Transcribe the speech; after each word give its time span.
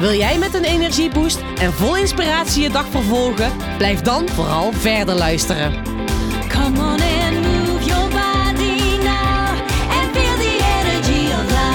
Wil 0.00 0.12
jij 0.12 0.38
met 0.38 0.54
een 0.54 0.64
energieboost 0.64 1.40
en 1.40 1.72
vol 1.72 1.96
inspiratie 1.96 2.62
je 2.62 2.70
dag 2.70 2.86
vervolgen? 2.86 3.76
Blijf 3.76 4.00
dan 4.00 4.28
vooral 4.28 4.72
verder 4.72 5.14
luisteren. 5.14 5.84
Come 6.48 6.78
on 6.78 7.00
and 7.00 7.40
move 7.40 7.84
your 7.84 8.08
body 8.10 8.96
now 9.02 9.48
and 9.90 10.16
feel 10.16 10.36
the 10.36 10.58
energy 10.80 11.32
of 11.32 11.44
life. 11.50 11.70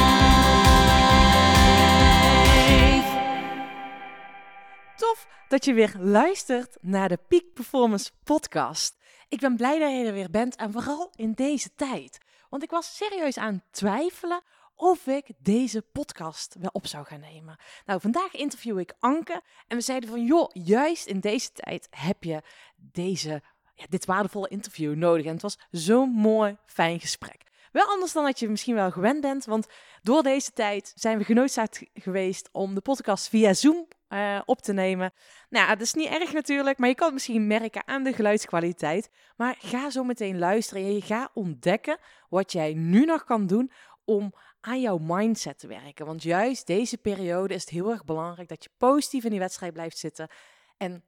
Tof 4.96 5.28
dat 5.48 5.66
je 5.66 5.74
weer 5.74 5.94
luistert 6.00 6.78
naar 6.82 7.10
de 7.10 7.20
Peak 7.28 7.54
Performance 7.54 8.12
Podcast. 8.24 8.98
Ik 9.30 9.40
ben 9.40 9.56
blij 9.56 9.80
dat 9.80 9.92
je 9.92 10.06
er 10.06 10.14
weer 10.14 10.32
bent 10.32 10.56
en 10.56 10.72
vooral 10.72 11.12
in 11.16 11.32
deze 11.32 11.70
tijd. 11.76 12.18
Want 12.50 12.64
ik 12.64 12.70
was 12.70 12.96
serieus 12.96 13.38
aan 13.38 13.54
het 13.54 13.64
twijfelen 13.72 14.42
of 14.76 15.08
ik 15.08 15.26
deze 15.38 15.82
podcast 15.82 16.56
wel 16.60 16.70
op 16.74 16.88
zou 16.88 17.06
gaan 17.06 17.20
nemen. 17.20 17.58
Nou, 17.86 18.02
vandaag 18.02 18.34
interview 18.34 18.80
ik 18.80 18.94
Anke 19.00 19.42
en 19.68 19.78
we 19.78 19.84
zeiden 19.84 20.10
van 20.10 20.26
joh, 20.26 20.50
juist 20.54 21.06
in 21.06 21.20
deze 21.20 21.52
tijd 21.52 21.88
heb 21.90 22.24
je 22.24 22.42
deze, 22.76 23.42
ja, 23.74 23.86
dit 23.90 24.06
waardevolle 24.06 24.48
interview 24.48 24.96
nodig. 24.96 25.26
En 25.26 25.34
het 25.34 25.42
was 25.42 25.60
zo'n 25.72 26.10
mooi, 26.10 26.58
fijn 26.66 27.00
gesprek. 27.00 27.44
Wel 27.72 27.88
anders 27.88 28.12
dan 28.12 28.26
dat 28.26 28.40
je 28.40 28.50
misschien 28.50 28.76
wel 28.76 28.92
gewend 28.92 29.22
bent, 29.22 29.46
want 29.46 29.68
door 30.02 30.24
deze 30.24 30.52
tijd 30.52 30.92
zijn 30.96 31.18
we 31.18 31.24
genoodzaakt 31.24 31.84
geweest 31.94 32.50
om 32.52 32.76
de 32.76 32.82
podcast 32.82 33.30
via 33.30 33.54
Zoom 33.54 33.88
uh, 34.10 34.42
op 34.46 34.62
te 34.62 34.74
nemen. 34.74 35.14
Nou, 35.50 35.68
dat 35.68 35.82
is 35.82 35.94
niet 35.94 36.08
erg 36.08 36.34
natuurlijk, 36.34 36.78
maar 36.78 36.90
je 36.90 36.96
kan 36.96 37.06
het 37.06 37.14
misschien 37.14 37.48
merken 37.48 37.88
aan 37.88 38.04
de 38.04 38.14
geluidskwaliteit. 38.14 39.10
Maar 39.36 39.56
ga 39.60 39.90
zo 39.90 40.04
meteen 40.04 40.40
luisteren 40.40 40.84
en 40.84 40.94
je 40.94 41.02
gaat 41.02 41.32
ontdekken 41.34 41.98
wat 42.30 42.52
jij 42.52 42.74
nu 42.74 43.06
nog 43.06 43.24
kan 43.24 43.48
doen 43.48 43.72
om 44.06 44.34
aan 44.66 44.82
jouw 44.82 44.98
mindset 44.98 45.60
te 45.60 45.68
werken. 45.68 46.06
Want 46.06 46.24
juist 46.24 46.68
deze 46.68 46.98
periode 46.98 47.54
is 47.54 47.62
het 47.62 47.70
heel 47.70 47.92
erg 47.92 48.04
belangrijk 48.04 48.48
dat 48.50 48.64
je 48.64 48.70
positief 48.78 49.24
in 49.24 49.30
die 49.30 49.40
wedstrijd 49.40 49.74
blijft 49.74 49.98
zitten. 49.98 50.28
En 50.78 51.04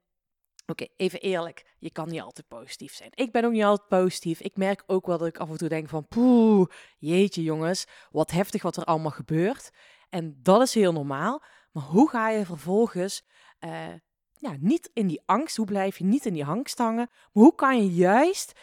oké, 0.66 0.88
even 0.96 1.20
eerlijk, 1.20 1.66
je 1.80 1.92
kan 1.92 2.10
niet 2.10 2.22
altijd 2.22 2.48
positief 2.48 2.94
zijn. 2.94 3.10
Ik 3.14 3.32
ben 3.32 3.46
ook 3.46 3.52
niet 3.52 3.64
altijd 3.64 3.88
positief. 3.88 4.40
Ik 4.40 4.58
merk 4.58 4.84
ook 4.86 5.06
wel 5.06 5.18
dat 5.18 5.28
ik 5.28 5.38
af 5.38 5.50
en 5.50 5.58
toe 5.58 5.70
denk 5.70 5.90
van, 5.90 6.08
poeh, 6.08 6.68
jeetje 6.98 7.44
jongens, 7.44 7.86
wat 8.12 8.32
heftig 8.32 8.62
wat 8.62 8.78
er 8.78 8.84
allemaal 8.84 9.12
gebeurt. 9.12 9.70
En 10.10 10.40
dat 10.42 10.62
is 10.62 10.74
heel 10.74 10.94
normaal. 10.94 11.44
Maar 11.72 11.84
hoe 11.84 12.10
ga 12.10 12.30
je 12.30 12.46
vervolgens 12.46 13.26
uh, 13.60 13.94
ja, 14.40 14.56
niet 14.60 14.90
in 14.94 15.08
die 15.08 15.22
angst, 15.26 15.56
hoe 15.56 15.66
blijf 15.66 15.98
je 15.98 16.04
niet 16.04 16.26
in 16.26 16.34
die 16.34 16.46
angst 16.46 16.78
hangen, 16.78 17.10
hoe 17.32 17.56
kan 17.56 17.78
je 17.78 17.94
juist 17.94 18.60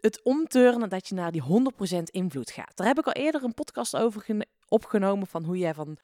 het 0.00 0.22
omturnen 0.22 0.88
dat 0.88 1.08
je 1.08 1.14
naar 1.14 1.32
die 1.32 1.42
100% 1.42 2.02
invloed 2.04 2.50
gaat. 2.50 2.76
Daar 2.76 2.86
heb 2.86 2.98
ik 2.98 3.06
al 3.06 3.12
eerder 3.12 3.44
een 3.44 3.54
podcast 3.54 3.96
over 3.96 4.24
opgenomen 4.68 5.26
van 5.26 5.44
hoe 5.44 5.58
jij 5.58 5.74
van 5.74 5.98
0% 5.98 6.02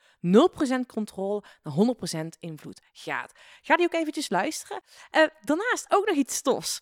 controle 0.87 1.45
naar 1.63 1.75
100% 2.25 2.27
invloed 2.39 2.81
gaat. 2.93 3.33
Ga 3.63 3.77
die 3.77 3.87
ook 3.87 3.95
eventjes 3.95 4.29
luisteren. 4.29 4.83
Uh, 5.17 5.27
daarnaast 5.41 5.87
ook 5.89 6.07
nog 6.07 6.17
iets 6.17 6.35
stofs 6.35 6.81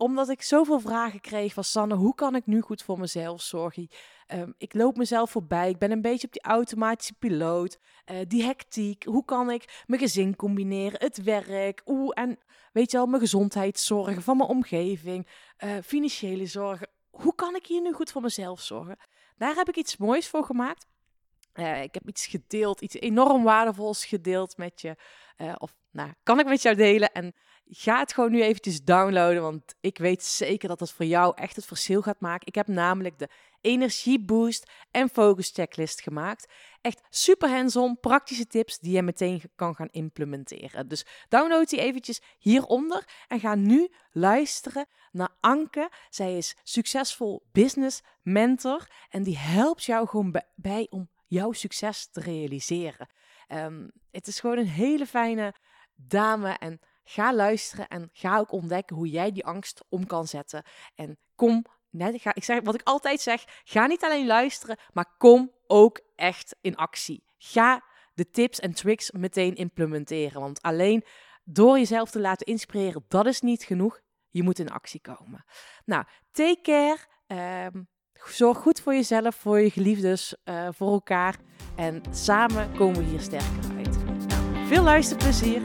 omdat 0.00 0.28
ik 0.28 0.42
zoveel 0.42 0.80
vragen 0.80 1.20
kreeg 1.20 1.52
van 1.52 1.64
Sanne, 1.64 1.94
hoe 1.94 2.14
kan 2.14 2.34
ik 2.34 2.46
nu 2.46 2.60
goed 2.60 2.82
voor 2.82 2.98
mezelf 2.98 3.42
zorgen? 3.42 3.88
Um, 4.32 4.54
ik 4.58 4.74
loop 4.74 4.96
mezelf 4.96 5.30
voorbij, 5.30 5.70
ik 5.70 5.78
ben 5.78 5.90
een 5.90 6.02
beetje 6.02 6.26
op 6.26 6.32
die 6.32 6.42
automatische 6.42 7.14
piloot, 7.18 7.78
uh, 8.10 8.16
die 8.28 8.42
hectiek. 8.42 9.04
Hoe 9.04 9.24
kan 9.24 9.50
ik 9.50 9.82
mijn 9.86 10.00
gezin 10.00 10.36
combineren, 10.36 11.00
het 11.00 11.22
werk, 11.22 11.82
oeh, 11.86 12.10
en 12.14 12.38
weet 12.72 12.90
je 12.90 12.98
al, 12.98 13.06
mijn 13.06 13.20
gezondheidszorgen 13.20 14.22
van 14.22 14.36
mijn 14.36 14.48
omgeving, 14.48 15.26
uh, 15.64 15.72
financiële 15.84 16.46
zorgen. 16.46 16.88
Hoe 17.10 17.34
kan 17.34 17.56
ik 17.56 17.66
hier 17.66 17.80
nu 17.80 17.92
goed 17.92 18.10
voor 18.10 18.22
mezelf 18.22 18.60
zorgen? 18.60 18.96
Daar 19.36 19.54
heb 19.54 19.68
ik 19.68 19.76
iets 19.76 19.96
moois 19.96 20.28
voor 20.28 20.44
gemaakt. 20.44 20.86
Uh, 21.54 21.82
ik 21.82 21.94
heb 21.94 22.08
iets 22.08 22.26
gedeeld, 22.26 22.80
iets 22.80 22.94
enorm 22.94 23.42
waardevols 23.42 24.04
gedeeld 24.04 24.56
met 24.56 24.80
je. 24.80 24.96
of 25.58 25.74
nou, 25.90 26.12
kan 26.22 26.38
ik 26.38 26.46
met 26.46 26.62
jou 26.62 26.76
delen. 26.76 27.12
En 27.12 27.34
ga 27.72 27.98
het 27.98 28.12
gewoon 28.12 28.30
nu 28.30 28.42
eventjes 28.42 28.84
downloaden, 28.84 29.42
want 29.42 29.74
ik 29.80 29.98
weet 29.98 30.24
zeker 30.24 30.68
dat 30.68 30.80
het 30.80 30.90
voor 30.90 31.04
jou 31.06 31.32
echt 31.36 31.56
het 31.56 31.64
verschil 31.64 32.02
gaat 32.02 32.20
maken. 32.20 32.46
Ik 32.46 32.54
heb 32.54 32.66
namelijk 32.66 33.18
de 33.18 33.28
energieboost 33.60 34.70
en 34.90 35.08
focus 35.08 35.50
checklist 35.50 36.00
gemaakt. 36.00 36.52
Echt 36.80 37.00
super 37.08 37.48
hands-on, 37.48 38.00
praktische 38.00 38.46
tips 38.46 38.78
die 38.78 38.92
je 38.92 39.02
meteen 39.02 39.42
kan 39.54 39.74
gaan 39.74 39.88
implementeren. 39.90 40.88
Dus 40.88 41.06
download 41.28 41.68
die 41.68 41.80
eventjes 41.80 42.20
hieronder 42.38 43.08
en 43.28 43.40
ga 43.40 43.54
nu 43.54 43.92
luisteren 44.10 44.86
naar 45.12 45.36
Anke. 45.40 45.90
Zij 46.08 46.36
is 46.36 46.56
succesvol 46.62 47.42
business 47.52 48.02
mentor 48.22 48.86
en 49.08 49.22
die 49.22 49.38
helpt 49.38 49.84
jou 49.84 50.08
gewoon 50.08 50.42
bij 50.54 50.86
om 50.90 51.10
jouw 51.26 51.52
succes 51.52 52.08
te 52.10 52.20
realiseren. 52.20 53.08
Um, 53.48 53.90
het 54.10 54.26
is 54.26 54.40
gewoon 54.40 54.58
een 54.58 54.68
hele 54.68 55.06
fijne 55.06 55.54
dame 55.94 56.52
en 56.52 56.80
Ga 57.12 57.34
luisteren 57.34 57.88
en 57.88 58.10
ga 58.12 58.38
ook 58.38 58.52
ontdekken 58.52 58.96
hoe 58.96 59.08
jij 59.08 59.32
die 59.32 59.44
angst 59.44 59.84
om 59.88 60.06
kan 60.06 60.26
zetten. 60.26 60.62
En 60.94 61.18
kom, 61.34 61.64
net, 61.90 62.20
ga, 62.20 62.34
ik 62.34 62.44
zeg 62.44 62.60
wat 62.62 62.74
ik 62.74 62.82
altijd 62.84 63.20
zeg, 63.20 63.44
ga 63.64 63.86
niet 63.86 64.04
alleen 64.04 64.26
luisteren, 64.26 64.76
maar 64.92 65.14
kom 65.18 65.52
ook 65.66 66.00
echt 66.16 66.56
in 66.60 66.76
actie. 66.76 67.24
Ga 67.38 67.84
de 68.14 68.30
tips 68.30 68.60
en 68.60 68.74
tricks 68.74 69.10
meteen 69.10 69.54
implementeren. 69.54 70.40
Want 70.40 70.62
alleen 70.62 71.04
door 71.44 71.78
jezelf 71.78 72.10
te 72.10 72.20
laten 72.20 72.46
inspireren, 72.46 73.04
dat 73.08 73.26
is 73.26 73.40
niet 73.40 73.62
genoeg. 73.62 74.00
Je 74.30 74.42
moet 74.42 74.58
in 74.58 74.70
actie 74.70 75.00
komen. 75.00 75.44
Nou, 75.84 76.04
take 76.32 76.60
care. 76.62 76.98
Um, 77.72 77.88
zorg 78.12 78.58
goed 78.58 78.80
voor 78.80 78.94
jezelf, 78.94 79.34
voor 79.34 79.60
je 79.60 79.70
geliefdes, 79.70 80.36
uh, 80.44 80.68
voor 80.72 80.92
elkaar. 80.92 81.36
En 81.76 82.02
samen 82.10 82.72
komen 82.76 82.98
we 82.98 83.04
hier 83.04 83.20
sterker 83.20 83.76
uit. 83.76 84.26
Nou, 84.26 84.66
veel 84.66 84.82
luisterplezier. 84.82 85.62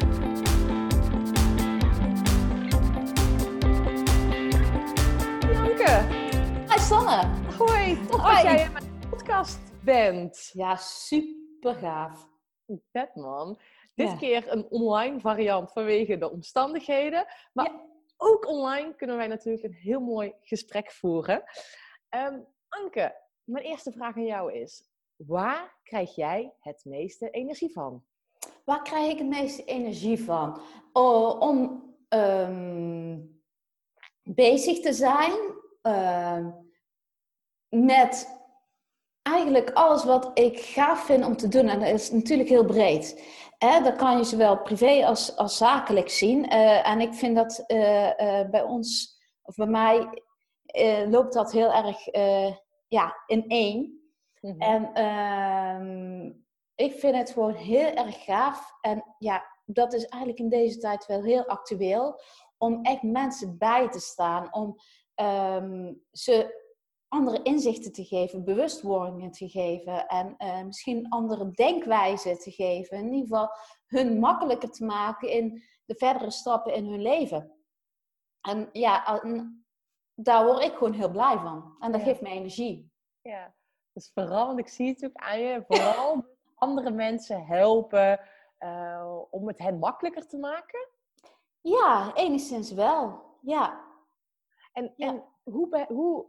Sanne. 6.86 7.28
Hoi, 7.58 8.06
tof 8.08 8.22
dat 8.22 8.42
jij 8.42 8.66
in 8.66 8.72
mijn 8.72 9.10
podcast 9.10 9.60
bent. 9.84 10.50
Ja, 10.54 10.76
super 10.76 11.76
gaaf. 11.76 12.30
Vet 12.92 13.16
man. 13.16 13.60
Dit 13.94 14.18
keer 14.18 14.52
een 14.52 14.66
online 14.70 15.20
variant 15.20 15.72
vanwege 15.72 16.18
de 16.18 16.32
omstandigheden. 16.32 17.26
Maar 17.54 17.72
ook 18.18 18.48
online 18.48 18.96
kunnen 18.96 19.18
wij 19.18 19.28
natuurlijk 19.28 19.64
een 19.64 19.74
heel 19.74 20.00
mooi 20.00 20.34
gesprek 20.42 20.92
voeren. 20.92 21.44
Um, 22.10 22.46
Anke, 22.70 23.16
mijn 23.44 23.66
eerste 23.66 23.92
vraag 23.92 24.16
aan 24.16 24.26
jou 24.26 24.54
is: 24.54 24.90
waar 25.16 25.80
krijg 25.84 26.16
jij 26.16 26.54
het 26.60 26.86
meeste 26.86 27.30
energie 27.30 27.72
van? 27.72 28.04
Waar 28.64 28.82
krijg 28.82 29.12
ik 29.12 29.18
het 29.18 29.28
meeste 29.28 29.64
energie 29.64 30.24
van? 30.24 30.62
Oh, 30.94 31.40
om 31.40 31.84
um, 32.10 33.42
bezig 34.24 34.80
te 34.80 34.94
zijn 34.94 35.64
Ehm, 35.86 36.52
met 37.84 38.34
eigenlijk 39.22 39.72
alles 39.74 40.04
wat 40.04 40.32
ik 40.34 40.60
gaaf 40.60 41.06
vind 41.06 41.26
om 41.26 41.38
te 41.38 41.48
doen. 41.48 41.68
En 41.68 41.80
dat 41.80 41.90
is 41.90 42.12
natuurlijk 42.12 42.50
heel 42.50 42.66
breed. 42.66 43.24
Hè? 43.58 43.82
Dat 43.82 43.96
kan 43.96 44.18
je 44.18 44.24
zowel 44.24 44.62
privé 44.62 45.06
als, 45.06 45.36
als 45.36 45.58
zakelijk 45.58 46.10
zien. 46.10 46.54
Uh, 46.54 46.88
en 46.88 47.02
ik 47.02 47.14
vind 47.14 47.36
dat 47.36 47.64
uh, 47.68 48.06
uh, 48.06 48.50
bij 48.50 48.64
ons, 48.64 49.18
of 49.42 49.56
bij 49.56 49.68
mij, 49.68 50.24
loopt 51.10 51.34
dat 51.34 51.52
heel 51.52 51.74
erg 51.74 52.06
ja, 52.88 53.24
in 53.26 53.46
één. 53.48 54.02
Mm 54.42 54.52
-hmm. 54.52 54.62
En 54.62 54.94
ehm, 54.94 56.34
ik 56.76 57.00
vind 57.00 57.16
het 57.16 57.32
gewoon 57.32 57.54
heel 57.54 57.94
erg 57.94 58.24
gaaf. 58.24 58.72
En 58.82 59.16
ja, 59.18 59.46
dat 59.66 59.94
is 59.94 60.06
eigenlijk 60.06 60.42
in 60.42 60.50
deze 60.50 60.78
tijd 60.78 61.06
wel 61.06 61.24
heel 61.24 61.46
actueel. 61.46 62.22
Om 62.58 62.84
echt 62.84 63.02
mensen 63.02 63.58
bij 63.58 63.90
te 63.90 64.00
staan. 64.00 64.54
Om 64.54 64.80
um, 65.16 66.02
ze 66.12 66.65
andere 67.16 67.42
inzichten 67.42 67.92
te 67.92 68.04
geven, 68.04 68.44
bewustwordingen 68.44 69.32
te 69.32 69.50
geven 69.50 70.08
en 70.08 70.36
uh, 70.38 70.64
misschien 70.64 71.10
andere 71.10 71.52
denkwijzen 71.52 72.40
te 72.40 72.52
geven. 72.52 72.98
In 72.98 73.14
ieder 73.14 73.28
geval 73.28 73.50
hun 73.86 74.20
makkelijker 74.20 74.72
te 74.72 74.86
maken 74.86 75.30
in 75.30 75.64
de 75.86 75.96
verdere 75.96 76.32
stappen 76.32 76.74
in 76.74 76.86
hun 76.86 77.02
leven. 77.02 77.52
En 78.42 78.70
ja, 78.72 79.22
daar 80.14 80.46
word 80.46 80.64
ik 80.64 80.74
gewoon 80.74 80.94
heel 80.94 81.12
blij 81.12 81.38
van. 81.38 81.76
En 81.80 81.92
dat 81.92 82.02
geeft 82.02 82.22
me 82.22 82.30
energie. 82.30 82.92
Ja, 83.22 83.56
dus 83.94 84.12
vooral, 84.14 84.46
want 84.46 84.60
ik 84.60 84.68
zie 84.68 84.88
het 84.88 85.06
ook 85.06 85.16
aan 85.16 85.40
je, 85.40 85.64
vooral 85.68 86.26
andere 86.56 86.92
mensen 86.92 87.46
helpen 87.46 88.20
uh, 88.60 89.22
om 89.30 89.48
het 89.48 89.58
hen 89.60 89.80
makkelijker 89.80 90.28
te 90.28 90.38
maken. 90.38 90.88
Ja, 91.62 92.14
enigszins 92.14 92.72
wel. 92.72 93.24
Ja. 93.42 93.84
En, 94.74 94.94
Ja. 94.96 95.08
en 95.08 95.24
hoe, 95.44 95.86
hoe 95.88 96.26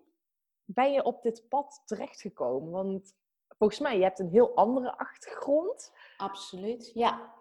ben 0.66 0.92
je 0.92 1.04
op 1.04 1.22
dit 1.22 1.48
pad 1.48 1.82
terechtgekomen? 1.84 2.70
Want 2.70 3.14
volgens 3.58 3.80
mij, 3.80 3.96
je 3.96 4.02
hebt 4.02 4.18
een 4.18 4.30
heel 4.30 4.54
andere 4.54 4.98
achtergrond. 4.98 5.92
Absoluut, 6.16 6.90
ja. 6.94 7.34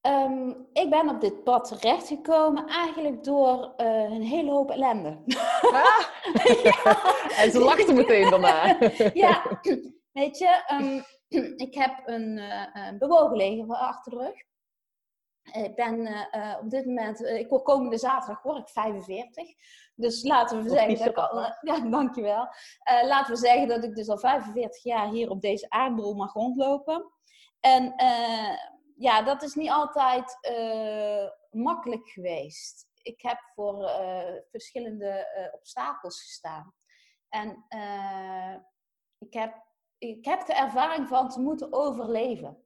Ehm, 0.00 0.50
ik 0.72 0.90
ben 0.90 1.08
op 1.08 1.20
dit 1.20 1.44
pad 1.44 1.68
terechtgekomen 1.68 2.66
eigenlijk 2.66 3.24
door 3.24 3.72
eh, 3.76 3.86
een 3.86 4.22
hele 4.22 4.50
hoop 4.50 4.70
ellende. 4.70 5.18
En 7.42 7.50
ze 7.50 7.58
lachten 7.58 7.94
meteen 7.94 8.30
daarna. 8.30 8.78
ja, 9.26 9.60
weet 10.12 10.38
je, 10.38 10.62
ehm, 10.66 11.00
ik 11.66 11.74
heb 11.74 12.02
een, 12.04 12.38
eh, 12.38 12.86
een 12.86 12.98
bewogen 12.98 13.36
leven 13.36 13.78
achter 13.78 14.12
de 14.12 14.18
rug. 14.18 14.42
Ik 15.42 15.74
ben 15.74 16.06
eh, 16.06 16.50
eh, 16.50 16.58
op 16.58 16.70
dit 16.70 16.86
moment, 16.86 17.24
eh, 17.24 17.38
ik 17.38 17.48
word 17.48 17.62
komende 17.62 17.98
zaterdag 17.98 18.42
word 18.42 18.58
ik 18.58 18.68
45. 18.68 19.48
Dus 19.94 20.22
laten 20.22 20.62
we 20.62 20.68
zeggen 20.68 20.98
dat 20.98 21.06
ik 21.06 21.16
al, 21.16 21.38
ja, 21.70 21.80
dankjewel. 21.90 22.48
Eh 22.82 23.06
laten 23.06 23.32
we 23.32 23.38
zeggen 23.38 23.68
dat 23.68 23.84
ik 23.84 23.94
dus 23.94 24.08
al 24.08 24.18
45 24.18 24.82
jaar 24.82 25.08
hier 25.08 25.30
op 25.30 25.40
deze 25.40 25.70
aardbol 25.70 26.14
mag 26.14 26.32
rondlopen. 26.32 27.12
En 27.60 27.94
eh, 27.96 28.56
ja, 28.96 29.22
dat 29.22 29.42
is 29.42 29.54
niet 29.54 29.70
altijd 29.70 30.38
eh, 30.40 31.28
makkelijk 31.50 32.08
geweest. 32.08 32.90
Ik 33.02 33.22
heb 33.22 33.38
voor 33.54 33.84
eh, 33.84 34.34
verschillende 34.50 35.08
eh, 35.08 35.54
obstakels 35.54 36.22
gestaan. 36.22 36.74
En 37.28 37.64
eh, 37.68 38.54
ik, 39.18 39.32
heb, 39.32 39.54
ik 39.98 40.24
heb 40.24 40.46
de 40.46 40.54
ervaring 40.54 41.08
van 41.08 41.28
te 41.28 41.40
moeten 41.40 41.72
overleven 41.72 42.56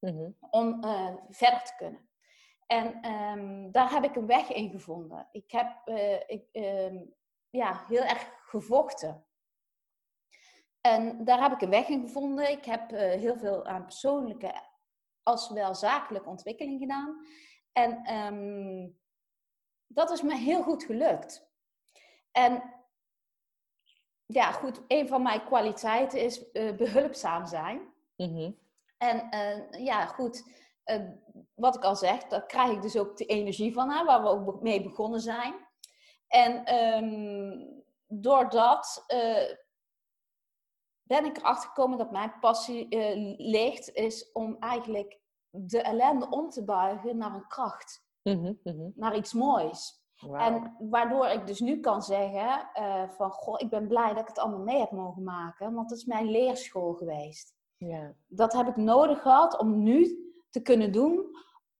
Mhm. 0.00 0.30
om 0.50 0.82
eh, 0.84 1.14
verder 1.28 1.62
te 1.62 1.74
kunnen. 1.76 2.07
En 2.68 3.00
ehm, 3.02 3.70
daar 3.70 3.90
heb 3.90 4.04
ik 4.04 4.16
een 4.16 4.26
weg 4.26 4.52
in 4.52 4.70
gevonden. 4.70 5.28
Ik 5.32 5.50
heb 5.50 5.80
eh, 5.84 6.20
ik, 6.28 6.48
ehm, 6.52 6.96
ja, 7.50 7.84
heel 7.86 8.02
erg 8.02 8.30
gevochten. 8.42 9.26
En 10.80 11.24
daar 11.24 11.42
heb 11.42 11.52
ik 11.52 11.60
een 11.60 11.70
weg 11.70 11.88
in 11.88 12.00
gevonden. 12.00 12.50
Ik 12.50 12.64
heb 12.64 12.92
eh, 12.92 13.20
heel 13.20 13.36
veel 13.36 13.66
aan 13.66 13.82
persoonlijke 13.82 14.62
als 15.22 15.50
wel 15.50 15.74
zakelijke 15.74 16.28
ontwikkeling 16.28 16.80
gedaan. 16.80 17.26
En 17.72 18.04
ehm, 18.04 18.88
dat 19.86 20.10
is 20.10 20.22
me 20.22 20.36
heel 20.36 20.62
goed 20.62 20.84
gelukt. 20.84 21.48
En 22.32 22.74
ja, 24.26 24.52
goed, 24.52 24.80
een 24.88 25.08
van 25.08 25.22
mijn 25.22 25.44
kwaliteiten 25.44 26.20
is 26.20 26.50
eh, 26.50 26.76
behulpzaam 26.76 27.46
zijn. 27.46 27.92
Mhm. 28.16 28.52
En 28.98 29.28
ja, 29.70 30.06
goed, 30.06 30.44
eh, 30.88 31.00
wat 31.54 31.76
ik 31.76 31.84
al 31.84 31.96
zeg, 31.96 32.24
daar 32.24 32.46
krijg 32.46 32.70
ik 32.70 32.82
dus 32.82 32.96
ook 32.96 33.16
de 33.16 33.24
energie 33.24 33.72
van, 33.72 33.90
hè, 33.90 34.04
waar 34.04 34.22
we 34.22 34.28
ook 34.28 34.62
mee 34.62 34.82
begonnen 34.82 35.20
zijn. 35.20 35.54
En 36.26 36.64
ehm, 36.64 37.66
doordat 38.06 39.04
eh, 39.06 39.56
ben 41.02 41.24
ik 41.24 41.36
erachter 41.36 41.68
gekomen 41.68 41.98
dat 41.98 42.10
mijn 42.10 42.38
passie 42.40 42.88
eh, 42.88 43.34
ligt, 43.38 43.92
is 43.92 44.32
om 44.32 44.56
eigenlijk 44.58 45.20
de 45.50 45.82
ellende 45.82 46.28
om 46.30 46.48
te 46.48 46.64
buigen 46.64 47.16
naar 47.16 47.34
een 47.34 47.48
kracht, 47.48 48.06
Mhm. 48.22 48.52
Mhm. 48.62 48.90
naar 48.94 49.16
iets 49.16 49.32
moois. 49.32 50.06
En 50.32 50.76
waardoor 50.78 51.26
ik 51.26 51.46
dus 51.46 51.60
nu 51.60 51.80
kan 51.80 52.02
zeggen 52.02 52.70
eh, 52.72 53.08
van, 53.08 53.30
goh, 53.30 53.54
ik 53.58 53.70
ben 53.70 53.88
blij 53.88 54.08
dat 54.08 54.18
ik 54.18 54.28
het 54.28 54.38
allemaal 54.38 54.64
mee 54.64 54.78
heb 54.78 54.90
mogen 54.90 55.22
maken, 55.22 55.74
want 55.74 55.90
het 55.90 55.98
is 55.98 56.04
mijn 56.04 56.30
leerschool 56.30 56.94
geweest 56.94 57.56
dat 58.26 58.52
heb 58.52 58.68
ik 58.68 58.76
nodig 58.76 59.22
gehad 59.22 59.58
om 59.58 59.82
nu 59.82 60.27
te 60.50 60.62
kunnen 60.62 60.92
doen 60.92 61.26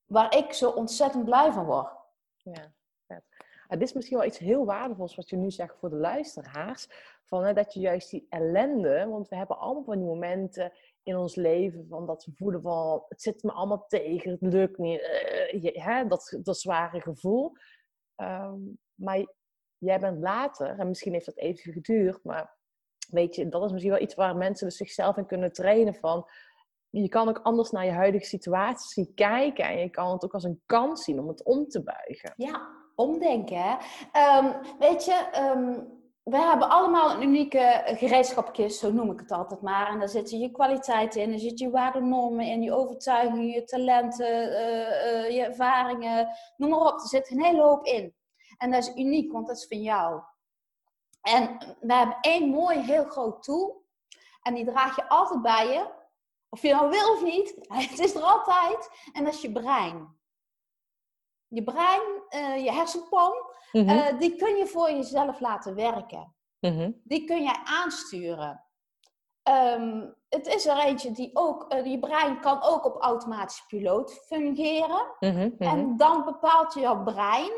waar 0.05 0.37
ik 0.37 0.53
zo 0.53 0.71
ontzettend 0.71 1.25
blij 1.25 1.53
van 1.53 1.65
word. 1.65 1.93
Ja, 2.37 2.73
vet. 3.07 3.25
Ah, 3.67 3.81
is 3.81 3.93
misschien 3.93 4.17
wel 4.17 4.27
iets 4.27 4.39
heel 4.39 4.65
waardevols 4.65 5.15
wat 5.15 5.31
je 5.31 5.37
nu 5.37 5.51
zegt 5.51 5.77
voor 5.79 5.91
de 5.91 5.97
luisteraars. 5.97 6.87
Van, 7.25 7.45
hè, 7.45 7.53
dat 7.53 7.75
je 7.75 7.81
juist 7.81 8.11
die 8.11 8.27
ellende, 8.29 9.07
want 9.07 9.29
we 9.29 9.37
hebben 9.37 9.59
allemaal 9.59 9.85
van 9.85 9.99
die 9.99 10.07
momenten 10.07 10.73
in 11.03 11.17
ons 11.17 11.35
leven 11.35 11.87
van 11.89 12.07
dat 12.07 12.25
we 12.25 12.33
voelen 12.35 12.63
van 12.63 13.05
het 13.09 13.23
zit 13.23 13.43
me 13.43 13.53
allemaal 13.53 13.87
tegen, 13.87 14.31
het 14.31 14.41
lukt 14.41 14.79
niet, 14.79 15.01
eh, 15.01 15.85
hè, 15.85 16.07
dat, 16.07 16.39
dat 16.43 16.59
zware 16.59 17.01
gevoel. 17.01 17.53
Ehm, 18.15 18.61
maar 18.95 19.27
jij 19.79 20.01
bent 20.01 20.19
later, 20.19 20.79
en 20.79 20.89
misschien 20.89 21.13
heeft 21.13 21.27
dat 21.27 21.37
even 21.37 21.73
geduurd, 21.73 22.25
maar 22.25 22.57
weet 23.11 23.35
je, 23.35 23.49
dat 23.49 23.65
is 23.65 23.71
misschien 23.71 23.93
wel 23.93 24.03
iets 24.03 24.15
waar 24.15 24.37
mensen 24.37 24.67
dus 24.67 24.77
zichzelf 24.77 25.17
in 25.17 25.27
kunnen 25.27 25.53
trainen 25.53 25.95
van 25.95 26.29
je 26.91 27.09
kan 27.09 27.29
ook 27.29 27.41
anders 27.43 27.71
naar 27.71 27.85
je 27.85 27.91
huidige 27.91 28.25
situatie 28.25 29.13
kijken. 29.15 29.65
En 29.65 29.79
je 29.79 29.91
kan 29.91 30.13
het 30.13 30.25
ook 30.25 30.35
als 30.35 30.45
een 30.45 30.63
kans 30.67 31.05
zien 31.05 31.21
om 31.21 31.29
het 31.29 31.45
om 31.45 31.69
te 31.69 31.83
buigen. 31.83 32.33
Ja, 32.37 32.69
omdenken. 32.95 33.63
Hè? 33.63 33.77
Ehm, 34.13 34.53
weet 34.79 35.05
je, 35.05 35.29
ehm, 35.33 35.81
we 36.23 36.37
hebben 36.37 36.69
allemaal 36.69 37.11
een 37.11 37.23
unieke 37.23 37.83
gereedschapkist, 37.85 38.79
zo 38.79 38.93
noem 38.93 39.11
ik 39.11 39.21
het 39.21 39.31
altijd 39.31 39.61
maar. 39.61 39.89
En 39.89 39.99
daar 39.99 40.09
zitten 40.09 40.39
je 40.39 40.51
kwaliteiten 40.51 41.23
in, 41.23 41.33
er 41.33 41.39
zitten 41.39 41.67
je 41.67 41.73
waardenormen 41.73 42.47
in, 42.47 42.63
je 42.63 42.73
overtuigingen, 42.73 43.47
je 43.47 43.65
talenten, 43.65 44.57
eh, 44.57 45.27
eh, 45.27 45.31
je 45.31 45.43
ervaringen, 45.45 46.29
noem 46.57 46.71
maar 46.71 46.79
op. 46.79 47.01
Er 47.01 47.09
zit 47.09 47.31
een 47.31 47.45
hele 47.45 47.63
hoop 47.63 47.85
in. 47.85 48.15
En 48.59 48.71
dat 48.71 48.83
is 48.83 48.97
uniek, 48.97 49.33
want 49.33 49.47
dat 49.47 49.57
is 49.57 49.67
van 49.67 49.83
jou. 49.83 50.23
En 51.23 51.59
we 51.81 51.95
hebben 51.95 52.17
één 52.21 52.49
mooi, 52.49 52.79
heel 52.79 53.05
groot 53.05 53.43
tool. 53.43 53.87
En 54.43 54.55
die 54.55 54.65
draag 54.65 54.97
je 54.97 55.09
altijd 55.09 55.43
bij 55.43 55.67
je. 55.67 55.98
Of 56.51 56.63
je 56.63 56.73
nou 56.73 56.91
wil 56.91 57.13
of 57.13 57.23
niet, 57.23 57.55
het 57.91 57.99
is 57.99 58.15
er 58.15 58.23
altijd. 58.23 58.91
En 59.13 59.25
dat 59.25 59.35
is 59.35 59.41
je 59.41 59.53
brein. 59.53 60.17
Je 61.49 61.65
brein, 61.65 62.23
eh, 62.29 62.65
je 62.65 62.73
hersenpan, 62.73 63.33
Mhm, 63.73 63.89
eh, 63.89 64.19
die 64.19 64.37
kun 64.37 64.57
je 64.57 64.67
voor 64.67 64.91
jezelf 64.91 65.41
laten 65.41 65.75
werken. 65.75 66.35
mhm, 66.61 66.91
Die 67.05 67.25
kun 67.25 67.43
jij 67.43 67.61
aansturen. 67.65 68.65
Ehm, 69.43 70.07
het 70.29 70.47
is 70.47 70.67
er 70.67 70.79
eentje 70.79 71.11
die 71.13 71.31
ook, 71.37 71.65
eh, 71.73 71.85
je 71.85 71.99
brein 71.99 72.41
kan 72.41 72.63
ook 72.63 72.85
op 72.85 73.03
automatische 73.03 73.67
piloot 73.67 74.13
fungeren. 74.27 75.15
mhm. 75.21 75.51
En 75.59 75.97
dan 75.97 76.25
bepaalt 76.25 76.75
jouw 76.75 77.03
brein 77.03 77.53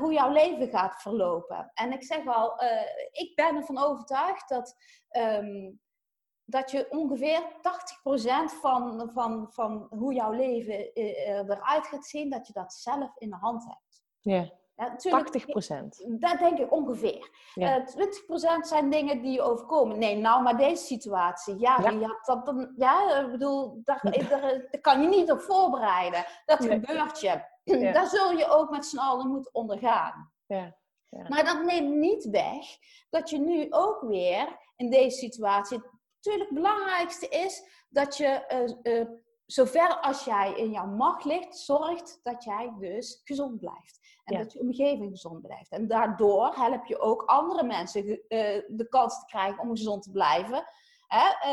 hoe 0.00 0.12
jouw 0.12 0.30
leven 0.30 0.68
gaat 0.68 1.02
verlopen. 1.02 1.70
En 1.74 1.92
ik 1.92 2.04
zeg 2.04 2.26
al, 2.26 2.56
eh, 2.58 2.86
ik 3.12 3.34
ben 3.34 3.56
ervan 3.56 3.78
overtuigd 3.78 4.48
dat, 4.48 4.76
ehm, 5.08 5.70
dat 6.46 6.70
je 6.70 6.86
ongeveer 6.90 7.42
80% 7.42 7.48
van, 8.60 9.10
van, 9.12 9.46
van 9.50 9.86
hoe 9.90 10.14
jouw 10.14 10.32
leven 10.32 10.92
eh, 10.94 11.28
eh, 11.28 11.48
eruit 11.48 11.86
gaat 11.86 12.06
zien, 12.06 12.30
dat 12.30 12.46
je 12.46 12.52
dat 12.52 12.72
zelf 12.72 13.10
in 13.18 13.30
de 13.30 13.36
hand 13.36 13.64
hebt. 13.64 14.04
Ja, 14.20 14.50
Ja, 14.76 14.86
natuurlijk, 14.88 15.22
80 15.24 15.46
procent. 15.46 16.04
Dat 16.08 16.38
denk 16.38 16.58
ik 16.58 16.72
ongeveer. 16.72 17.30
Ja. 17.54 17.76
Eh 17.76 17.86
20% 17.86 18.66
zijn 18.66 18.90
dingen 18.90 19.22
die 19.22 19.32
je 19.32 19.42
overkomen. 19.42 19.98
Nee, 19.98 20.16
nou, 20.16 20.42
maar 20.42 20.56
deze 20.56 20.84
situatie. 20.84 21.58
Ja, 21.58 21.78
Ja. 21.82 21.90
ja. 21.90 22.18
dat, 22.24 22.46
dan, 22.46 22.72
ja 22.76 23.20
ik 23.20 23.30
bedoel, 23.30 23.80
daar, 23.84 24.00
daar, 24.02 24.40
daar 24.40 24.80
kan 24.80 25.02
je 25.02 25.08
niet 25.08 25.30
op 25.30 25.40
voorbereiden. 25.40 26.24
Dat 26.46 26.58
Nee. 26.60 26.68
gebeurt 26.80 27.20
je. 27.20 27.40
Ja. 27.64 27.92
Daar 27.92 28.06
zul 28.06 28.30
je 28.30 28.46
ook 28.48 28.70
met 28.70 28.86
z'n 28.86 28.98
allen 28.98 29.28
moeten 29.28 29.54
ondergaan. 29.54 30.32
Ja. 30.46 30.76
Ja. 31.08 31.24
Maar 31.28 31.44
dat 31.44 31.62
neemt 31.64 31.94
niet 31.96 32.24
weg 32.30 32.66
dat 33.10 33.30
je 33.30 33.38
nu 33.38 33.66
ook 33.70 34.00
weer 34.00 34.56
in 34.76 34.90
deze 34.90 35.16
situatie. 35.18 35.82
Natuurlijk, 36.26 36.54
het 36.54 36.62
belangrijkste 36.62 37.28
is 37.28 37.62
dat 37.88 38.16
je, 38.16 38.26
eh, 38.26 39.00
eh, 39.00 39.08
zover 39.46 40.00
als 40.00 40.24
jij 40.24 40.52
in 40.56 40.70
jouw 40.70 40.86
macht 40.86 41.24
ligt, 41.24 41.58
zorgt 41.58 42.20
dat 42.22 42.44
jij 42.44 42.74
dus 42.78 43.20
gezond 43.24 43.58
blijft. 43.60 43.98
En 44.24 44.36
Ja. 44.36 44.42
dat 44.42 44.52
je 44.52 44.60
omgeving 44.60 45.10
gezond 45.10 45.42
blijft. 45.42 45.70
En 45.70 45.88
daardoor 45.88 46.54
help 46.54 46.86
je 46.86 46.98
ook 46.98 47.22
andere 47.22 47.62
mensen 47.62 48.06
eh, 48.28 48.62
de 48.68 48.86
kans 48.88 49.18
te 49.18 49.26
krijgen 49.26 49.62
om 49.62 49.70
gezond 49.70 50.02
te 50.02 50.10
blijven. 50.10 50.64
Hè? 51.06 51.48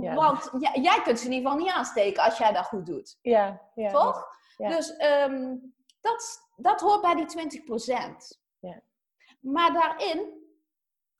Ja. 0.00 0.14
Want 0.14 0.50
jij 0.74 1.02
kunt 1.02 1.18
ze 1.18 1.26
in 1.26 1.32
ieder 1.32 1.50
geval 1.50 1.64
niet 1.64 1.74
aansteken 1.74 2.22
als 2.22 2.38
jij 2.38 2.52
dat 2.52 2.66
goed 2.66 2.86
doet. 2.86 3.18
Ja, 3.22 3.60
ja. 3.74 3.90
Toch? 3.90 4.26
Dus 4.56 4.96
ehm, 4.96 5.56
dat, 6.00 6.48
dat 6.56 6.80
hoort 6.80 7.00
bij 7.00 7.14
die 7.14 7.26
20%. 7.26 8.40
Ja. 8.58 8.80
Maar 9.40 9.72
daarin 9.72 10.43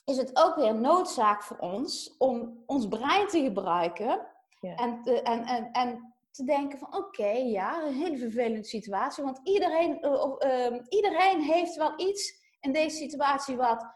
is 0.05 0.17
het 0.17 0.31
ook 0.37 0.55
weer 0.55 0.75
noodzaak 0.75 1.43
voor 1.43 1.59
ons 1.59 2.15
om 2.19 2.63
ons 2.67 2.89
brein 2.89 3.27
te 3.27 3.43
gebruiken 3.43 4.27
Ja. 4.61 4.75
en, 4.77 5.03
te, 5.03 5.23
en, 5.23 5.45
en, 5.45 5.71
en 5.73 6.15
te 6.31 6.45
denken 6.45 6.79
van 6.79 6.97
oké, 6.97 7.27
ja, 7.31 7.83
een 7.83 7.95
hele 7.95 8.19
vervelende 8.19 8.65
situatie. 8.65 9.25
Want 9.25 9.41
iedereen, 9.43 10.01
eh, 10.01 10.35
ehm, 10.39 10.83
iedereen 10.89 11.41
heeft 11.41 11.77
wel 11.77 11.93
iets 11.97 12.43
in 12.61 12.73
deze 12.73 12.97
situatie 12.97 13.57
wat 13.57 13.87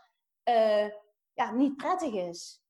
eh, 0.43 0.87
ja, 1.33 1.51
niet 1.53 1.77
prettig 1.77 2.13
is. 2.13 2.63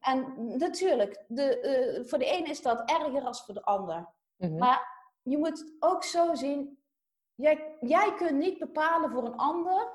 En 0.00 0.34
natuurlijk, 0.58 1.24
de, 1.28 1.60
eh, 1.60 2.04
voor 2.08 2.18
de 2.18 2.24
ene 2.24 2.48
is 2.48 2.62
dat 2.62 2.90
erger 2.90 3.22
dan 3.22 3.34
voor 3.34 3.54
de 3.54 3.64
ander. 3.64 4.08
Mhm. 4.36 4.58
Maar 4.58 5.10
je 5.22 5.38
moet 5.38 5.58
het 5.58 5.72
ook 5.78 6.04
zo 6.04 6.34
zien. 6.34 6.82
Jij, 7.34 7.76
jij 7.80 8.14
kunt 8.14 8.38
niet 8.38 8.58
bepalen 8.58 9.10
voor 9.10 9.24
een 9.24 9.36
ander 9.36 9.90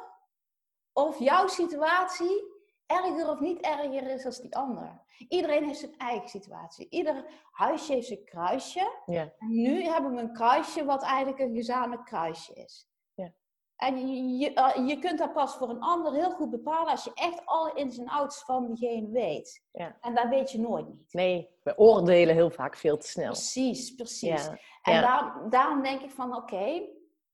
of 1.06 1.20
jouw 1.20 1.48
situatie 1.48 2.44
erger 2.86 3.30
of 3.30 3.40
niet 3.40 3.62
erger 3.62 4.10
is 4.10 4.24
dan 4.24 4.34
die 4.42 4.56
ander. 4.56 5.02
Iedereen 5.30 5.64
heeft 5.64 5.80
zijn 5.80 5.98
eigen 5.98 6.28
situatie. 6.30 6.88
Ieder 6.90 7.26
huisje 7.52 7.94
heeft 7.94 8.08
zijn 8.08 8.24
kruisje. 8.24 9.02
Ja. 9.06 9.22
En 9.38 9.52
nu 9.62 9.84
hebben 9.84 10.14
we 10.16 10.22
een 10.22 10.34
kruisje 10.34 10.86
wat 10.86 11.04
eigenlijk 11.04 11.40
een 11.40 11.56
gezamenlijk 11.56 12.06
kruisje 12.06 12.54
is. 12.54 12.88
Ja. 13.14 13.34
En 13.76 14.08
je, 14.08 14.38
je, 14.38 14.54
eh, 14.54 14.88
je 14.88 15.00
kunt 15.00 15.18
dat 15.20 15.34
pas 15.34 15.56
voor 15.56 15.70
een 15.70 15.82
ander 15.82 16.14
heel 16.14 16.32
goed 16.32 16.50
bepalen 16.50 16.92
als 16.92 17.04
je 17.04 17.12
echt 17.14 17.42
alle 17.46 17.72
ins 17.74 17.98
en 17.98 18.08
outs 18.08 18.44
van 18.44 18.66
diegene 18.74 19.10
weet. 19.12 19.64
Ja. 19.72 19.98
En 20.02 20.16
dat 20.16 20.28
weet 20.30 20.52
je 20.52 20.60
nooit 20.60 20.88
niet. 20.88 21.14
Nee, 21.14 21.50
we 21.64 21.78
oordelen 21.78 22.36
heel 22.36 22.50
vaak 22.50 22.76
veel 22.76 22.98
te 22.98 23.08
snel. 23.08 23.32
Precies, 23.32 23.96
precies. 23.96 24.46
Ja. 24.46 24.58
En 24.82 25.02
daar- 25.02 25.50
daarom 25.50 25.82
denk 25.82 26.02
ik 26.02 26.12
van, 26.12 26.36
oké, 26.36 26.82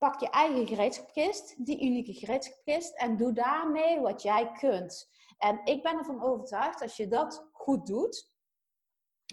pak 0.04 0.20
je 0.20 0.30
eigen 0.30 0.68
gereedschapkist, 0.68 1.66
die 1.66 1.84
unieke 1.86 2.14
gereedschapkist, 2.14 2.96
en 2.98 3.18
doe 3.18 3.34
daarmee 3.34 4.00
wat 4.00 4.22
jij 4.22 4.52
kunt. 4.52 5.10
En 5.38 5.62
ik 5.64 5.84
ben 5.84 5.98
ervan 5.98 6.24
overtuigd, 6.24 6.82
als 6.82 6.98
je 6.98 7.08
dat 7.08 7.50
goed 7.52 7.86
doet, 7.86 8.32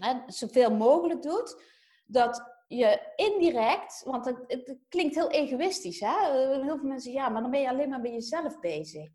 en 0.02 0.22
zoveel 0.26 0.76
mogelijk 0.76 1.22
doet, 1.22 1.62
dat 2.06 2.42
je 2.66 3.12
indirect, 3.16 4.02
want 4.04 4.24
het, 4.24 4.44
het 4.46 4.78
klinkt 4.88 5.14
heel 5.14 5.30
egoïstisch, 5.30 6.00
hè? 6.00 6.32
Heel 6.32 6.78
veel 6.78 6.88
mensen, 6.88 7.12
ja, 7.12 7.28
maar 7.28 7.42
dan 7.42 7.50
ben 7.50 7.60
je 7.60 7.68
alleen 7.68 7.88
maar 7.88 8.00
bij 8.00 8.12
jezelf 8.12 8.60
bezig. 8.60 9.10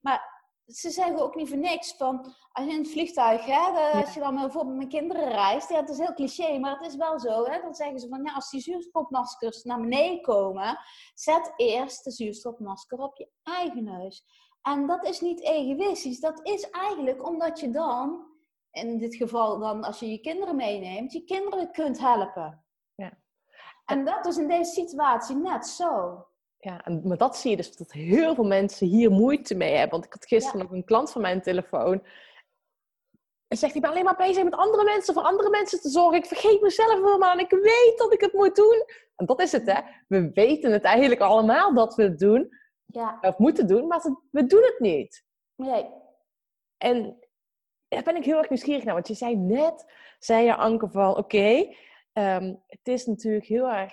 Maar 0.00 0.39
ze 0.72 0.90
zeggen 0.90 1.18
ook 1.22 1.34
niet 1.34 1.48
voor 1.48 1.58
niks 1.58 1.96
van, 1.96 2.34
als 2.52 2.66
je 2.66 2.72
in 2.72 2.78
het 2.78 2.90
vliegtuig, 2.90 3.44
hè, 3.44 3.72
de- 3.72 4.00
als 4.04 4.14
je 4.14 4.20
dan 4.20 4.34
bijvoorbeeld 4.34 4.76
met 4.76 4.88
kinderen 4.88 5.28
reist, 5.28 5.68
ja, 5.68 5.76
het 5.80 5.88
is 5.88 5.98
heel 5.98 6.14
cliché, 6.14 6.58
maar 6.58 6.78
het 6.78 6.86
is 6.86 6.96
wel 6.96 7.18
zo, 7.20 7.44
hè? 7.44 7.60
Dan 7.60 7.74
zeggen 7.74 7.98
ze 8.00 8.08
van, 8.08 8.24
ja, 8.24 8.32
als 8.34 8.50
die 8.50 8.60
zuurstofmaskers 8.60 9.62
naar 9.62 9.80
beneden 9.80 10.20
komen, 10.22 10.78
zet 11.14 11.52
eerst 11.56 12.04
de 12.04 12.10
zuurstofmasker 12.10 12.98
op 12.98 13.16
je 13.16 13.28
eigen 13.42 13.84
neus. 13.84 14.24
En 14.62 14.86
dat 14.86 15.04
is 15.04 15.20
niet 15.20 15.40
egoïstisch, 15.42 16.20
dat 16.20 16.40
is 16.46 16.70
eigenlijk 16.70 17.26
omdat 17.26 17.60
je 17.60 17.70
dan, 17.70 18.26
in 18.70 18.98
dit 18.98 19.14
geval 19.14 19.58
dan 19.58 19.84
als 19.84 20.00
je 20.00 20.10
je 20.10 20.20
kinderen 20.20 20.56
meeneemt, 20.56 21.12
je 21.12 21.24
kinderen 21.24 21.72
kunt 21.72 21.98
helpen. 21.98 22.64
Ja. 22.94 23.18
En 23.84 24.04
dat 24.04 24.26
is 24.26 24.36
in 24.36 24.48
deze 24.48 24.72
situatie 24.72 25.36
net 25.36 25.66
zo. 25.66 26.24
Ja, 26.62 26.84
en, 26.84 27.00
maar 27.04 27.16
dat 27.16 27.36
zie 27.36 27.50
je 27.50 27.56
dus 27.56 27.76
dat 27.76 27.92
heel 27.92 28.34
veel 28.34 28.44
mensen 28.46 28.86
hier 28.86 29.10
moeite 29.10 29.54
mee 29.54 29.72
hebben. 29.72 29.90
Want 29.90 30.04
ik 30.04 30.12
had 30.12 30.26
gisteren 30.26 30.58
Ja. 30.58 30.64
nog 30.64 30.72
een 30.72 30.84
klant 30.84 31.12
van 31.12 31.22
mijn 31.22 31.42
telefoon. 31.42 32.06
En 33.48 33.56
zegt, 33.56 33.74
ik 33.74 33.80
ben 33.80 33.90
alleen 33.90 34.04
maar 34.04 34.16
bezig 34.16 34.44
met 34.44 34.54
andere 34.54 34.84
mensen, 34.84 35.14
voor 35.14 35.22
andere 35.22 35.50
mensen 35.50 35.80
te 35.80 35.88
zorgen. 35.88 36.18
Ik 36.18 36.26
vergeet 36.26 36.60
mezelf 36.60 36.92
helemaal 36.92 37.32
en 37.32 37.38
ik 37.38 37.50
weet 37.50 37.94
dat 37.96 38.12
ik 38.12 38.20
het 38.20 38.32
moet 38.32 38.56
doen. 38.56 38.84
En 39.16 39.26
dat 39.26 39.40
is 39.40 39.52
het, 39.52 39.66
hè. 39.72 39.80
We 40.08 40.30
weten 40.32 40.72
het 40.72 40.82
eigenlijk 40.84 41.20
allemaal 41.20 41.74
dat 41.74 41.94
we 41.94 42.02
het 42.02 42.18
doen, 42.18 42.48
Ja, 42.86 43.18
of 43.20 43.38
moeten 43.38 43.66
doen, 43.66 43.86
maar 43.86 44.00
we- 44.30 44.46
doen 44.46 44.62
het 44.62 44.76
niet. 44.78 45.24
nee. 45.56 45.86
En 46.76 47.18
daar 47.88 48.02
ben 48.02 48.16
ik 48.16 48.24
heel 48.24 48.38
erg 48.38 48.48
nieuwsgierig 48.48 48.84
naar. 48.84 48.94
Want 48.94 49.08
je 49.08 49.14
zei 49.14 49.36
net, 49.36 49.92
zei 50.18 50.44
je 50.44 50.54
Anke 50.56 50.88
van, 50.90 51.16
oké, 51.16 51.74
ehm, 52.12 52.54
het 52.66 52.88
is 52.88 53.06
natuurlijk 53.06 53.46
heel 53.46 53.68
erg 53.70 53.92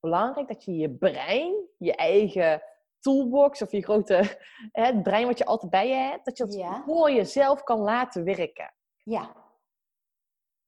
belangrijk 0.00 0.48
dat 0.48 0.64
je 0.64 0.76
je 0.76 0.90
brein, 0.90 1.54
je 1.78 1.94
eigen 1.96 2.62
toolbox 3.00 3.62
of 3.62 3.72
je 3.72 3.82
grote, 3.82 4.14
hè, 4.72 4.84
het 4.84 5.02
brein 5.02 5.26
wat 5.26 5.38
je 5.38 5.44
altijd 5.44 5.70
bij 5.70 5.88
je 5.88 5.94
hebt, 5.94 6.24
dat 6.24 6.36
je 6.36 6.44
dat 6.44 6.54
Ja. 6.54 6.82
voor 6.86 7.10
jezelf 7.10 7.62
kan 7.62 7.78
laten 7.78 8.24
werken. 8.24 8.74
Ja. 9.02 9.34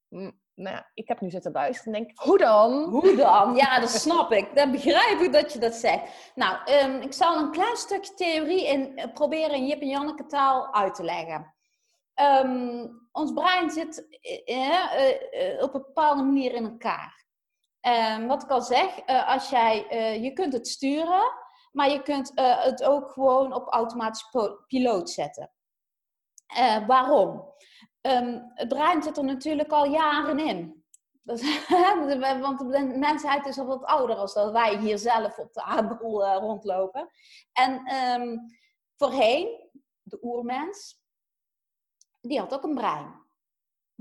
Mm, 0.09 0.41
Nou, 0.55 0.77
ja, 0.77 0.91
ik 0.95 1.09
heb 1.09 1.21
nu 1.21 1.31
zitten 1.31 1.53
luisteren 1.53 1.95
en 1.95 2.03
denk, 2.05 2.19
hoe 2.21 2.39
dan? 2.39 2.83
Hoe 2.83 3.17
dan? 3.17 3.55
Ja, 3.57 3.81
dat 3.81 3.91
snap 4.07 4.33
ik. 4.33 4.55
Dat 4.57 4.71
begrijp 4.71 5.21
ik 5.21 5.33
dat 5.33 5.53
je 5.53 5.59
dat 5.59 5.75
zegt. 5.75 6.33
Nou, 6.35 6.57
ehm, 6.65 7.01
ik 7.01 7.13
zal 7.13 7.37
een 7.39 7.51
klein 7.51 7.77
stukje 7.77 8.15
theorie 8.15 8.67
in, 8.67 8.97
eh, 8.99 9.13
proberen 9.13 9.55
in 9.57 9.67
Jip 9.67 9.81
en 9.81 9.89
Janneke 9.89 10.27
taal 10.27 10.75
uit 10.75 10.95
te 10.95 11.05
leggen. 11.05 11.55
Ehm, 12.15 12.87
ons 13.13 13.33
brein 13.33 13.71
zit 13.71 14.07
eh, 14.45 15.55
eh, 15.55 15.63
op 15.63 15.75
een 15.75 15.83
bepaalde 15.83 16.23
manier 16.23 16.53
in 16.55 16.65
elkaar. 16.65 17.22
Ehm, 17.83 18.27
wat 18.27 18.43
ik 18.43 18.51
al 18.51 18.63
zeg, 18.63 18.99
eh, 18.99 19.29
als 19.29 19.51
jij, 19.51 19.89
eh, 19.89 20.23
je 20.23 20.33
kunt 20.33 20.53
het 20.53 20.69
sturen, 20.69 21.33
maar 21.73 21.91
je 21.91 22.03
kunt 22.03 22.35
eh, 22.35 22.63
het 22.63 22.85
ook 22.85 23.11
gewoon 23.11 23.53
op 23.53 23.73
automatisch 23.73 24.29
piloot 24.67 25.11
zetten. 25.11 25.53
Waarom? 26.87 27.55
Ehm, 28.01 28.41
het 28.55 28.69
brein 28.69 29.03
zit 29.03 29.17
er 29.17 29.25
natuurlijk 29.25 29.73
al 29.73 29.85
jaren 29.85 30.39
in. 30.39 30.85
Want 32.41 32.59
de 32.59 32.95
mensheid 32.99 33.47
is 33.47 33.59
al 33.59 33.67
wat 33.67 33.85
ouder 33.85 34.17
als 34.17 34.35
dat 34.35 34.53
wij 34.53 34.79
hier 34.79 34.99
zelf 34.99 35.39
op 35.39 35.53
de 35.53 35.63
aardbol 35.63 36.25
rondlopen. 36.25 37.09
En 37.53 37.85
ehm, 37.85 38.37
voorheen, 38.97 39.71
de 40.03 40.19
oermens, 40.23 41.01
die 42.21 42.39
had 42.39 42.55
ook 42.55 42.63
een 42.63 42.75
brein. 42.75 43.22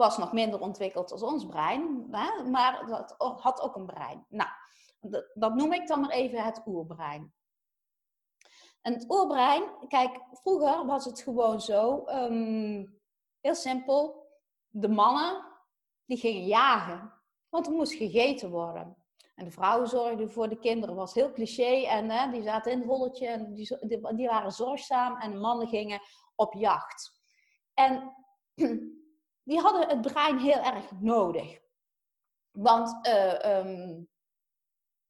Was 0.02 0.18
nog 0.18 0.34
minder 0.34 0.60
ontwikkeld 0.60 1.12
als 1.12 1.22
ons 1.22 1.46
brein, 1.46 2.08
hè? 2.12 2.44
maar 2.44 2.86
dat 2.88 3.16
had 3.18 3.62
ook 3.62 3.76
een 3.76 3.86
brein. 3.86 4.26
Nou, 4.30 4.50
dat, 5.34 5.56
noem 5.56 5.74
ik 5.74 5.88
dan 5.88 6.00
maar 6.00 6.10
even 6.10 6.44
het 6.44 6.62
oerbrein. 6.66 7.34
En 8.82 8.94
het 8.94 9.06
oerbrein, 9.10 9.64
kijk, 9.88 10.20
vroeger 10.32 10.86
was 10.86 11.06
het 11.06 11.22
gewoon 11.22 11.62
zo, 11.62 12.04
ehm, 12.04 12.86
heel 13.42 13.56
simpel. 13.56 14.28
De 14.70 14.90
mannen, 14.90 15.46
die 16.06 16.18
gingen 16.18 16.46
jagen, 16.46 17.14
want 17.50 17.68
er 17.68 17.74
moest 17.74 17.94
gegeten 17.94 18.50
worden. 18.50 18.98
En 19.36 19.46
de 19.46 19.52
vrouwen 19.52 19.88
zorgden 19.88 20.32
voor 20.32 20.50
de 20.50 20.60
kinderen, 20.60 20.96
was 20.96 21.14
heel 21.14 21.32
cliché. 21.32 21.86
En 21.86 22.10
hè, 22.10 22.32
die 22.32 22.44
zaten 22.44 22.72
in 22.72 22.78
het 22.78 22.88
holletje 22.88 23.28
en 23.28 23.54
die, 23.54 23.78
die, 23.88 24.16
die 24.16 24.28
waren 24.28 24.52
zorgzaam. 24.52 25.18
En 25.18 25.32
de 25.32 25.38
mannen 25.38 25.68
gingen 25.68 26.02
op 26.36 26.54
jacht. 26.54 27.22
En 27.74 28.16
die 29.44 29.60
hadden 29.60 29.88
het 29.90 30.02
brein 30.02 30.38
heel 30.38 30.60
erg 30.60 30.92
nodig. 31.00 31.60
Want, 32.52 33.08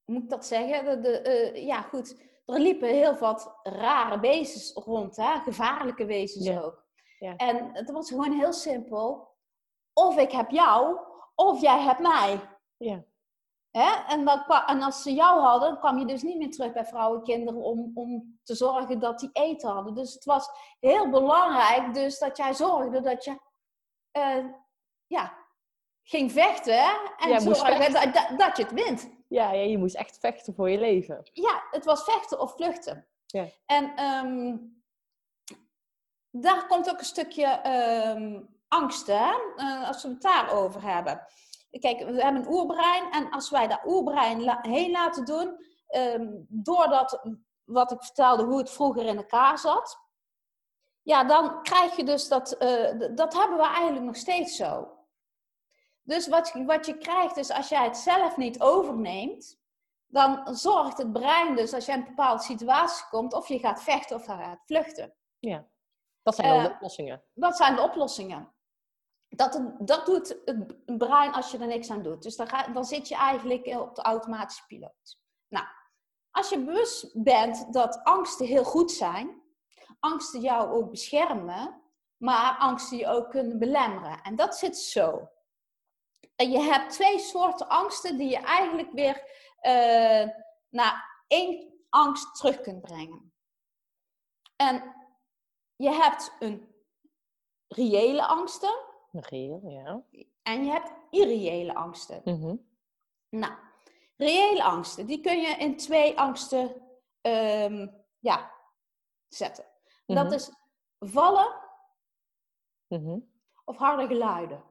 hoe 0.06 0.16
moet 0.16 0.24
ik 0.24 0.30
dat 0.30 0.46
zeggen? 0.46 0.86
De, 0.86 1.00
de, 1.00 1.22
eh, 1.22 1.66
ja, 1.66 1.82
goed. 1.82 2.30
Er 2.46 2.60
liepen 2.60 2.90
heel 2.90 3.16
wat 3.18 3.60
rare 3.64 4.20
wezens 4.20 4.74
rond, 4.74 5.16
hè? 5.16 5.40
gevaarlijke 5.40 6.06
wezens 6.06 6.46
Ja. 6.46 6.62
ook. 6.62 6.86
Ja. 7.20 7.36
En 7.36 7.70
het 7.74 7.92
was 7.92 8.10
gewoon 8.10 8.32
heel 8.32 8.54
simpel. 8.54 9.36
Of 9.94 10.18
ik 10.18 10.32
heb 10.32 10.50
jou, 10.50 11.00
of 11.36 11.62
jij 11.62 11.80
hebt 11.82 12.00
mij. 12.00 12.40
Ja. 12.78 13.04
Hè? 13.72 13.90
En, 14.08 14.26
dan, 14.26 14.44
en 14.66 14.82
als 14.82 15.02
ze 15.02 15.14
jou 15.14 15.40
hadden, 15.40 15.70
dan 15.70 15.80
kwam 15.80 15.98
je 16.00 16.06
dus 16.06 16.22
niet 16.24 16.38
meer 16.38 16.52
terug 16.52 16.74
bij 16.74 16.86
vrouwen 16.86 17.18
en 17.18 17.24
kinderen 17.24 17.62
om, 17.62 17.92
om 17.94 18.40
te 18.44 18.56
zorgen 18.56 19.00
dat 19.00 19.20
die 19.20 19.30
eten 19.34 19.70
hadden. 19.70 19.94
Dus 19.96 20.14
het 20.14 20.26
was 20.26 20.50
heel 20.80 21.10
belangrijk 21.10 21.94
dus 21.94 22.20
dat 22.20 22.38
jij 22.38 22.54
zorgde 22.54 23.02
dat 23.02 23.24
je 23.24 23.40
eh, 24.12 24.46
ja, 25.08 25.38
ging 26.04 26.32
vechten 26.32 26.90
en 27.18 27.30
Ja, 27.30 27.40
zorgde 27.40 27.76
vechten. 27.76 27.94
dat, 27.94 28.14
dat, 28.14 28.40
dat 28.40 28.58
je 28.58 28.64
het 28.64 28.72
wint. 28.74 29.10
Ja, 29.28 29.52
ja, 29.52 29.62
je 29.62 29.78
moest 29.78 29.96
echt 29.96 30.18
vechten 30.20 30.54
voor 30.56 30.70
je 30.70 30.80
leven. 30.80 31.30
Ja, 31.34 31.64
het 31.72 31.86
was 31.86 32.04
vechten 32.04 32.40
of 32.40 32.54
vluchten. 32.56 33.08
Ja. 33.26 33.46
En 33.66 33.96
ehm, 33.96 34.58
daar 36.30 36.68
komt 36.68 36.90
ook 36.90 37.00
een 37.00 37.06
stukje 37.06 37.46
ehm, 37.46 38.42
angst, 38.68 39.08
hè? 39.08 39.32
Eh, 39.56 39.88
als 39.88 40.04
we 40.04 40.10
het 40.10 40.22
daarover 40.22 40.82
hebben. 40.84 41.26
Kijk, 41.80 42.00
we 42.00 42.24
hebben 42.24 42.42
een 42.42 42.52
oerbrein 42.54 43.12
en 43.12 43.30
als 43.30 43.50
wij 43.50 43.68
dat 43.68 43.82
oerbrein 43.86 44.44
la- 44.44 44.60
heen 44.62 44.92
laten 44.92 45.26
doen, 45.26 45.66
ehm, 45.88 46.28
doordat 46.48 47.22
wat 47.64 47.92
ik 47.92 48.04
vertelde, 48.04 48.44
hoe 48.44 48.58
het 48.58 48.72
vroeger 48.72 49.06
in 49.06 49.18
elkaar 49.18 49.58
zat, 49.58 49.98
ja, 51.02 51.24
dan 51.24 51.64
krijg 51.64 51.96
je 51.96 52.04
dus 52.04 52.28
dat, 52.28 52.52
eh, 52.52 53.00
dat 53.16 53.34
hebben 53.34 53.58
we 53.58 53.66
eigenlijk 53.66 54.06
nog 54.06 54.16
steeds 54.16 54.56
zo. 54.56 54.98
Dus 56.02 56.28
wat, 56.28 56.52
je- 56.54 56.66
wat 56.66 56.86
je 56.86 56.98
krijgt 56.98 57.38
is, 57.38 57.50
als 57.52 57.70
jij 57.70 57.84
het 57.84 57.98
zelf 57.98 58.38
niet 58.38 58.62
overneemt, 58.62 59.60
dan 60.08 60.56
zorgt 60.56 60.98
het 60.98 61.14
brein 61.14 61.56
dus, 61.56 61.74
als 61.74 61.86
je 61.86 61.92
in 61.92 61.98
een 62.00 62.06
bepaalde 62.06 62.44
situatie 62.44 63.06
komt, 63.10 63.34
of 63.34 63.48
je 63.48 63.60
gaat 63.60 63.84
vechten 63.84 64.16
of 64.16 64.26
gaat 64.26 64.60
vluchten. 64.66 65.14
Ja. 65.40 65.68
Dat 66.24 66.36
zijn 66.36 66.48
dan 66.50 66.58
Eh, 66.60 66.66
de 66.66 66.74
oplossingen. 66.74 67.24
Wat 67.34 67.58
zijn 67.58 67.76
de 67.76 67.82
oplossingen? 67.82 68.54
Dat, 69.30 69.62
dat 69.80 70.06
doet 70.06 70.38
het 70.46 70.86
brein 70.98 71.32
als 71.34 71.52
je 71.52 71.58
er 71.58 71.68
niks 71.68 71.90
aan 71.92 72.02
doet. 72.04 72.24
Dus 72.24 72.36
dan, 72.36 72.48
ga, 72.48 72.68
dan 72.68 72.86
zit 72.86 73.08
je 73.08 73.16
eigenlijk 73.16 73.66
op 73.68 73.96
de 73.96 74.02
automatische 74.02 74.66
piloot. 74.66 75.20
Nou, 75.48 75.66
als 76.32 76.50
je 76.50 76.60
bewust 76.60 77.24
bent 77.24 77.74
dat 77.74 78.04
angsten 78.04 78.46
heel 78.46 78.64
goed 78.64 78.92
zijn, 78.92 79.42
angsten 80.02 80.42
jou 80.42 80.70
ook 80.70 80.90
beschermen, 80.90 81.82
maar 82.18 82.58
angsten 82.58 82.98
je 82.98 83.08
ook 83.08 83.30
kunnen 83.30 83.60
belemmeren. 83.60 84.22
En 84.22 84.36
dat 84.36 84.58
zit 84.58 84.78
zo. 84.78 85.30
En 86.36 86.52
je 86.52 86.60
hebt 86.60 86.92
twee 86.92 87.20
soorten 87.20 87.68
angsten 87.68 88.18
die 88.18 88.30
je 88.30 88.38
eigenlijk 88.38 88.92
weer 88.92 89.24
eh, 89.56 90.30
naar 90.70 91.24
één 91.28 91.74
angst 91.90 92.36
terug 92.36 92.62
kunt 92.62 92.82
brengen. 92.82 93.34
En 94.56 94.96
je 95.76 95.90
hebt 95.90 96.36
een 96.40 96.76
reële 97.68 98.26
angsten 98.28 98.90
Reëel, 99.12 99.62
ja. 99.64 100.04
en 100.44 100.66
je 100.66 100.72
hebt 100.72 100.92
irreële 101.10 101.74
angsten. 101.74 102.22
Mhm. 102.26 102.56
Nou, 103.30 103.54
reële 104.18 104.64
angsten, 104.64 105.06
die 105.06 105.22
kun 105.22 105.42
je 105.42 105.56
in 105.56 105.78
twee 105.78 106.20
angsten 106.20 106.82
ehm, 107.22 107.88
ja, 108.20 108.52
zetten. 109.28 109.66
Dat 110.16 110.26
Mhm. 110.26 110.34
is 110.34 110.52
vallen 111.00 111.54
Mhm. 112.88 113.20
of 113.66 113.78
harde 113.78 114.08
geluiden. 114.08 114.64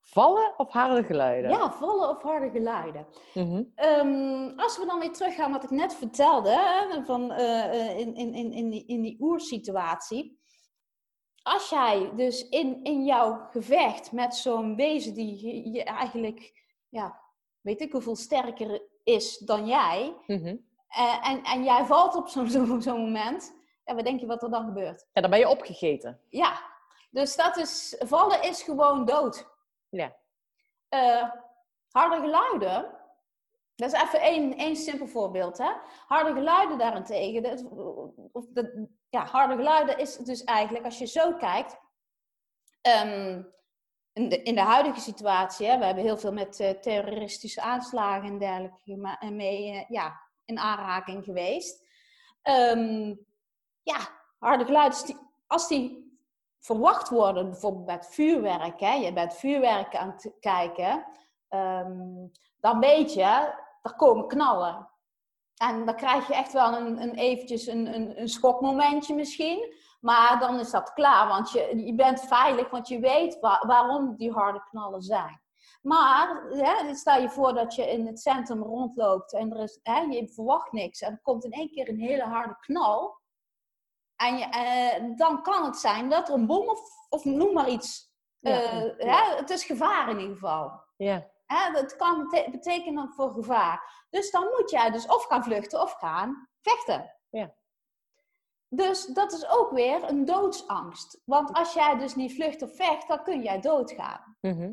Vallen 0.00 0.54
of 0.58 0.70
harde 0.72 1.04
geluiden? 1.04 1.50
Ja, 1.50 1.70
vallen 1.72 2.08
of 2.08 2.22
harde 2.22 2.50
geluiden. 2.50 3.06
Mhm. 3.34 3.62
Ehm, 3.74 4.58
als 4.58 4.78
we 4.78 4.86
dan 4.86 4.98
weer 4.98 5.12
teruggaan 5.12 5.52
wat 5.52 5.62
ik 5.64 5.70
net 5.70 5.94
vertelde, 5.94 6.50
hè, 6.50 7.04
van, 7.04 7.32
eh, 7.32 7.64
eh, 7.90 7.98
in, 7.98 8.14
in, 8.14 8.34
in, 8.34 8.52
in, 8.52 8.70
die, 8.70 8.86
in 8.86 9.00
die 9.02 9.16
oersituatie. 9.20 10.40
Als 11.42 11.68
jij 11.68 12.12
dus 12.14 12.48
in, 12.48 12.82
in 12.84 13.04
jouw 13.04 13.46
gevecht 13.50 14.12
met 14.12 14.34
zo'n 14.34 14.76
wezen 14.76 15.14
die 15.14 15.70
je, 15.72 15.84
eigenlijk, 15.84 16.64
ja, 16.88 17.20
weet 17.60 17.80
ik 17.80 17.92
hoeveel 17.92 18.16
sterker 18.16 18.82
is 19.04 19.38
dan 19.38 19.66
jij, 19.66 20.16
eh, 20.88 21.28
en, 21.28 21.42
en 21.42 21.64
jij 21.64 21.84
valt 21.84 22.14
op 22.14 22.28
zo'n 22.28 23.00
moment, 23.00 23.54
ja, 23.86 23.94
wat 23.94 24.04
denk 24.04 24.20
je 24.20 24.26
wat 24.26 24.42
er 24.42 24.50
dan 24.50 24.64
gebeurt? 24.64 25.06
Ja, 25.12 25.20
dan 25.20 25.30
ben 25.30 25.38
je 25.38 25.48
opgegeten. 25.48 26.20
Ja, 26.28 26.60
dus 27.10 27.36
dat 27.36 27.56
is, 27.56 27.96
vallen 27.98 28.42
is 28.42 28.62
gewoon 28.62 29.04
dood. 29.04 29.46
Ja. 29.88 30.16
Eh, 30.88 31.30
harde 31.90 32.20
geluiden, 32.20 32.96
dat 33.74 33.92
is 33.92 34.00
even 34.00 34.20
één, 34.20 34.56
één 34.56 34.76
simpel 34.76 35.06
voorbeeld. 35.06 35.58
Hè? 35.58 35.70
Harde 36.06 36.32
geluiden 36.32 36.78
daarentegen, 36.78 37.42
dat, 37.42 37.64
of 38.32 38.44
dat, 38.48 38.70
ja, 39.08 39.24
harde 39.24 39.56
geluiden 39.56 39.98
is 39.98 40.16
dus 40.16 40.44
eigenlijk, 40.44 40.84
als 40.84 40.98
je 40.98 41.06
zo 41.06 41.32
kijkt, 41.32 41.78
ehm, 42.80 43.42
in, 44.12 44.28
de, 44.28 44.42
in 44.42 44.54
de 44.54 44.60
huidige 44.60 45.00
situatie, 45.00 45.66
hè, 45.66 45.78
we 45.78 45.84
hebben 45.84 46.04
heel 46.04 46.18
veel 46.18 46.32
met 46.32 46.60
eh, 46.60 46.70
terroristische 46.70 47.60
aanslagen 47.60 48.28
en 48.28 48.38
dergelijke 48.38 49.16
en 49.18 49.36
mee 49.36 49.70
eh, 49.70 49.88
ja, 49.88 50.20
in 50.44 50.58
aanraking 50.58 51.24
geweest. 51.24 51.84
Ehm, 52.42 53.14
ja, 53.94 54.08
harde 54.38 54.64
geluiden, 54.64 54.98
als 54.98 55.06
die, 55.06 55.16
als 55.46 55.68
die 55.68 56.18
verwacht 56.58 57.08
worden, 57.08 57.50
bijvoorbeeld 57.50 57.86
met 57.86 58.06
vuurwerk, 58.06 58.80
hè, 58.80 58.92
je 58.92 59.12
bent 59.12 59.34
vuurwerk 59.34 59.96
aan 59.96 60.10
het 60.10 60.36
kijken, 60.40 61.06
ehm, 61.48 62.26
dan 62.60 62.78
weet 62.80 63.12
je, 63.12 63.54
er 63.82 63.94
komen 63.96 64.28
knallen. 64.28 64.88
En 65.56 65.86
dan 65.86 65.96
krijg 65.96 66.26
je 66.26 66.34
echt 66.34 66.52
wel 66.52 66.76
een, 66.76 67.02
een 67.02 67.14
eventjes 67.14 67.66
een, 67.66 67.94
een, 67.94 68.20
een 68.20 68.28
schokmomentje 68.28 69.14
misschien. 69.14 69.74
Maar 70.00 70.38
dan 70.38 70.58
is 70.58 70.70
dat 70.70 70.92
klaar, 70.92 71.28
want 71.28 71.50
je, 71.50 71.84
je 71.84 71.94
bent 71.94 72.20
veilig, 72.20 72.70
want 72.70 72.88
je 72.88 72.98
weet 72.98 73.40
wa- 73.40 73.62
waarom 73.66 74.16
die 74.16 74.32
harde 74.32 74.62
knallen 74.70 75.02
zijn. 75.02 75.40
Maar 75.82 76.42
hè, 76.50 76.94
stel 76.94 77.20
je 77.20 77.30
voor 77.30 77.54
dat 77.54 77.74
je 77.74 77.90
in 77.90 78.06
het 78.06 78.20
centrum 78.20 78.62
rondloopt 78.62 79.32
en 79.32 79.52
er 79.52 79.62
is, 79.62 79.80
hè, 79.82 80.00
je 80.00 80.28
verwacht 80.28 80.72
niks. 80.72 81.00
En 81.00 81.12
er 81.12 81.20
komt 81.22 81.44
in 81.44 81.52
één 81.52 81.70
keer 81.70 81.88
een 81.88 82.00
hele 82.00 82.22
harde 82.24 82.56
knal. 82.60 83.15
En 84.16 84.38
je, 84.38 84.44
eh, 84.44 85.16
dan 85.16 85.42
kan 85.42 85.64
het 85.64 85.76
zijn 85.76 86.08
dat 86.08 86.28
er 86.28 86.34
een 86.34 86.46
bom 86.46 86.68
of, 86.68 86.80
of 87.08 87.24
noem 87.24 87.52
maar 87.52 87.68
iets. 87.68 88.14
Ja, 88.38 88.62
eh, 88.62 88.98
ja. 88.98 89.24
hè, 89.30 89.36
het 89.36 89.50
is 89.50 89.64
gevaar 89.64 90.08
in 90.10 90.18
ieder 90.18 90.34
geval. 90.34 90.82
Ja. 90.96 91.26
Hè, 91.46 91.72
dat 91.72 91.96
kan 91.96 92.28
bete- 92.28 92.50
betekenen 92.50 93.12
voor 93.12 93.32
gevaar. 93.32 94.04
Dus 94.10 94.30
dan 94.30 94.42
moet 94.58 94.70
jij 94.70 94.90
dus 94.90 95.06
of 95.06 95.24
gaan 95.24 95.44
vluchten 95.44 95.80
of 95.82 95.92
gaan 95.92 96.48
vechten. 96.60 97.14
Ja. 97.30 97.54
Dus 98.68 99.06
dat 99.06 99.32
is 99.32 99.48
ook 99.48 99.70
weer 99.70 100.02
een 100.08 100.24
doodsangst. 100.24 101.20
Want 101.24 101.52
als 101.52 101.72
jij 101.72 101.96
dus 101.96 102.14
niet 102.14 102.34
vlucht 102.34 102.62
of 102.62 102.76
vecht, 102.76 103.08
dan 103.08 103.22
kun 103.22 103.42
jij 103.42 103.60
doodgaan. 103.60 104.36
Mhm. 104.40 104.72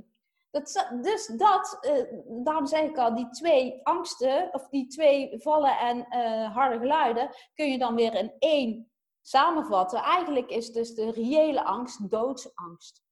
Dat, 0.52 0.68
is- 0.68 0.88
dus 1.02 1.26
dat, 1.28 1.78
eh, 1.82 2.04
daarom 2.44 2.66
zeg 2.66 2.82
ik 2.82 2.98
al, 2.98 3.16
die 3.16 3.30
twee 3.30 3.80
angsten, 3.84 4.50
of 4.54 4.70
die 4.70 4.88
twee 4.88 5.40
vallen 5.42 5.78
en 5.78 6.06
harde 6.52 6.80
geluiden, 6.80 7.30
kun 7.54 7.72
je 7.72 7.78
dan 7.78 7.96
weer 7.96 8.14
in 8.16 8.34
één 8.40 8.92
samenvatten. 9.24 10.00
Eigenlijk 10.00 10.50
is 10.50 10.72
dus 10.72 10.96
de 10.96 11.12
reële 11.12 11.64
angst 11.64 12.10
doodsangst. 12.10 13.04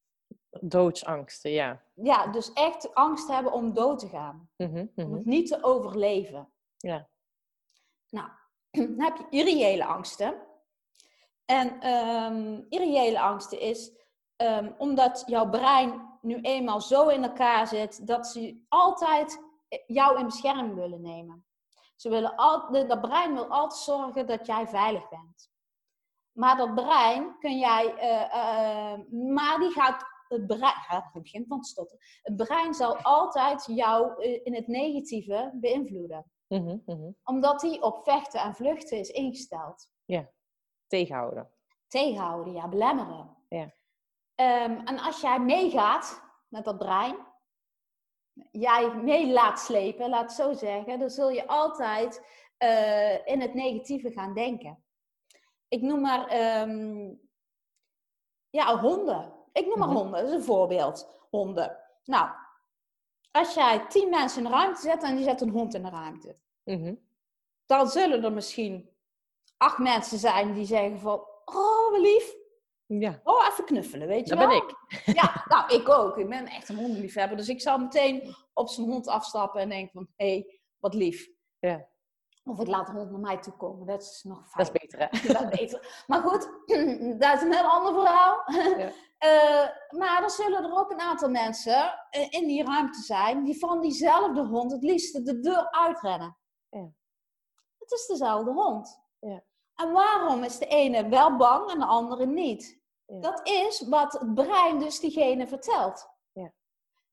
Doodsangsten, 0.60 1.52
ja. 1.52 1.84
Ja, 1.94 2.28
dus 2.28 2.54
echt 2.54 2.94
angst 2.94 3.28
hebben 3.28 3.52
om 3.52 3.74
dood 3.74 4.00
te 4.00 4.08
gaan. 4.08 4.50
Mhm, 4.58 4.78
Om 4.78 4.90
mhm. 4.96 5.14
het 5.14 5.26
niet 5.26 5.48
te 5.48 5.64
overleven. 5.64 6.54
Ja. 6.78 7.10
Nou, 8.10 8.30
dan 8.72 9.02
heb 9.02 9.18
je 9.18 9.26
irreële 9.30 9.86
angsten. 9.86 10.50
En 11.46 11.80
ehm 11.80 12.62
irreële 12.70 13.20
angsten 13.20 13.60
is 13.60 13.92
ehm, 14.36 14.72
omdat 14.78 15.24
jouw 15.26 15.50
brein 15.50 16.10
nu 16.22 16.42
eenmaal 16.42 16.82
zo 16.82 17.08
in 17.08 17.24
elkaar 17.24 17.68
zit 17.68 18.08
dat 18.08 18.28
ze 18.28 18.66
altijd 18.68 19.40
jou 19.88 20.20
in 20.20 20.26
bescherming 20.26 20.76
willen 20.76 21.02
nemen. 21.02 21.46
Ze 21.96 22.10
willen 22.10 22.36
al, 22.36 22.72
dat 22.72 23.02
brein 23.02 23.34
wil 23.34 23.48
altijd 23.48 23.82
zorgen 23.82 24.28
dat 24.28 24.46
jij 24.46 24.68
veilig 24.68 25.10
bent. 25.10 25.51
Maar 26.34 26.58
dat 26.58 26.76
brein 26.76 27.36
kun 27.40 27.60
jij, 27.60 27.96
eh, 27.96 28.22
eh, 28.22 29.00
maar 29.10 29.60
die 29.60 29.72
gaat, 29.72 30.06
het 30.28 30.48
brein, 30.48 30.76
ja, 30.90 31.10
het 31.12 31.24
begint 31.24 31.48
van 31.48 31.62
te 31.62 31.70
stotteren. 31.70 32.06
Het 32.22 32.36
brein 32.36 32.74
zal 32.74 32.98
altijd 32.98 33.66
jou 33.66 34.24
eh, 34.24 34.40
in 34.44 34.56
het 34.56 34.68
negatieve 34.68 35.52
beïnvloeden. 35.54 36.32
Mhm, 36.48 36.78
mhm. 36.86 37.12
Omdat 37.24 37.62
hij 37.62 37.82
op 37.82 38.04
vechten 38.04 38.42
en 38.42 38.56
vluchten 38.56 38.98
is 38.98 39.10
ingesteld. 39.10 39.90
Tegenhouden. 40.88 41.52
Tegenhouden, 41.88 42.54
ja, 42.54 42.68
belemmeren. 42.68 43.38
Ja. 43.50 43.74
Ehm, 44.36 44.80
en 44.86 45.00
als 45.00 45.22
jij 45.22 45.40
meegaat 45.40 46.24
met 46.48 46.66
dat 46.66 46.78
brein, 46.78 47.16
jij 48.52 48.96
mee 48.96 49.32
laat 49.32 49.60
slepen, 49.60 50.10
laat 50.10 50.22
het 50.22 50.32
zo 50.32 50.54
zeggen, 50.54 51.00
dan 51.00 51.10
zul 51.10 51.30
je 51.30 51.48
altijd 51.48 52.40
in 53.26 53.42
het 53.42 53.54
negatieve 53.54 54.12
gaan 54.12 54.34
denken. 54.34 54.84
Ik 55.72 55.82
noem 55.82 56.02
maar, 56.02 56.28
ehm, 56.28 57.14
ja, 58.50 58.80
honden. 58.80 59.34
Ik 59.54 59.66
noem 59.68 59.78
maar 59.80 59.88
Mhm. 59.88 59.98
honden, 59.98 60.20
dat 60.20 60.30
is 60.30 60.36
een 60.36 60.44
voorbeeld. 60.44 61.08
Honden. 61.30 61.78
Nou, 62.04 62.30
als 63.32 63.54
jij 63.54 63.86
tien 63.88 64.10
mensen 64.10 64.44
in 64.44 64.50
de 64.50 64.56
ruimte 64.56 64.82
zet 64.82 65.04
en 65.04 65.18
je 65.18 65.24
zet 65.24 65.42
een 65.42 65.50
hond 65.50 65.74
in 65.74 65.84
de 65.84 65.90
ruimte, 65.90 66.36
Mhm. 66.64 66.96
dan 67.66 67.88
zullen 67.88 68.24
er 68.24 68.32
misschien 68.34 68.90
acht 69.58 69.78
mensen 69.78 70.18
zijn 70.18 70.54
die 70.54 70.66
zeggen 70.66 71.00
van, 71.00 71.20
oh, 71.46 71.92
wat 71.92 72.00
lief. 72.00 72.36
Ja, 72.86 73.22
Oh, 73.24 73.48
even 73.50 73.66
knuffelen, 73.66 74.08
weet 74.08 74.28
je 74.30 74.36
dat 74.36 74.48
wel? 74.48 74.60
ben 74.60 74.68
ik. 74.68 74.76
Ja, 75.22 75.44
nou, 75.48 75.74
ik 75.74 75.90
ook. 75.90 76.18
Ik 76.18 76.30
ben 76.30 76.48
echt 76.48 76.70
een 76.70 76.76
hondenliefhebber. 76.78 77.38
Dus 77.38 77.50
ik 77.50 77.62
zal 77.62 77.78
meteen 77.78 78.36
op 78.54 78.70
zijn 78.70 78.88
hond 78.88 79.08
afstappen 79.08 79.62
en 79.62 79.70
denken 79.70 79.92
van, 79.94 80.08
hé, 80.16 80.28
hey, 80.32 80.60
wat 80.80 80.94
lief. 80.94 81.30
Ja. 81.60 81.88
Of 82.44 82.60
ik 82.60 82.68
laat 82.68 82.88
de 82.88 82.92
hond 82.92 83.12
naar 83.12 83.20
mij 83.20 83.38
toe 83.38 83.54
komen. 83.54 83.88
Dat 83.88 84.02
is 84.02 84.24
nog 84.24 84.50
fijn. 84.50 84.66
Dat 84.66 84.76
is 84.76 84.82
beter, 84.82 85.00
hè? 85.00 85.08
Dat 85.34 85.42
is 85.42 85.60
beter. 85.60 86.04
Maar 86.08 86.22
goed, 86.22 86.50
dat 87.22 87.36
is 87.36 87.42
een 87.42 87.54
heel 87.54 87.70
ander 87.70 87.94
verhaal. 87.94 88.44
Ja. 88.82 88.92
Eh, 89.18 89.70
maar 89.90 90.24
er 90.24 90.30
zullen 90.30 90.64
er 90.64 90.78
ook 90.78 90.92
een 90.92 91.00
aantal 91.00 91.30
mensen 91.30 92.08
eh, 92.10 92.28
in 92.30 92.48
die 92.48 92.66
ruimte 92.66 93.02
zijn 93.02 93.44
die 93.44 93.60
van 93.60 93.82
diezelfde 93.82 94.46
hond 94.46 94.72
het 94.72 94.84
liefst 94.84 95.26
de 95.26 95.40
deur 95.40 95.72
uitrennen. 95.72 96.38
Ja. 96.70 96.90
Het 97.78 97.92
is 97.92 98.06
dezelfde 98.06 98.52
hond. 98.52 99.02
Ja. 99.20 99.44
En 99.76 99.92
waarom 99.92 100.44
is 100.44 100.58
de 100.58 100.66
ene 100.66 101.10
wel 101.10 101.36
bang 101.38 101.72
en 101.72 101.80
de 101.80 101.86
andere 101.86 102.26
niet? 102.26 102.82
Dat 103.06 103.48
is 103.48 103.88
wat 103.88 104.14
het 104.14 104.34
brein 104.34 104.80
dus 104.80 105.00
diegene 105.00 105.48
vertelt. 105.48 106.10
Ja. 106.32 106.54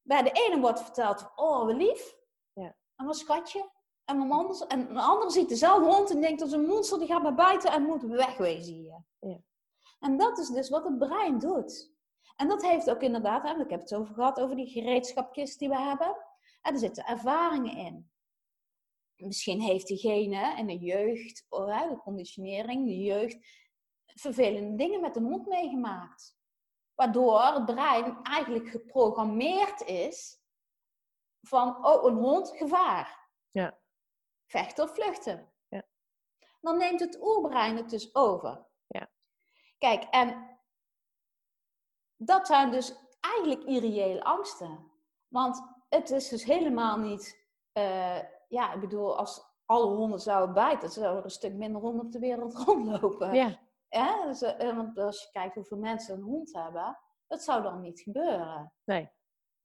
Bij 0.02 0.22
de 0.22 0.30
ene 0.30 0.60
wordt 0.60 0.82
verteld, 0.82 1.32
oh, 1.36 1.76
lief. 1.76 2.16
Ja. 2.52 2.76
En 2.96 3.06
wat 3.06 3.16
schatje. 3.16 3.70
En, 4.08 4.16
mijn 4.16 4.28
man, 4.28 4.62
en 4.68 4.96
een 4.96 5.30
ziet 5.30 5.48
dezelfde 5.48 5.94
hond 5.94 6.10
en 6.10 6.20
denkt 6.20 6.38
dat 6.38 6.48
is 6.48 6.54
een 6.54 6.66
monster, 6.66 6.98
die 6.98 7.08
gaat 7.08 7.22
naar 7.22 7.34
buiten 7.34 7.72
en 7.72 7.82
moet 7.82 8.02
wegwezen 8.02 8.74
hier. 8.74 9.04
Ja. 9.18 9.38
En 10.00 10.16
dat 10.16 10.38
is 10.38 10.48
dus 10.48 10.68
wat 10.68 10.84
het 10.84 10.98
brein 10.98 11.38
doet. 11.38 11.92
En 12.36 12.48
dat 12.48 12.62
heeft 12.62 12.90
ook 12.90 13.02
inderdaad, 13.02 13.42
hè, 13.42 13.62
ik 13.62 13.70
heb 13.70 13.80
het 13.80 13.94
over 13.94 14.14
gehad, 14.14 14.40
over 14.40 14.56
die 14.56 14.66
gereedschapkist 14.66 15.58
die 15.58 15.68
we 15.68 15.78
hebben. 15.78 16.16
En 16.62 16.72
er 16.72 16.78
zitten 16.78 17.04
ervaringen 17.04 17.76
in. 17.76 18.10
Misschien 19.16 19.60
heeft 19.60 19.86
diegene 19.86 20.54
in 20.56 20.66
de 20.66 20.78
jeugd, 20.78 21.46
oh, 21.48 21.88
de 21.88 21.96
conditionering, 21.96 22.86
de 22.86 22.98
jeugd, 22.98 23.38
vervelende 24.04 24.76
dingen 24.76 25.00
met 25.00 25.14
de 25.14 25.20
hond 25.20 25.46
meegemaakt. 25.46 26.36
Waardoor 26.94 27.42
het 27.42 27.64
brein 27.64 28.22
eigenlijk 28.22 28.68
geprogrammeerd 28.68 29.82
is 29.82 30.40
van, 31.40 31.86
oh, 31.86 32.04
een 32.04 32.16
hond, 32.16 32.56
gevaar. 32.56 33.30
Ja. 33.50 33.78
Vechten 34.48 34.84
of 34.84 34.94
vluchten. 34.94 35.52
Ja. 35.68 35.82
Dan 36.60 36.76
neemt 36.76 37.00
het 37.00 37.22
oerbrein 37.22 37.76
het 37.76 37.90
dus 37.90 38.14
over. 38.14 38.66
Ja. 38.86 39.10
Kijk, 39.78 40.02
en 40.02 40.58
dat 42.16 42.46
zijn 42.46 42.70
dus 42.70 42.94
eigenlijk 43.20 43.64
irreële 43.64 44.24
angsten. 44.24 44.90
Want 45.28 45.62
het 45.88 46.10
is 46.10 46.28
dus 46.28 46.44
helemaal 46.44 46.98
niet, 46.98 47.46
eh, 47.72 48.20
ja, 48.48 48.72
ik 48.72 48.80
bedoel, 48.80 49.18
als 49.18 49.46
alle 49.64 49.96
honden 49.96 50.20
zouden 50.20 50.54
bijten, 50.54 50.90
zouden 50.90 51.18
er 51.18 51.24
een 51.24 51.30
stuk 51.30 51.54
minder 51.54 51.80
honden 51.80 52.06
op 52.06 52.12
de 52.12 52.18
wereld 52.18 52.54
rondlopen. 52.64 53.34
Ja? 53.88 54.24
Dus, 54.24 54.42
eh, 54.42 54.76
want 54.76 54.98
als 54.98 55.22
je 55.22 55.30
kijkt 55.30 55.54
hoeveel 55.54 55.78
mensen 55.78 56.14
een 56.14 56.22
hond 56.22 56.54
hebben, 56.54 56.98
dat 57.26 57.42
zou 57.42 57.62
dan 57.62 57.80
niet 57.80 58.00
gebeuren. 58.00 58.72
nee, 58.84 59.10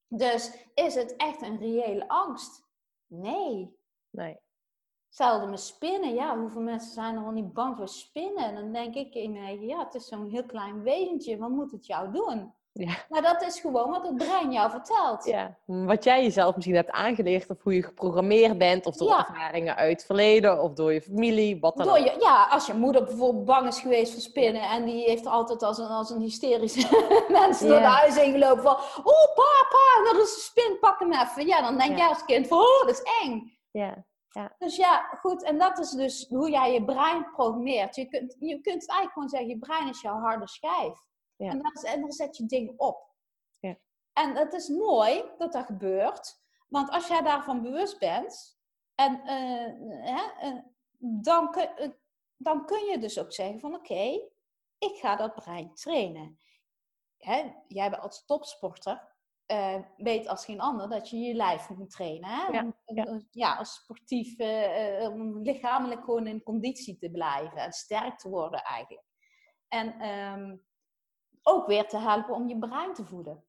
Dus 0.07 0.67
is 0.73 0.95
het 0.95 1.15
echt 1.15 1.41
een 1.41 1.57
reële 1.57 2.07
angst? 2.07 2.67
Nee. 3.07 3.79
nee. 4.09 4.39
Hetzelfde 5.13 5.47
met 5.47 5.59
spinnen. 5.59 6.13
Ja, 6.13 6.37
hoeveel 6.37 6.61
mensen 6.61 6.93
zijn 6.93 7.15
er 7.15 7.23
wel 7.23 7.31
niet 7.31 7.53
bang 7.53 7.77
voor 7.77 7.87
spinnen? 7.87 8.43
En 8.45 8.55
dan 8.55 8.71
denk 8.71 8.95
ik 8.95 9.13
in 9.13 9.31
mijn 9.31 9.43
eigen, 9.45 9.65
ja, 9.67 9.83
het 9.83 9.93
is 9.93 10.07
zo'n 10.07 10.29
heel 10.29 10.45
klein 10.45 10.83
wezentje. 10.83 11.37
Wat 11.37 11.49
moet 11.49 11.71
het 11.71 11.85
jou 11.85 12.11
doen? 12.11 12.53
Ja. 12.71 12.93
Maar 13.09 13.21
dat 13.21 13.41
is 13.41 13.59
gewoon 13.59 13.89
wat 13.89 14.03
het 14.07 14.17
brein 14.17 14.51
jou 14.51 14.69
vertelt. 14.69 15.25
Ja, 15.25 15.57
wat 15.65 16.03
jij 16.03 16.23
jezelf 16.23 16.55
misschien 16.55 16.75
hebt 16.75 16.89
aangeleerd 16.91 17.49
of 17.49 17.63
hoe 17.63 17.73
je 17.75 17.83
geprogrammeerd 17.83 18.57
bent 18.57 18.85
of 18.85 18.95
door 18.95 19.07
Ja. 19.07 19.27
ervaringen 19.27 19.75
uit 19.75 19.91
het 19.91 20.05
verleden 20.05 20.61
of 20.61 20.73
door 20.73 20.93
je 20.93 21.01
familie, 21.01 21.59
wat 21.59 21.77
dan 21.77 21.87
Door 21.87 21.97
ook. 21.97 22.05
je, 22.05 22.15
ja, 22.19 22.47
als 22.49 22.65
je 22.65 22.73
moeder 22.73 23.03
bijvoorbeeld 23.03 23.45
bang 23.45 23.67
is 23.67 23.79
geweest 23.79 24.11
voor 24.13 24.21
spinnen 24.21 24.61
en 24.61 24.85
die 24.85 25.03
heeft 25.03 25.25
altijd 25.25 25.63
als 25.63 25.77
een, 25.77 25.87
als 25.87 26.09
een 26.09 26.21
hysterische 26.21 26.87
mensen 27.41 27.67
door 27.67 27.79
de 27.79 27.83
huis 27.85 28.15
heen 28.15 28.31
gelopen 28.31 28.63
van 28.63 28.75
oh 29.03 29.35
papa, 29.35 30.09
er 30.11 30.21
is 30.21 30.33
een 30.35 30.41
spin, 30.41 30.77
pak 30.79 30.99
hem 30.99 31.13
even. 31.13 31.47
Ja, 31.47 31.61
dan 31.61 31.77
denk 31.77 31.97
jij 31.97 32.07
als 32.07 32.25
kind 32.25 32.47
van 32.47 32.57
oh, 32.57 32.85
dat 32.85 32.89
is 32.89 33.03
eng. 33.23 33.57
Ja. 33.71 34.05
Dus 34.57 34.75
ja, 34.75 35.01
goed, 35.01 35.43
en 35.43 35.57
dat 35.57 35.79
is 35.79 35.89
dus 35.89 36.27
hoe 36.27 36.49
jij 36.49 36.73
je 36.73 36.85
brein 36.85 37.31
programmeert. 37.31 37.95
Je 37.95 38.07
kunt, 38.07 38.35
je 38.39 38.61
kunt 38.61 38.81
het 38.81 38.89
eigenlijk 38.89 39.11
gewoon 39.11 39.29
zeggen, 39.29 39.49
je 39.49 39.59
brein 39.59 39.89
is 39.89 40.01
jouw 40.01 40.19
harde 40.19 40.47
schijf. 40.47 40.99
Ja. 41.35 41.49
En, 41.49 41.61
dat 41.61 41.75
is, 41.75 41.83
en 41.83 42.01
dan 42.01 42.11
zet 42.11 42.37
je 42.37 42.45
dingen 42.45 42.73
op. 42.77 43.11
Ja. 43.59 43.77
En 44.13 44.35
het 44.35 44.53
is 44.53 44.67
mooi 44.67 45.23
dat 45.37 45.53
dat 45.53 45.65
gebeurt, 45.65 46.41
want 46.67 46.89
als 46.89 47.07
jij 47.07 47.21
daarvan 47.21 47.61
bewust 47.61 47.99
bent, 47.99 48.57
en, 48.95 49.21
eh, 49.21 49.73
hè, 50.11 50.61
dan, 50.97 51.51
kun, 51.51 51.75
eh, 51.75 51.89
dan 52.37 52.65
kun 52.65 52.85
je 52.85 52.99
dus 52.99 53.19
ook 53.19 53.33
zeggen 53.33 53.59
van 53.59 53.75
oké, 53.75 54.29
ik 54.77 54.97
ga 54.99 55.15
dat 55.15 55.35
brein 55.35 55.73
trainen. 55.73 56.39
Hè, 57.17 57.53
jij 57.67 57.89
bent 57.89 58.01
als 58.01 58.25
topsporter, 58.25 59.12
eh, 59.45 59.75
weet 59.97 60.27
als 60.27 60.45
geen 60.45 60.61
ander 60.61 60.89
dat 60.89 61.09
je 61.09 61.17
je 61.17 61.33
lijf 61.33 61.69
moet 61.69 61.89
trainen. 61.91 62.29
Hè? 62.29 62.47
Ja, 62.47 62.63
Om- 62.63 62.75
ja. 62.85 63.21
ja, 63.31 63.55
als 63.55 63.73
sportief, 63.73 64.37
eh, 64.37 65.09
om 65.09 65.41
lichamelijk 65.41 66.03
gewoon 66.03 66.27
in 66.27 66.43
conditie 66.43 66.97
te 66.97 67.11
blijven 67.11 67.57
en 67.57 67.71
sterk 67.71 68.17
te 68.17 68.29
worden 68.29 68.63
eigenlijk. 68.63 69.05
En 69.67 69.99
ehm, 69.99 70.55
ook 71.41 71.67
weer 71.67 71.87
te 71.87 71.97
helpen 71.97 72.33
om 72.35 72.47
je 72.47 72.57
brein 72.57 72.93
te 72.93 73.05
voeden. 73.05 73.43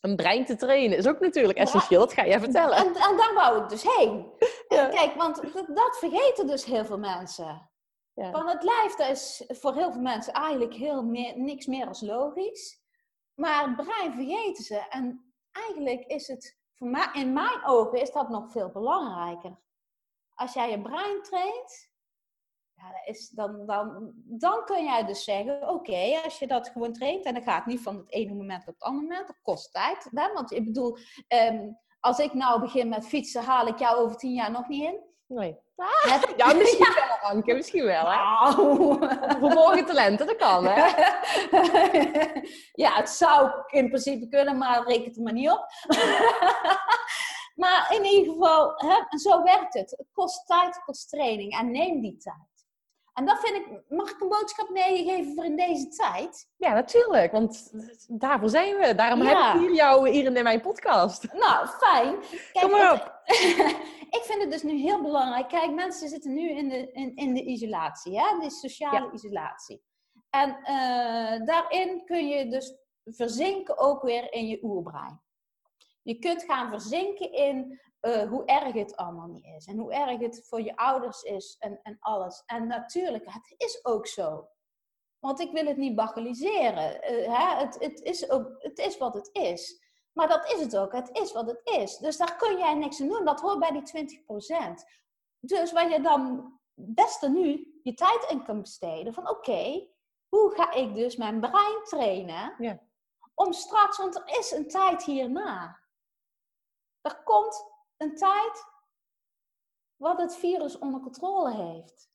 Een 0.00 0.16
brein 0.16 0.44
te 0.44 0.56
trainen 0.56 0.98
is 0.98 1.06
ook 1.06 1.20
natuurlijk 1.20 1.58
essentieel, 1.58 2.00
dat 2.00 2.12
ga 2.12 2.26
jij 2.26 2.40
vertellen. 2.40 2.76
En, 2.76 2.86
en 2.86 3.16
daar 3.16 3.34
wou 3.34 3.62
ik 3.62 3.68
dus 3.68 3.82
heen. 3.96 4.26
Ja. 4.68 4.88
Kijk, 4.88 5.14
want 5.14 5.36
dat, 5.52 5.66
dat 5.74 5.98
vergeten 5.98 6.46
dus 6.46 6.64
heel 6.64 6.84
veel 6.84 6.98
mensen. 6.98 7.70
Ja. 8.14 8.30
Van 8.30 8.48
het 8.48 8.62
lijf, 8.62 8.94
dat 8.94 9.08
is 9.08 9.44
voor 9.48 9.74
heel 9.74 9.92
veel 9.92 10.00
mensen 10.00 10.32
eigenlijk 10.32 10.74
heel 10.74 11.02
meer, 11.02 11.38
niks 11.38 11.66
meer 11.66 11.86
als 11.86 12.00
logisch. 12.00 12.80
Maar 13.38 13.66
het 13.66 13.76
brein 13.76 14.12
vergeten 14.12 14.64
ze. 14.64 14.88
En 14.88 15.34
eigenlijk 15.50 16.04
is 16.04 16.26
het, 16.28 16.58
voor 16.74 17.10
in 17.12 17.32
mijn 17.32 17.66
ogen, 17.66 18.00
is 18.00 18.12
dat 18.12 18.28
nog 18.28 18.50
veel 18.50 18.70
belangrijker. 18.70 19.58
Als 20.34 20.52
jij 20.52 20.70
je 20.70 20.80
brein 20.80 21.22
traint, 21.22 21.90
ja, 22.74 23.14
dan, 23.30 23.66
dan, 23.66 24.12
dan 24.14 24.64
kun 24.64 24.84
jij 24.84 25.04
dus 25.04 25.24
zeggen, 25.24 25.68
oké, 25.68 26.20
als 26.24 26.38
je 26.38 26.46
dat 26.46 26.68
gewoon 26.68 26.92
traint, 26.92 27.24
en 27.24 27.34
dat 27.34 27.42
gaat 27.42 27.66
niet 27.66 27.80
van 27.80 27.96
het 27.96 28.12
ene 28.12 28.34
moment 28.34 28.60
op 28.60 28.74
het 28.74 28.82
andere 28.82 29.06
moment, 29.06 29.26
dat 29.26 29.42
kost 29.42 29.72
tijd. 29.72 30.08
Hè? 30.10 30.32
Want 30.32 30.52
ik 30.52 30.64
bedoel, 30.64 30.96
ehm, 31.28 31.70
als 32.00 32.18
ik 32.18 32.34
nou 32.34 32.60
begin 32.60 32.88
met 32.88 33.06
fietsen, 33.06 33.42
haal 33.42 33.66
ik 33.66 33.78
jou 33.78 33.96
over 33.96 34.16
tien 34.16 34.34
jaar 34.34 34.50
nog 34.50 34.68
niet 34.68 34.82
in. 34.82 35.00
Nee. 35.26 35.58
Ja, 36.36 36.52
misschien 36.52 36.94
wel, 36.94 37.30
Anke, 37.30 37.54
misschien 37.54 37.84
wel. 37.84 38.10
Hè? 38.10 38.52
Verborgen 39.38 39.86
talenten, 39.86 40.26
dat 40.26 40.36
kan, 40.36 40.66
hè? 40.66 40.74
ja, 42.84 42.94
het 42.94 43.10
zou 43.10 43.50
in 43.66 43.88
principe 43.88 44.28
kunnen, 44.28 44.58
maar 44.58 44.86
reken 44.86 45.14
er 45.14 45.22
maar 45.22 45.32
niet 45.32 45.50
op. 45.50 45.66
maar 47.62 47.94
in 47.94 48.04
ieder 48.04 48.32
geval, 48.32 48.72
hè, 48.76 49.18
zo 49.18 49.42
werkt 49.42 49.74
het. 49.74 49.90
Het 49.90 50.06
kost 50.12 50.46
tijd, 50.46 50.74
het 50.74 50.84
kost 50.84 51.08
training 51.08 51.58
en 51.58 51.70
neem 51.70 52.00
die 52.00 52.16
tijd. 52.16 52.57
En 53.18 53.24
dat 53.24 53.38
vind 53.40 53.56
ik, 53.56 53.80
mag 53.88 54.10
ik 54.10 54.20
een 54.20 54.28
boodschap 54.28 54.68
meegeven 54.68 55.34
voor 55.34 55.44
in 55.44 55.56
deze 55.56 55.88
tijd? 55.88 56.48
Ja, 56.56 56.72
natuurlijk, 56.74 57.32
want 57.32 57.72
daarvoor 58.08 58.48
zijn 58.48 58.76
we. 58.76 58.94
Daarom 58.94 59.22
Ja. 59.22 59.46
heb 59.52 59.54
ik 59.54 59.60
hier 59.68 59.74
jou 59.74 60.08
hier 60.10 60.36
in 60.36 60.42
mijn 60.42 60.60
podcast. 60.60 61.32
Nou, 61.32 61.66
fijn. 61.66 62.16
Kijk, 62.52 62.52
Kom 62.52 62.70
maar 62.70 62.90
het- 62.92 63.12
ik 64.18 64.22
vind 64.22 64.40
het 64.42 64.50
dus 64.50 64.62
nu 64.62 64.72
heel 64.80 65.02
belangrijk. 65.02 65.48
Kijk, 65.48 65.72
mensen 65.72 66.08
zitten 66.08 66.34
nu 66.34 66.50
in 66.50 66.68
de, 66.68 66.92
in, 66.92 67.16
in 67.16 67.34
de 67.34 67.44
isolatie, 67.44 68.18
hè? 68.20 68.38
de 68.40 68.50
sociale 68.50 69.12
isolatie. 69.12 69.82
En 70.30 70.56
eh, 70.62 71.46
daarin 71.46 72.02
kun 72.04 72.28
je 72.28 72.48
dus 72.48 72.74
verzinken 73.04 73.78
ook 73.78 74.02
weer 74.02 74.32
in 74.32 74.46
je 74.46 74.58
oerbrein. 74.62 75.20
Je 76.02 76.18
kunt 76.18 76.42
gaan 76.44 76.68
verzinken 76.70 77.32
in 77.32 77.80
eh, 78.00 78.28
hoe 78.28 78.44
erg 78.44 78.72
het 78.72 78.96
allemaal 78.96 79.26
niet 79.26 79.44
is. 79.44 79.66
En 79.66 79.78
hoe 79.78 79.92
erg 79.92 80.20
het 80.20 80.46
voor 80.48 80.62
je 80.62 80.76
ouders 80.76 81.22
is 81.22 81.56
en, 81.58 81.80
en 81.82 81.96
alles. 82.00 82.42
En 82.46 82.66
natuurlijk, 82.66 83.24
het 83.24 83.54
is 83.56 83.84
ook 83.84 84.06
zo. 84.06 84.48
Want 85.18 85.40
ik 85.40 85.52
wil 85.52 85.66
het 85.66 85.76
niet 85.76 85.94
bagatelliseren. 85.94 87.02
Eh, 87.02 87.36
hè? 87.36 87.56
Het, 87.56 87.78
het, 87.78 88.00
is 88.02 88.30
ook, 88.30 88.54
het 88.58 88.78
is 88.78 88.98
wat 88.98 89.14
het 89.14 89.28
is. 89.32 89.86
Maar 90.12 90.28
dat 90.28 90.52
is 90.52 90.60
het 90.60 90.76
ook. 90.76 90.92
Het 90.92 91.18
is 91.18 91.32
wat 91.32 91.46
het 91.46 91.60
is. 91.64 91.96
Dus 91.96 92.16
daar 92.16 92.36
kun 92.36 92.58
jij 92.58 92.74
niks 92.74 93.00
aan 93.00 93.08
doen. 93.08 93.24
Dat 93.24 93.40
hoort 93.40 93.58
bij 93.58 93.70
die 93.70 94.20
20%. 94.20 94.84
Dus 95.40 95.72
waar 95.72 95.90
je 95.90 96.00
dan 96.00 96.52
beste 96.74 97.28
nu 97.28 97.80
je 97.82 97.94
tijd 97.94 98.30
in 98.30 98.44
kan 98.44 98.60
besteden. 98.60 99.14
Van 99.14 99.28
oké, 99.28 99.88
hoe 100.28 100.50
ga 100.54 100.72
ik 100.72 100.94
dus 100.94 101.16
mijn 101.16 101.40
brein 101.40 101.84
trainen? 101.84 102.54
Ja. 102.58 102.80
Om 103.34 103.52
straks, 103.52 103.98
want 103.98 104.16
er 104.16 104.38
is 104.38 104.50
een 104.50 104.68
tijd 104.68 105.04
hierna. 105.04 105.80
Er 107.00 107.22
komt 107.22 107.64
een 107.98 108.16
tijd 108.16 108.66
wat 109.96 110.18
het 110.18 110.36
virus 110.36 110.78
onder 110.78 111.00
controle 111.00 111.54
heeft. 111.54 112.10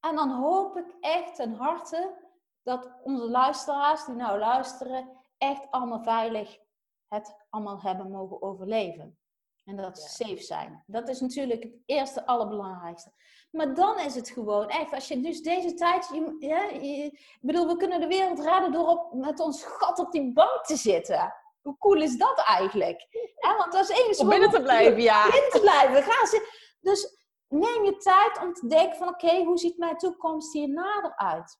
En 0.00 0.16
dan 0.16 0.30
hoop 0.30 0.76
ik 0.76 0.96
echt 1.00 1.34
ten 1.34 1.54
harte 1.54 2.22
dat 2.62 2.90
onze 3.02 3.28
luisteraars 3.28 4.04
die 4.04 4.14
nou 4.14 4.38
luisteren, 4.38 5.08
echt 5.38 5.70
allemaal 5.70 6.02
veilig 6.02 6.58
het 7.08 7.36
allemaal 7.50 7.80
hebben 7.80 8.10
mogen 8.10 8.42
overleven. 8.42 9.18
En 9.64 9.76
dat 9.76 9.98
ze 9.98 10.08
safe 10.08 10.42
zijn. 10.42 10.84
Dat 10.86 11.08
is 11.08 11.20
natuurlijk 11.20 11.62
het 11.62 11.72
eerste, 11.86 12.26
allerbelangrijkste. 12.26 13.12
Maar 13.50 13.74
dan 13.74 13.98
is 13.98 14.14
het 14.14 14.30
gewoon 14.30 14.68
echt, 14.68 14.92
als 14.92 15.08
je 15.08 15.20
dus 15.20 15.42
deze 15.42 15.74
tijd, 15.74 16.08
je, 16.08 16.36
ik 16.40 17.38
bedoel, 17.40 17.66
we 17.66 17.76
kunnen 17.76 18.00
de 18.00 18.06
wereld 18.06 18.40
redden 18.40 18.72
door 18.72 18.86
op, 18.86 19.12
met 19.12 19.40
ons 19.40 19.64
gat 19.64 19.98
op 19.98 20.12
die 20.12 20.32
bank 20.32 20.64
te 20.64 20.76
zitten. 20.76 21.34
Hoe 21.64 21.78
cool 21.78 22.02
is 22.02 22.16
dat 22.16 22.38
eigenlijk? 22.38 23.06
Ja, 23.40 23.56
want 23.56 23.72
dat 23.72 23.90
is 23.90 23.98
enige 23.98 24.22
Om 24.22 24.28
binnen 24.28 24.50
te 24.50 24.62
blijven, 24.62 25.02
ja. 25.02 25.30
binnen 25.30 25.50
te 25.50 25.60
blijven. 25.60 26.02
Ga 26.02 26.26
zitten. 26.26 26.52
Dus 26.80 27.16
neem 27.48 27.84
je 27.84 27.96
tijd 27.96 28.38
om 28.42 28.52
te 28.52 28.66
denken 28.66 28.96
van 28.96 29.08
oké, 29.08 29.44
hoe 29.44 29.58
ziet 29.58 29.78
mijn 29.78 29.96
toekomst 29.96 30.52
hier 30.52 30.68
nader 30.68 31.16
uit? 31.16 31.58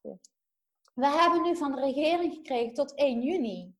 We 0.94 1.06
hebben 1.06 1.42
nu 1.42 1.56
van 1.56 1.72
de 1.74 1.80
regering 1.80 2.34
gekregen 2.34 2.74
tot 2.74 2.94
1 2.94 3.22
juni. 3.22 3.76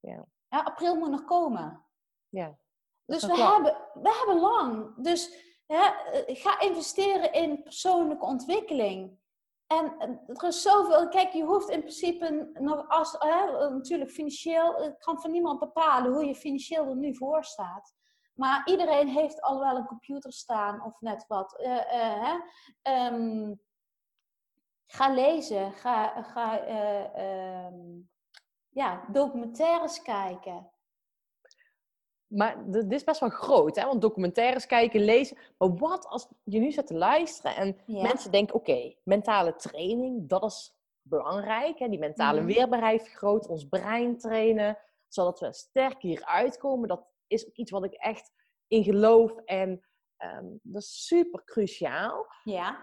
Ja. 0.00 0.26
Ja, 0.48 0.60
april 0.60 0.96
moet 0.96 1.10
nog 1.10 1.24
komen. 1.24 1.86
Ja. 2.28 2.58
Dus 3.04 3.24
we 3.24 3.36
lang. 3.36 3.52
hebben, 3.52 3.88
we 4.02 4.16
hebben 4.18 4.40
lang. 4.40 4.94
Dus 4.96 5.48
eh, 5.66 5.90
ga 6.26 6.60
investeren 6.60 7.32
in 7.32 7.62
persoonlijke 7.62 8.24
ontwikkeling. 8.24 9.19
En 9.70 9.98
er 10.26 10.48
is 10.48 10.62
zoveel. 10.62 11.08
Kijk, 11.08 11.32
je 11.32 11.44
hoeft 11.44 11.68
in 11.68 11.80
principe 11.80 12.50
nog 12.52 12.88
als 12.88 13.16
hè, 13.18 13.68
natuurlijk 13.70 14.10
financieel. 14.10 14.74
Het 14.74 14.98
kan 14.98 15.20
van 15.20 15.30
niemand 15.30 15.58
bepalen 15.58 16.12
hoe 16.12 16.24
je 16.24 16.34
financieel 16.34 16.86
er 16.86 16.96
nu 16.96 17.16
voor 17.16 17.44
staat. 17.44 17.94
Maar 18.34 18.62
iedereen 18.64 19.08
heeft 19.08 19.40
al 19.40 19.60
wel 19.60 19.76
een 19.76 19.86
computer 19.86 20.32
staan 20.32 20.84
of 20.84 21.00
net 21.00 21.24
wat. 21.26 21.58
Eh, 21.58 21.92
eh. 21.92 22.34
Ehm, 22.82 23.54
ga 24.86 25.12
lezen. 25.12 25.72
Ga, 25.72 26.22
ga 26.22 26.58
eh, 26.58 27.64
ehm, 27.64 28.00
ja, 28.68 29.04
documentaires 29.08 30.02
kijken. 30.02 30.70
Maar 32.30 32.70
dit 32.70 32.92
is 32.92 33.04
best 33.04 33.20
wel 33.20 33.28
groot, 33.28 33.76
hè? 33.76 33.86
Want 33.86 34.00
documentaires 34.00 34.66
kijken, 34.66 35.00
lezen. 35.04 35.36
Maar 35.58 35.74
wat 35.76 36.06
als 36.06 36.28
je 36.44 36.58
nu 36.58 36.70
zit 36.72 36.86
te 36.86 36.94
luisteren 36.94 37.56
en 37.56 37.78
Ja. 37.86 38.02
mensen 38.02 38.30
denken: 38.30 38.54
oké, 38.54 38.94
mentale 39.04 39.56
training, 39.56 40.28
dat 40.28 40.44
is 40.44 40.74
belangrijk. 41.02 41.78
Hè? 41.78 41.88
Die 41.88 41.98
mentale 41.98 42.40
Mhm. 42.40 42.52
weerbaarheid 42.52 43.02
vergroot, 43.02 43.46
ons 43.46 43.64
brein 43.68 44.18
trainen, 44.18 44.78
zodat 45.08 45.40
we 45.40 45.52
sterk 45.52 46.02
hieruit 46.02 46.56
komen. 46.58 46.88
Dat 46.88 47.06
is 47.26 47.46
ook 47.46 47.54
iets 47.54 47.70
wat 47.70 47.84
ik 47.84 47.92
echt 47.92 48.32
in 48.66 48.84
geloof 48.84 49.36
en 49.44 49.84
ehm, 50.16 50.46
dat 50.62 50.82
is 50.82 51.06
super 51.06 51.44
cruciaal. 51.44 52.26
Ja. 52.44 52.78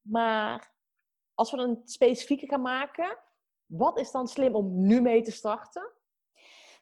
Maar 0.00 0.72
als 1.34 1.50
we 1.50 1.56
een 1.58 1.80
specifieke 1.84 2.46
gaan 2.46 2.62
maken, 2.62 3.18
wat 3.66 3.98
is 3.98 4.10
dan 4.10 4.28
slim 4.28 4.54
om 4.54 4.86
nu 4.86 5.00
mee 5.00 5.22
te 5.22 5.30
starten? 5.32 5.92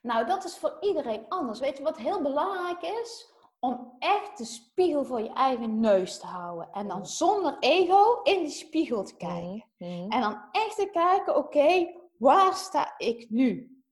Nou, 0.07 0.27
dat 0.27 0.45
is 0.45 0.59
voor 0.59 0.77
iedereen 0.81 1.29
anders. 1.29 1.61
Weet 1.61 1.77
je 1.77 1.83
wat 1.83 1.97
heel 1.97 2.23
belangrijk 2.23 2.83
is? 2.83 3.35
Om 3.59 3.97
echt 3.99 4.39
de 4.39 4.45
spiegel 4.45 5.05
voor 5.05 5.21
je 5.21 5.33
eigen 5.33 5.81
neus 5.81 6.19
te 6.19 6.27
houden. 6.27 6.69
En 6.73 6.89
dan 6.89 7.07
zonder 7.07 7.57
ego 7.61 8.23
in 8.23 8.39
die 8.39 8.51
spiegel 8.51 9.05
te 9.05 9.17
kijken. 9.17 9.65
Mhm. 9.79 10.11
En 10.11 10.21
dan 10.21 10.49
echt 10.53 10.77
te 10.77 10.89
kijken, 10.93 11.37
oké, 11.37 11.95
waar 12.19 12.55
sta 12.55 12.95
ik 12.99 13.31
nu? 13.31 13.83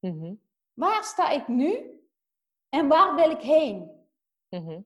Mhm. 0.00 0.34
Waar 0.74 1.04
sta 1.04 1.30
ik 1.30 1.48
nu? 1.48 2.00
En 2.68 2.88
waar 2.88 3.14
wil 3.14 3.30
ik 3.30 3.40
heen? 3.40 3.90
Mhm. 4.48 4.80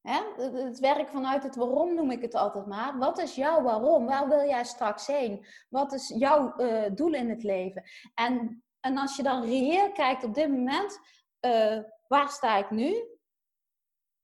Hè? 0.00 0.20
Het, 0.36 0.52
het 0.52 0.78
werk 0.78 1.08
vanuit 1.08 1.42
het 1.42 1.56
waarom 1.56 1.94
noem 1.94 2.10
ik 2.10 2.22
het 2.22 2.34
altijd 2.34 2.66
maar. 2.66 2.98
Wat 2.98 3.18
is 3.18 3.34
jouw 3.34 3.62
waarom? 3.62 4.06
Waar 4.06 4.28
wil 4.28 4.44
jij 4.44 4.64
straks 4.64 5.06
heen? 5.06 5.46
Wat 5.68 5.92
is 5.92 6.08
jouw 6.08 6.56
eh, 6.56 6.94
doel 6.94 7.12
in 7.14 7.30
het 7.30 7.42
leven? 7.42 7.82
En, 8.14 8.64
en 8.86 8.98
als 8.98 9.16
je 9.16 9.22
dan 9.22 9.44
reëel 9.44 9.92
kijkt 9.92 10.24
op 10.24 10.34
dit 10.34 10.48
moment, 10.50 11.00
eh, 11.40 11.78
waar 12.08 12.28
sta 12.28 12.56
ik 12.56 12.70
nu? 12.70 13.04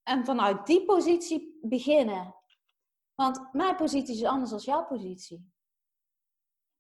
En 0.03 0.25
vanuit 0.25 0.66
die 0.66 0.85
positie 0.85 1.59
beginnen. 1.62 2.35
Want 3.14 3.48
mijn 3.53 3.77
positie 3.77 4.14
is 4.14 4.25
anders 4.25 4.53
dan 4.53 4.64
jouw 4.64 4.85
positie. 4.85 5.53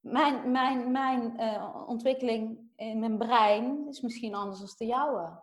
Mijn, 0.00 0.50
mijn, 0.50 0.90
mijn 0.90 1.38
eh, 1.38 1.84
ontwikkeling 1.86 2.70
in 2.76 2.98
mijn 2.98 3.18
brein 3.18 3.88
is 3.88 4.00
misschien 4.00 4.34
anders 4.34 4.60
dan 4.60 4.76
de 4.76 4.86
jouwe. 4.86 5.42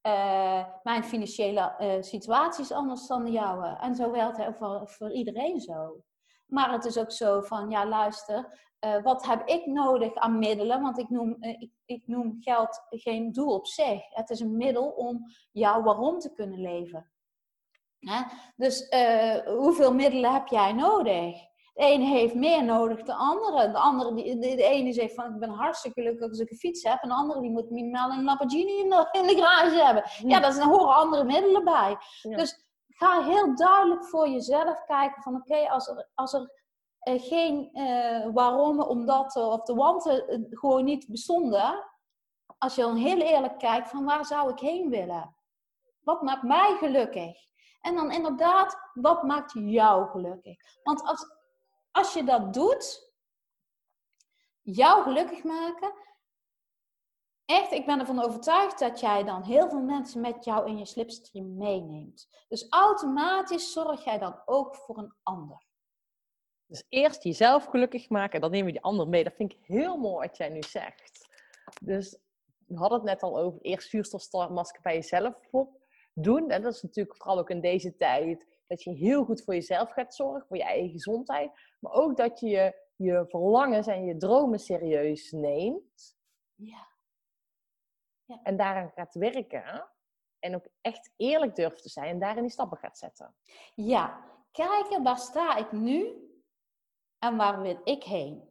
Eh, 0.00 0.64
mijn 0.82 1.04
financiële 1.04 1.96
situatie 2.00 2.64
is 2.64 2.72
anders 2.72 3.06
dan 3.06 3.24
de 3.24 3.30
jouwe. 3.30 3.76
En 3.80 3.94
zo 3.94 4.12
geldt 4.12 4.36
het 4.36 4.56
voor, 4.56 4.88
voor 4.88 5.12
iedereen 5.12 5.60
zo. 5.60 6.04
Maar 6.46 6.72
het 6.72 6.84
is 6.84 6.98
ook 6.98 7.12
zo 7.12 7.40
van, 7.40 7.70
ja 7.70 7.86
luister, 7.86 8.67
eh, 8.78 9.02
wat 9.02 9.26
heb 9.26 9.48
ik 9.48 9.66
nodig 9.66 10.14
aan 10.14 10.38
middelen? 10.38 10.80
Want 10.82 10.98
ik 10.98 11.10
noem, 11.10 11.36
eh, 11.40 11.60
ik, 11.60 11.70
ik 11.84 12.02
noem 12.06 12.36
geld 12.40 12.80
geen 12.90 13.32
doel 13.32 13.54
op 13.54 13.66
zich. 13.66 14.00
Het 14.14 14.30
is 14.30 14.40
een 14.40 14.56
middel 14.56 14.88
om 14.88 15.24
jouw 15.52 15.82
waarom 15.82 16.18
te 16.18 16.32
kunnen 16.32 16.60
leven. 16.60 17.10
Hè? 17.98 18.22
Dus 18.56 18.88
eh, 18.88 19.36
hoeveel 19.46 19.94
middelen 19.94 20.32
heb 20.32 20.46
jij 20.46 20.72
nodig? 20.72 21.46
De 21.74 21.84
ene 21.84 22.04
heeft 22.04 22.34
meer 22.34 22.64
nodig 22.64 22.96
dan 22.96 23.06
de 23.06 23.14
andere. 23.14 23.70
De, 23.70 23.78
andere 23.78 24.14
die, 24.14 24.38
de, 24.38 24.56
de 24.56 24.62
ene 24.62 24.92
zegt 24.92 25.14
van 25.14 25.32
ik 25.34 25.38
ben 25.38 25.50
hartstikke 25.50 26.00
gelukkig 26.00 26.28
als 26.28 26.38
ik 26.38 26.50
een 26.50 26.56
fiets 26.56 26.82
heb. 26.82 27.02
En 27.02 27.08
de 27.08 27.14
andere 27.14 27.40
die 27.40 27.50
moet 27.50 27.70
minimaal 27.70 28.10
een 28.10 28.24
Lamborghini 28.24 28.78
in 28.78 28.90
de, 28.90 29.08
in 29.12 29.26
de 29.26 29.42
garage 29.42 29.84
hebben. 29.84 30.02
Ja, 30.26 30.40
daar 30.40 30.52
zijn- 30.52 30.68
horen 30.68 30.94
andere 30.94 31.24
middelen 31.24 31.64
bij. 31.64 31.96
Ja. 32.22 32.36
Dus 32.36 32.66
ga 32.88 33.22
heel 33.22 33.54
duidelijk 33.56 34.04
voor 34.04 34.28
jezelf 34.28 34.84
kijken 34.84 35.22
van 35.22 35.34
oké, 35.34 35.68
als 35.68 35.88
er, 35.88 36.08
als 36.14 36.32
er 36.32 36.57
geen 37.16 37.70
eh, 37.72 38.28
waarom, 38.32 38.80
omdat 38.80 39.36
of 39.36 39.62
de 39.62 39.74
wanten 39.74 40.28
eh, 40.28 40.40
gewoon 40.50 40.84
niet 40.84 41.06
bestonden. 41.08 41.84
Als 42.58 42.74
je 42.74 42.82
dan 42.82 42.96
heel 42.96 43.20
eerlijk 43.20 43.58
kijkt 43.58 43.88
van 43.88 44.04
waar 44.04 44.24
zou 44.24 44.50
ik 44.50 44.58
heen 44.58 44.90
willen? 44.90 45.36
Wat 46.00 46.22
maakt 46.22 46.42
mij 46.42 46.76
gelukkig? 46.78 47.36
En 47.80 47.94
dan 47.94 48.10
inderdaad, 48.10 48.90
wat 48.94 49.22
maakt 49.22 49.52
jou 49.54 50.08
gelukkig? 50.08 50.56
Want 50.82 51.02
als, 51.02 51.26
als 51.90 52.12
je 52.12 52.24
dat 52.24 52.54
doet, 52.54 53.12
jou 54.62 55.02
gelukkig 55.02 55.44
maken. 55.44 55.92
Echt, 57.44 57.72
ik 57.72 57.86
ben 57.86 58.00
ervan 58.00 58.24
overtuigd 58.24 58.78
dat 58.78 59.00
jij 59.00 59.24
dan 59.24 59.42
heel 59.42 59.68
veel 59.68 59.82
mensen 59.82 60.20
met 60.20 60.44
jou 60.44 60.68
in 60.68 60.78
je 60.78 60.84
slipstream 60.84 61.56
meeneemt. 61.56 62.28
Dus 62.48 62.66
automatisch 62.68 63.72
zorg 63.72 64.04
jij 64.04 64.18
dan 64.18 64.42
ook 64.44 64.76
voor 64.76 64.98
een 64.98 65.14
ander. 65.22 65.67
Dus 66.68 66.84
eerst 66.88 67.22
jezelf 67.22 67.64
gelukkig 67.64 68.08
maken 68.08 68.34
en 68.34 68.40
dan 68.40 68.50
neem 68.50 68.66
je 68.66 68.72
die 68.72 68.82
ander 68.82 69.08
mee. 69.08 69.24
Dat 69.24 69.34
vind 69.34 69.52
ik 69.52 69.58
heel 69.62 69.96
mooi 69.96 70.26
wat 70.28 70.36
jij 70.36 70.48
nu 70.48 70.62
zegt. 70.62 71.28
Dus 71.82 72.18
we 72.66 72.78
hadden 72.78 72.98
het 72.98 73.06
net 73.06 73.22
al 73.22 73.38
over 73.38 73.60
eerst 73.60 73.88
zuurstofmasker 73.88 74.82
bij 74.82 74.94
jezelf 74.94 75.34
op 75.50 75.86
doen. 76.12 76.50
En 76.50 76.62
dat 76.62 76.74
is 76.74 76.82
natuurlijk 76.82 77.16
vooral 77.16 77.38
ook 77.38 77.50
in 77.50 77.60
deze 77.60 77.96
tijd. 77.96 78.46
Dat 78.66 78.82
je 78.82 78.90
heel 78.90 79.24
goed 79.24 79.44
voor 79.44 79.54
jezelf 79.54 79.90
gaat 79.90 80.14
zorgen, 80.14 80.46
voor 80.46 80.56
je 80.56 80.62
eigen 80.62 80.90
gezondheid. 80.90 81.50
Maar 81.80 81.92
ook 81.92 82.16
dat 82.16 82.40
je 82.40 82.48
je, 82.48 82.74
je 82.96 83.24
verlangens 83.28 83.86
en 83.86 84.04
je 84.04 84.16
dromen 84.16 84.58
serieus 84.58 85.30
neemt. 85.32 86.16
Ja. 86.54 86.86
En 88.42 88.56
daaraan 88.56 88.90
gaat 88.94 89.14
werken. 89.14 89.88
En 90.38 90.54
ook 90.54 90.66
echt 90.80 91.12
eerlijk 91.16 91.54
durft 91.54 91.82
te 91.82 91.88
zijn 91.88 92.08
en 92.08 92.18
daarin 92.18 92.42
die 92.42 92.52
stappen 92.52 92.78
gaat 92.78 92.98
zetten. 92.98 93.34
Ja, 93.74 94.24
kijken 94.52 95.02
waar 95.02 95.18
sta 95.18 95.56
ik 95.56 95.72
nu 95.72 96.27
en 97.18 97.36
waar 97.36 97.60
wil 97.60 97.80
ik 97.84 98.02
heen? 98.02 98.48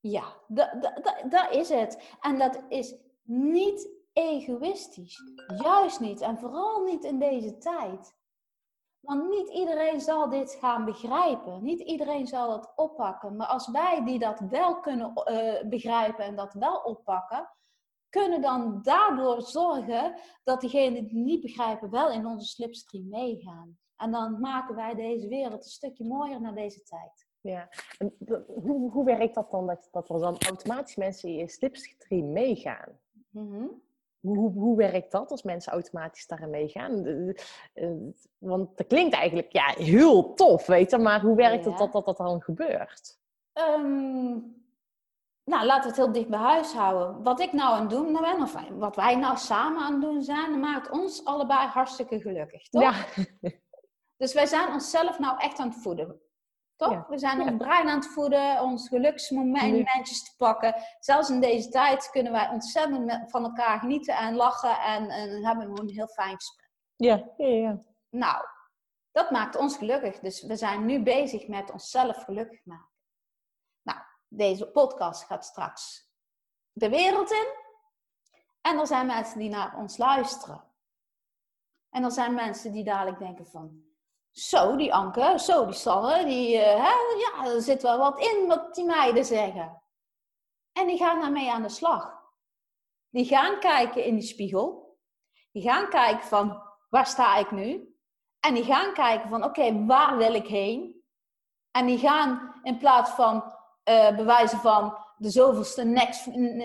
Ja, 0.00 0.24
dat 0.48 0.82
da, 0.82 0.90
da, 0.90 1.22
dat 1.28 1.54
is 1.54 1.68
het. 1.68 2.16
En 2.20 2.38
dat 2.38 2.62
is 2.68 2.94
niet 3.22 3.88
egoïstisch. 4.12 5.22
Juist 5.62 6.00
niet. 6.00 6.20
En 6.20 6.38
vooral 6.38 6.82
niet 6.82 7.04
in 7.04 7.18
deze 7.18 7.58
tijd. 7.58 8.16
Want 9.00 9.28
niet 9.28 9.48
iedereen 9.48 10.00
zal 10.00 10.28
dit 10.28 10.56
gaan 10.60 10.84
begrijpen. 10.84 11.62
Niet 11.62 11.80
iedereen 11.80 12.26
zal 12.26 12.52
het 12.52 12.72
oppakken. 12.76 13.36
Maar 13.36 13.46
als 13.46 13.68
wij 13.68 14.04
die 14.04 14.18
dat 14.18 14.40
wel 14.40 14.80
kunnen 14.80 15.14
eh, 15.14 15.68
begrijpen 15.68 16.24
en 16.24 16.36
dat 16.36 16.54
wel 16.54 16.76
oppakken, 16.76 17.50
kunnen 18.08 18.40
dan 18.40 18.82
daardoor 18.82 19.42
zorgen 19.42 20.16
dat 20.44 20.60
diegenen 20.60 20.92
die 20.92 21.02
het 21.02 21.12
niet 21.12 21.40
begrijpen 21.40 21.90
wel 21.90 22.10
in 22.10 22.26
onze 22.26 22.46
slipstream 22.46 23.08
meegaan. 23.08 23.78
En 23.96 24.10
dan 24.10 24.40
maken 24.40 24.74
wij 24.74 24.94
deze 24.94 25.28
wereld 25.28 25.64
een 25.64 25.70
stukje 25.70 26.04
mooier 26.04 26.40
naar 26.40 26.54
deze 26.54 26.82
tijd. 26.82 27.23
Ja, 27.50 27.68
en 27.98 28.14
d- 28.24 28.46
hoe, 28.46 28.90
hoe 28.90 29.04
werkt 29.04 29.34
dat 29.34 29.50
dan, 29.50 29.66
dat, 29.66 29.88
dat 29.92 30.08
er 30.08 30.18
dan 30.18 30.36
automatisch 30.38 30.96
mensen 30.96 31.28
in 31.28 31.34
je 31.34 31.48
slipstream 31.48 32.32
meegaan? 32.32 32.98
Mhm. 33.30 33.66
Hoe, 34.20 34.36
hoe, 34.36 34.52
hoe 34.52 34.76
werkt 34.76 35.10
dat 35.12 35.30
als 35.30 35.42
mensen 35.42 35.72
automatisch 35.72 36.26
daarin 36.26 36.50
meegaan? 36.50 37.04
Eh, 37.06 37.28
eh, 37.72 37.90
Want 38.38 38.76
dat 38.76 38.86
klinkt 38.86 39.14
eigenlijk 39.14 39.52
ja, 39.52 39.66
heel 39.76 40.34
tof, 40.34 40.66
weet 40.66 40.90
je, 40.90 40.98
maar 40.98 41.20
hoe 41.20 41.36
werkt 41.36 41.64
het 41.64 41.72
Ja. 41.72 41.78
dat, 41.78 41.92
dat 41.92 42.04
dat 42.04 42.16
dan 42.16 42.42
gebeurt? 42.42 43.18
Ehm, 43.52 44.38
nou, 45.44 45.66
laten 45.66 45.82
we 45.82 45.86
het 45.88 45.96
heel 45.96 46.12
dicht 46.12 46.28
bij 46.28 46.38
huis 46.38 46.72
houden. 46.72 47.22
Wat 47.22 47.40
ik 47.40 47.52
nou 47.52 47.74
aan 47.74 47.80
het 47.80 47.90
doen 47.90 48.12
ben, 48.12 48.42
of 48.42 48.56
wat 48.70 48.96
wij 48.96 49.16
nou 49.16 49.36
samen 49.36 49.82
aan 49.82 49.92
het 49.92 50.02
doen 50.02 50.22
zijn, 50.22 50.60
maakt 50.60 50.90
ons 50.90 51.24
allebei 51.24 51.66
hartstikke 51.68 52.20
gelukkig, 52.20 52.68
toch? 52.68 52.82
Ja, 52.82 52.94
Dus 54.16 54.32
wij 54.34 54.46
zijn 54.46 54.72
onszelf 54.72 55.18
nou 55.18 55.38
echt 55.38 55.58
aan 55.58 55.68
het 55.68 55.78
voeden. 55.82 56.20
Toch? 56.76 56.90
Ja. 56.92 57.06
We 57.08 57.18
zijn 57.18 57.38
Ja. 57.40 57.44
ons 57.52 57.56
brein 57.56 57.88
aan 57.88 57.98
het 57.98 58.06
voeden, 58.08 58.60
ons 58.62 58.88
geluksmomentjes 58.88 60.22
te 60.24 60.36
pakken. 60.36 60.74
Zelfs 60.98 61.30
in 61.30 61.40
deze 61.40 61.68
tijd 61.68 62.10
kunnen 62.10 62.32
wij 62.32 62.48
ontzettend 62.48 63.04
met- 63.04 63.30
van 63.30 63.44
elkaar 63.44 63.78
genieten 63.78 64.16
en 64.16 64.34
lachen 64.34 64.80
en, 64.80 65.08
en 65.10 65.44
hebben 65.46 65.72
we 65.74 65.80
een 65.80 65.88
heel 65.88 66.08
fijn 66.08 66.34
gesprek. 66.34 66.70
ja, 66.96 67.24
ja, 67.36 67.46
ja. 67.46 67.82
Nou, 68.10 68.44
dat 69.12 69.30
maakt 69.30 69.56
ons 69.56 69.76
gelukkig. 69.76 70.18
Dus 70.20 70.42
we 70.42 70.56
zijn 70.56 70.86
nu 70.86 71.02
bezig 71.02 71.48
met 71.48 71.70
onszelf 71.70 72.24
gelukkig 72.24 72.64
maken. 72.64 72.92
Nou, 73.82 73.98
deze 74.28 74.66
podcast 74.70 75.24
gaat 75.24 75.44
straks 75.44 76.08
de 76.72 76.88
wereld 76.88 77.30
in. 77.30 77.46
En 78.60 78.78
er 78.78 78.86
zijn 78.86 79.06
mensen 79.06 79.38
die 79.38 79.48
naar 79.50 79.76
ons 79.76 79.96
luisteren. 79.96 80.64
En 81.90 82.04
er 82.04 82.10
zijn 82.12 82.34
mensen 82.34 82.72
die 82.72 82.84
dadelijk 82.84 83.18
denken 83.18 83.46
van... 83.46 83.82
Zo, 84.34 84.76
die 84.76 84.94
Anke, 84.94 85.38
zo, 85.38 85.64
die 85.66 85.74
Sanne, 85.74 86.24
die, 86.24 86.58
eh, 86.58 86.82
hè, 86.82 86.94
ja, 87.18 87.54
er 87.54 87.60
zit 87.62 87.82
wel 87.82 87.98
wat 87.98 88.18
in 88.18 88.46
wat 88.46 88.74
die 88.74 88.84
meiden 88.84 89.24
zeggen. 89.24 89.82
En 90.72 90.86
die 90.86 90.96
gaan 90.96 91.20
daarmee 91.20 91.50
aan 91.52 91.62
de 91.62 91.68
slag. 91.68 92.22
Die 93.10 93.24
gaan 93.24 93.58
kijken 93.58 94.04
in 94.04 94.14
die 94.14 94.26
spiegel. 94.26 94.98
Die 95.52 95.62
gaan 95.62 95.88
kijken 95.88 96.26
van, 96.26 96.62
waar 96.88 97.06
sta 97.06 97.36
ik 97.36 97.50
nu? 97.50 97.96
En 98.40 98.54
die 98.54 98.64
gaan 98.64 98.92
kijken 98.92 99.28
van, 99.28 99.44
oké, 99.44 99.84
waar 99.86 100.16
wil 100.16 100.34
ik 100.34 100.46
heen? 100.46 101.02
En 101.70 101.86
die 101.86 101.98
gaan 101.98 102.60
in 102.62 102.78
plaats 102.78 103.10
van 103.10 103.52
eh 103.84 104.16
bewijzen 104.16 104.58
van 104.58 105.03
de 105.24 105.30
zoveelste 105.30 105.84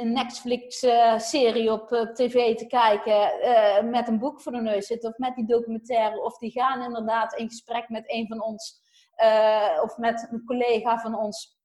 Netflix-serie 0.03 1.71
op 1.71 1.91
eh, 1.91 2.01
tv 2.01 2.55
te 2.55 2.67
kijken 2.67 3.41
eh, 3.41 3.83
met 3.83 4.07
een 4.07 4.19
boek 4.19 4.41
voor 4.41 4.51
de 4.51 4.61
neus 4.61 4.87
zitten 4.87 5.09
of 5.09 5.17
met 5.17 5.35
die 5.35 5.45
documentaire. 5.45 6.23
Of 6.23 6.37
die 6.37 6.51
gaan 6.51 6.81
inderdaad 6.81 7.33
in 7.33 7.49
gesprek 7.49 7.89
met 7.89 8.03
een 8.05 8.27
van 8.27 8.43
ons 8.43 8.81
eh, 9.19 9.79
of 9.81 9.97
met 9.97 10.27
een 10.31 10.43
collega 10.45 10.99
van 10.99 11.15
ons 11.15 11.57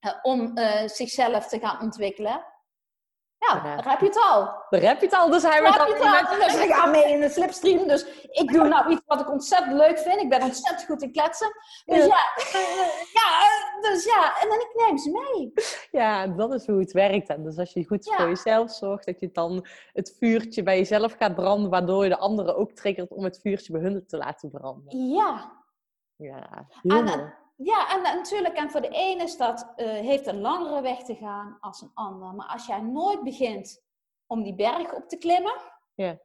eh, 0.00 0.12
om 0.22 0.56
eh, 0.56 0.88
zichzelf 0.88 1.48
te 1.48 1.58
gaan 1.58 1.80
ontwikkelen. 1.80 2.44
Ja, 3.48 3.60
Ja. 3.64 3.76
daar 3.76 3.90
heb 3.90 4.00
je 4.00 4.06
het 4.06 4.20
al. 4.30 4.52
Daar 4.70 4.80
heb 4.80 5.00
je 5.00 5.06
het 5.06 5.14
al, 5.14 5.30
dus 5.30 5.42
hij 5.42 5.62
werd 5.62 5.74
heb 5.74 6.00
al. 6.00 6.36
Dus 6.38 6.54
ik 6.64 6.72
ga 6.74 6.86
mee 6.86 7.04
in 7.12 7.20
de 7.20 7.28
slipstream. 7.28 7.88
Dus 7.88 8.06
ik 8.30 8.52
doe 8.52 8.68
nou 8.68 8.90
iets 8.90 9.02
wat 9.06 9.20
ik 9.20 9.30
ontzettend 9.30 9.72
leuk 9.72 9.98
vind. 9.98 10.20
Ik 10.20 10.28
ben 10.28 10.42
ontzettend 10.42 10.84
goed 10.84 11.02
in 11.02 11.12
kletsen. 11.12 11.52
Dus 11.84 11.96
Ja. 11.96 12.04
ja, 12.06 12.58
ja, 13.12 13.28
eh, 13.82 13.82
dus 13.90 14.04
ja. 14.04 14.40
en 14.40 14.48
dan 14.48 14.58
ik 14.58 14.70
neem 14.86 14.98
ze 14.98 15.10
mee. 15.10 15.52
Ja, 15.90 16.26
dat 16.26 16.52
is 16.52 16.66
hoe 16.66 16.78
het 16.80 16.92
werkt. 16.92 17.28
En 17.28 17.42
dus 17.44 17.58
als 17.58 17.72
je 17.72 17.86
goed 17.86 18.04
Ja. 18.04 18.16
voor 18.16 18.28
jezelf 18.28 18.70
zorgt, 18.72 19.06
dat 19.06 19.20
je 19.20 19.30
dan 19.32 19.66
het 19.92 20.16
vuurtje 20.18 20.62
bij 20.62 20.76
jezelf 20.78 21.12
gaat 21.18 21.34
branden, 21.34 21.70
waardoor 21.70 22.02
je 22.02 22.08
de 22.10 22.18
anderen 22.18 22.56
ook 22.56 22.72
triggert 22.72 23.10
om 23.10 23.24
het 23.24 23.40
vuurtje 23.40 23.72
bij 23.72 23.82
hun 23.82 24.06
te 24.06 24.16
laten 24.16 24.50
branden. 24.50 24.98
Ja, 25.12 25.62
Ja, 26.16 26.66
En, 26.82 27.06
eh, 27.08 27.14
ja, 27.56 27.90
en 27.94 28.02
natuurlijk, 28.02 28.54
en 28.56 28.70
voor 28.70 28.80
de 28.80 28.88
ene 28.88 29.22
is 29.22 29.36
dat, 29.36 29.72
eh, 29.76 29.86
heeft 29.86 30.26
een 30.26 30.40
langere 30.40 30.80
weg 30.80 31.02
te 31.02 31.14
gaan 31.14 31.56
als 31.60 31.80
een 31.82 31.90
ander. 31.94 32.34
Maar 32.34 32.46
als 32.48 32.66
jij 32.66 32.80
nooit 32.80 33.22
begint 33.22 33.82
om 34.26 34.42
die 34.42 34.54
berg 34.54 34.92
op 34.92 35.08
te 35.08 35.16
klimmen, 35.18 35.54
Ja. 35.94 36.18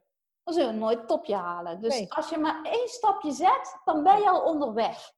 dan 0.44 0.54
zul 0.54 0.66
je 0.66 0.72
nooit 0.72 0.98
het 0.98 1.08
topje 1.08 1.34
halen. 1.36 1.80
Dus 1.80 1.94
Nee. 1.98 2.12
als 2.12 2.28
je 2.28 2.38
maar 2.38 2.62
één 2.62 2.88
stapje 2.88 3.30
zet, 3.32 3.76
dan 3.84 4.02
ben 4.02 4.18
je 4.20 4.28
al 4.30 4.42
onderweg. 4.42 5.12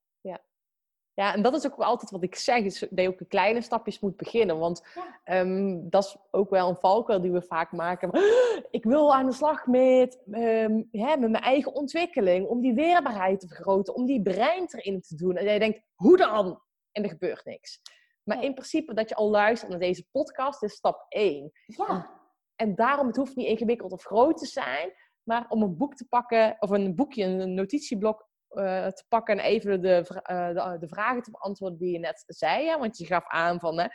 Ja. 1.14 1.24
Ja, 1.24 1.34
en 1.34 1.42
dat 1.42 1.54
is 1.54 1.66
ook 1.66 1.78
altijd 1.78 2.10
wat 2.10 2.22
ik 2.22 2.34
zeg, 2.34 2.64
is 2.64 2.78
dat 2.78 3.04
je 3.04 3.08
ook 3.08 3.20
in 3.20 3.26
kleine 3.28 3.62
stapjes 3.62 4.00
moet 4.00 4.16
beginnen. 4.16 4.58
Want 4.58 4.82
Ja. 4.94 5.20
ehm, 5.24 5.78
dat 5.82 6.04
is 6.04 6.16
ook 6.30 6.50
wel 6.50 6.68
een 6.68 6.76
valkuil 6.76 7.20
die 7.20 7.32
we 7.32 7.42
vaak 7.42 7.72
maken. 7.72 8.10
Ik 8.70 8.84
wil 8.84 9.14
aan 9.14 9.26
de 9.26 9.32
slag 9.32 9.66
met, 9.66 10.22
ehm, 10.30 10.82
hè, 10.90 11.16
met 11.16 11.30
mijn 11.30 11.42
eigen 11.44 11.72
ontwikkeling, 11.74 12.46
om 12.48 12.60
die 12.60 12.74
weerbaarheid 12.74 13.40
te 13.40 13.48
vergroten, 13.48 13.94
om 13.94 14.06
die 14.06 14.22
brein 14.22 14.66
erin 14.70 15.00
te 15.00 15.14
doen. 15.16 15.36
En 15.36 15.44
jij 15.44 15.58
denkt, 15.58 15.80
hoe 15.94 16.16
dan? 16.16 16.60
En 16.92 17.02
er 17.02 17.08
gebeurt 17.10 17.44
niks. 17.44 17.80
Maar 18.22 18.44
in 18.44 18.54
principe 18.54 18.94
dat 18.94 19.08
je 19.08 19.14
al 19.14 19.30
luistert 19.30 19.70
naar 19.70 19.80
deze 19.80 20.06
podcast 20.10 20.62
is 20.62 20.72
stap 20.74 21.06
1. 21.08 21.50
Ja, 21.66 22.10
En 22.56 22.74
daarom, 22.74 23.06
het 23.06 23.16
hoeft 23.16 23.36
niet 23.36 23.46
ingewikkeld 23.46 23.92
of 23.92 24.02
groot 24.04 24.38
te 24.38 24.46
zijn. 24.46 24.92
Maar 25.22 25.46
om 25.48 25.62
een 25.62 25.76
boek 25.76 25.94
te 25.94 26.06
pakken, 26.08 26.56
of 26.58 26.70
een 26.70 26.94
boekje, 26.94 27.24
een 27.24 27.54
notitieblok 27.54 28.28
eh, 28.54 28.86
te 28.86 29.04
pakken 29.08 29.38
en 29.38 29.44
even 29.44 29.80
de, 29.82 30.04
vra- 30.04 30.22
eh, 30.22 30.70
de, 30.72 30.78
de 30.78 30.88
vragen 30.88 31.22
te 31.22 31.30
beantwoorden 31.30 31.78
die 31.78 31.92
je 31.92 31.98
net 31.98 32.24
zei. 32.26 32.66
Hè? 32.68 32.78
Want 32.78 32.98
je 32.98 33.06
gaf 33.06 33.24
aan 33.28 33.60
van, 33.60 33.78
hè, 33.78 33.86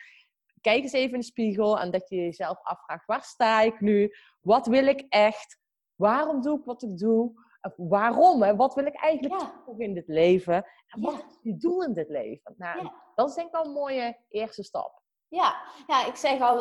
kijk 0.62 0.84
eens 0.84 0.92
even 0.94 1.14
in 1.14 1.20
de 1.20 1.26
spiegel 1.26 1.80
en 1.80 1.92
dat 1.92 2.10
je 2.10 2.16
jezelf 2.16 2.60
afvraagt, 2.64 3.06
waar 3.06 3.24
sta 3.24 3.62
ik 3.62 3.80
nu? 3.80 4.12
Wat 4.42 4.68
wil 4.68 4.86
ik 4.88 5.06
echt? 5.10 5.60
Waarom 5.96 6.42
doe 6.42 6.60
ik 6.60 6.66
wat 6.66 6.82
ik 6.84 6.98
doe? 6.98 7.46
Of 7.62 7.74
waarom? 7.76 8.42
Hè? 8.44 8.56
Wat 8.56 8.74
wil 8.74 8.86
ik 8.86 8.96
eigenlijk 8.96 9.42
Ja. 9.42 9.54
in 9.78 9.94
dit 9.94 10.08
leven? 10.08 10.56
En 10.88 11.02
wat 11.02 11.14
Ja. 11.14 11.20
is 11.28 11.38
je 11.42 11.58
doel 11.58 11.84
in 11.84 11.94
dit 11.94 12.10
leven? 12.10 12.54
Nou, 12.58 12.84
Ja. 12.84 12.94
dat 13.16 13.30
is 13.30 13.36
denk 13.36 13.48
ik 13.48 13.54
wel 13.54 13.66
een 13.66 13.72
mooie 13.72 14.18
eerste 14.30 14.64
stap. 14.64 15.02
ja. 15.28 15.56
ja 15.88 16.06
ik 16.06 16.16
zeg 16.16 16.40
al, 16.42 16.56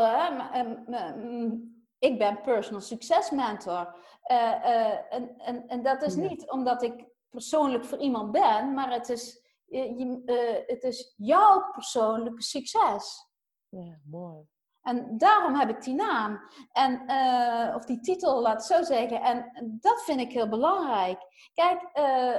m- 0.65 1.75
ik 1.99 2.19
ben 2.19 2.41
personal 2.41 2.81
success 2.81 3.31
mentor. 3.31 3.97
Eh, 4.23 4.53
eh, 4.53 4.99
en, 5.11 5.35
en, 5.39 5.69
en 5.69 5.83
dat 5.83 6.03
is 6.03 6.15
niet 6.15 6.51
omdat 6.51 6.83
ik 6.83 7.05
persoonlijk 7.31 7.85
voor 7.85 7.99
iemand 7.99 8.33
ben, 8.33 8.75
maar 8.75 8.93
het 8.93 9.09
is, 9.09 9.45
je, 9.67 10.23
eh, 10.25 10.75
het 10.75 10.83
is 10.83 11.15
jouw 11.17 11.71
persoonlijke 11.73 12.43
succes. 12.43 13.29
Ja, 13.69 13.99
mooi. 14.05 14.47
En 14.83 15.19
daarom 15.19 15.55
heb 15.55 15.69
ik 15.69 15.83
die 15.83 15.95
naam. 15.95 16.41
En, 16.73 17.07
eh, 17.07 17.75
of 17.75 17.85
die 17.85 18.01
titel, 18.01 18.41
laat 18.41 18.53
het 18.55 18.65
zo 18.65 18.83
zeggen. 18.83 19.21
En 19.21 19.53
dat 19.81 20.03
vind 20.03 20.21
ik 20.21 20.33
heel 20.33 20.49
belangrijk. 20.49 21.19
Kijk, 21.55 21.83
eh, 21.93 22.37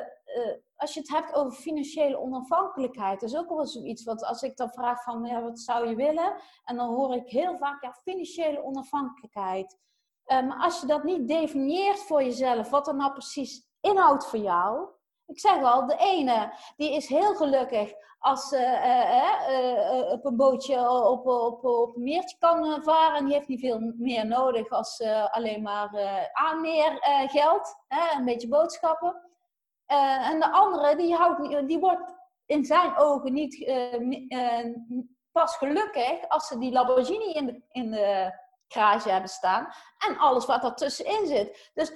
als 0.75 0.93
je 0.93 0.99
het 0.99 1.09
hebt 1.09 1.33
over 1.33 1.57
financiële 1.57 2.19
onafhankelijkheid, 2.19 3.21
is 3.21 3.37
ook 3.37 3.49
wel 3.49 3.65
zoiets. 3.65 4.03
Want 4.03 4.23
als 4.23 4.41
ik 4.41 4.57
dan 4.57 4.69
vraag 4.69 5.03
van, 5.03 5.25
ja, 5.25 5.41
wat 5.41 5.59
zou 5.59 5.87
je 5.89 5.95
willen? 5.95 6.35
En 6.63 6.75
dan 6.75 6.87
hoor 6.87 7.15
ik 7.15 7.29
heel 7.29 7.57
vaak, 7.57 7.83
ja, 7.83 7.93
financiële 7.93 8.63
onafhankelijkheid. 8.63 9.77
Maar 10.25 10.57
als 10.59 10.81
je 10.81 10.87
dat 10.87 11.03
niet 11.03 11.27
definieert 11.27 11.99
voor 11.99 12.23
jezelf, 12.23 12.69
wat 12.69 12.87
er 12.87 12.95
nou 12.95 13.11
precies 13.11 13.66
inhoudt 13.81 14.25
voor 14.25 14.39
jou. 14.39 14.87
Ik 15.25 15.39
zeg 15.39 15.63
al, 15.63 15.87
de 15.87 15.97
ene, 15.97 16.53
die 16.75 16.95
is 16.95 17.07
heel 17.07 17.35
gelukkig 17.35 17.93
als 18.19 18.47
ze 18.47 18.57
eh, 18.57 19.17
eh, 19.17 19.99
eh, 19.99 20.11
op 20.11 20.25
een 20.25 20.35
bootje 20.35 20.91
op, 20.91 21.27
op, 21.27 21.65
op 21.65 21.95
een 21.95 22.03
meertje 22.03 22.37
kan 22.39 22.83
varen. 22.83 23.25
Die 23.25 23.33
heeft 23.33 23.47
niet 23.47 23.59
veel 23.59 23.93
meer 23.97 24.25
nodig 24.25 24.69
als 24.69 25.01
alleen 25.31 25.61
maar 25.61 25.93
eh 25.93 26.23
aanmeergeld. 26.33 27.75
een 28.17 28.25
beetje 28.25 28.47
boodschappen. 28.47 29.21
En 29.85 30.39
de 30.39 30.51
andere, 30.51 30.95
die, 30.95 31.15
houdt, 31.15 31.67
die 31.67 31.79
wordt 31.79 32.15
in 32.45 32.65
zijn 32.65 32.97
ogen 32.97 33.33
niet 33.33 33.65
pas 35.31 35.55
gelukkig 35.57 36.27
als 36.27 36.47
ze 36.47 36.57
die 36.57 36.71
Lamborghini 36.71 37.33
in 37.33 37.45
de, 37.45 37.61
in 37.71 37.91
de 37.91 38.31
garage 38.67 39.09
hebben 39.09 39.29
staan. 39.29 39.67
En 39.97 40.17
alles 40.17 40.45
wat 40.45 40.63
ertussenin 40.63 41.27
zit. 41.27 41.71
Dus 41.73 41.93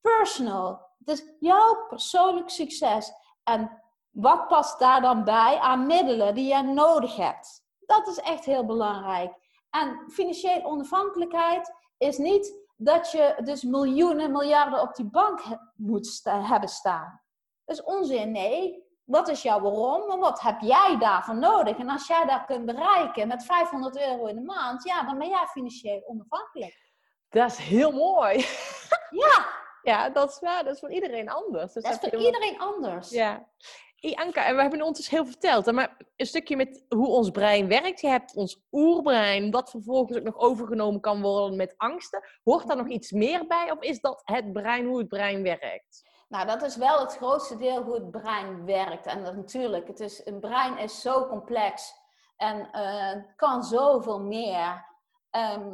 personal. 0.00 0.90
Dus 1.04 1.24
jouw 1.40 1.86
persoonlijk 1.88 2.50
succes. 2.50 3.12
En 3.44 3.82
wat 4.10 4.48
past 4.48 4.78
daar 4.78 5.00
dan 5.00 5.24
bij 5.24 5.58
aan 5.58 5.86
middelen 5.86 6.34
die 6.34 6.54
je 6.54 6.62
nodig 6.62 7.16
hebt? 7.16 7.62
Dat 7.80 8.06
is 8.08 8.18
echt 8.18 8.44
heel 8.44 8.66
belangrijk. 8.66 9.34
En 9.70 10.04
financiële 10.10 10.64
onafhankelijkheid 10.64 11.74
is 11.98 12.18
niet 12.18 12.60
dat 12.76 13.10
je 13.10 13.34
dus 13.44 13.62
miljoenen, 13.62 14.32
miljarden 14.32 14.80
op 14.80 14.94
die 14.94 15.10
bank 15.10 15.42
he- 15.42 15.56
moet 15.76 16.06
sta- 16.06 16.42
hebben 16.42 16.68
staan. 16.68 17.20
Dat 17.64 17.76
is 17.76 17.82
onzin, 17.84 18.30
nee. 18.32 18.90
Wat 19.04 19.28
is 19.28 19.42
jouw 19.42 19.60
waarom 19.60 20.10
en 20.10 20.18
wat 20.18 20.40
heb 20.40 20.60
jij 20.60 20.96
daarvoor 20.98 21.36
nodig? 21.36 21.76
En 21.78 21.88
als 21.90 22.06
jij 22.06 22.24
dat 22.26 22.44
kunt 22.44 22.66
bereiken 22.66 23.28
met 23.28 23.44
500 23.44 23.98
euro 23.98 24.26
in 24.26 24.34
de 24.36 24.42
maand, 24.42 24.84
ja, 24.84 25.02
dan 25.02 25.18
ben 25.18 25.28
jij 25.28 25.46
financieel 25.46 26.02
onafhankelijk. 26.06 26.92
Dat 27.28 27.50
is 27.50 27.56
heel 27.56 27.92
mooi. 27.92 28.46
Ja, 29.10 29.46
Ja, 29.82 30.10
dat 30.10 30.30
is 30.30 30.38
waar. 30.40 30.64
Dat 30.64 30.74
is 30.74 30.80
voor 30.80 30.92
iedereen 30.92 31.28
anders. 31.30 31.72
Dus 31.72 31.82
dat 31.82 31.92
is 31.92 31.98
voor 31.98 32.08
helemaal- 32.18 32.32
iedereen 32.32 32.60
anders. 32.60 33.10
Ja. 33.10 33.48
Anka, 34.14 34.44
en 34.46 34.54
we 34.56 34.60
hebben 34.62 34.82
ons 34.82 34.96
dus 34.96 35.08
heel 35.08 35.26
verteld. 35.26 35.72
Maar 35.72 35.96
een 36.16 36.26
stukje 36.26 36.56
met 36.56 36.84
hoe 36.88 37.06
ons 37.08 37.30
brein 37.30 37.68
werkt. 37.68 38.00
Je 38.00 38.08
hebt 38.08 38.34
ons 38.36 38.62
oerbrein, 38.72 39.50
dat 39.50 39.70
vervolgens 39.70 40.18
ook 40.18 40.24
nog 40.24 40.38
overgenomen 40.38 41.00
kan 41.00 41.22
worden 41.22 41.56
met 41.56 41.74
angsten. 41.76 42.24
Hoort 42.44 42.66
daar 42.66 42.76
nog 42.76 42.88
iets 42.88 43.10
meer 43.10 43.46
bij? 43.46 43.70
Of 43.70 43.80
is 43.80 44.00
dat 44.00 44.22
het 44.24 44.52
brein, 44.52 44.86
hoe 44.86 44.98
het 44.98 45.08
brein 45.08 45.42
werkt? 45.42 46.10
Nou, 46.28 46.46
dat 46.46 46.62
is 46.62 46.76
wel 46.76 47.00
het 47.00 47.16
grootste 47.16 47.56
deel 47.56 47.82
hoe 47.82 47.94
het 47.94 48.10
brein 48.10 48.64
werkt. 48.64 49.06
En 49.06 49.24
dat, 49.24 49.36
natuurlijk, 49.36 49.86
het 49.86 50.00
is, 50.00 50.26
een 50.26 50.40
brein 50.40 50.78
is 50.78 51.00
zo 51.00 51.26
complex 51.26 51.92
en 52.36 52.68
het 52.70 53.32
kan 53.36 53.62
zoveel 53.62 54.20
meer. 54.20 54.84
Ehm, 55.30 55.70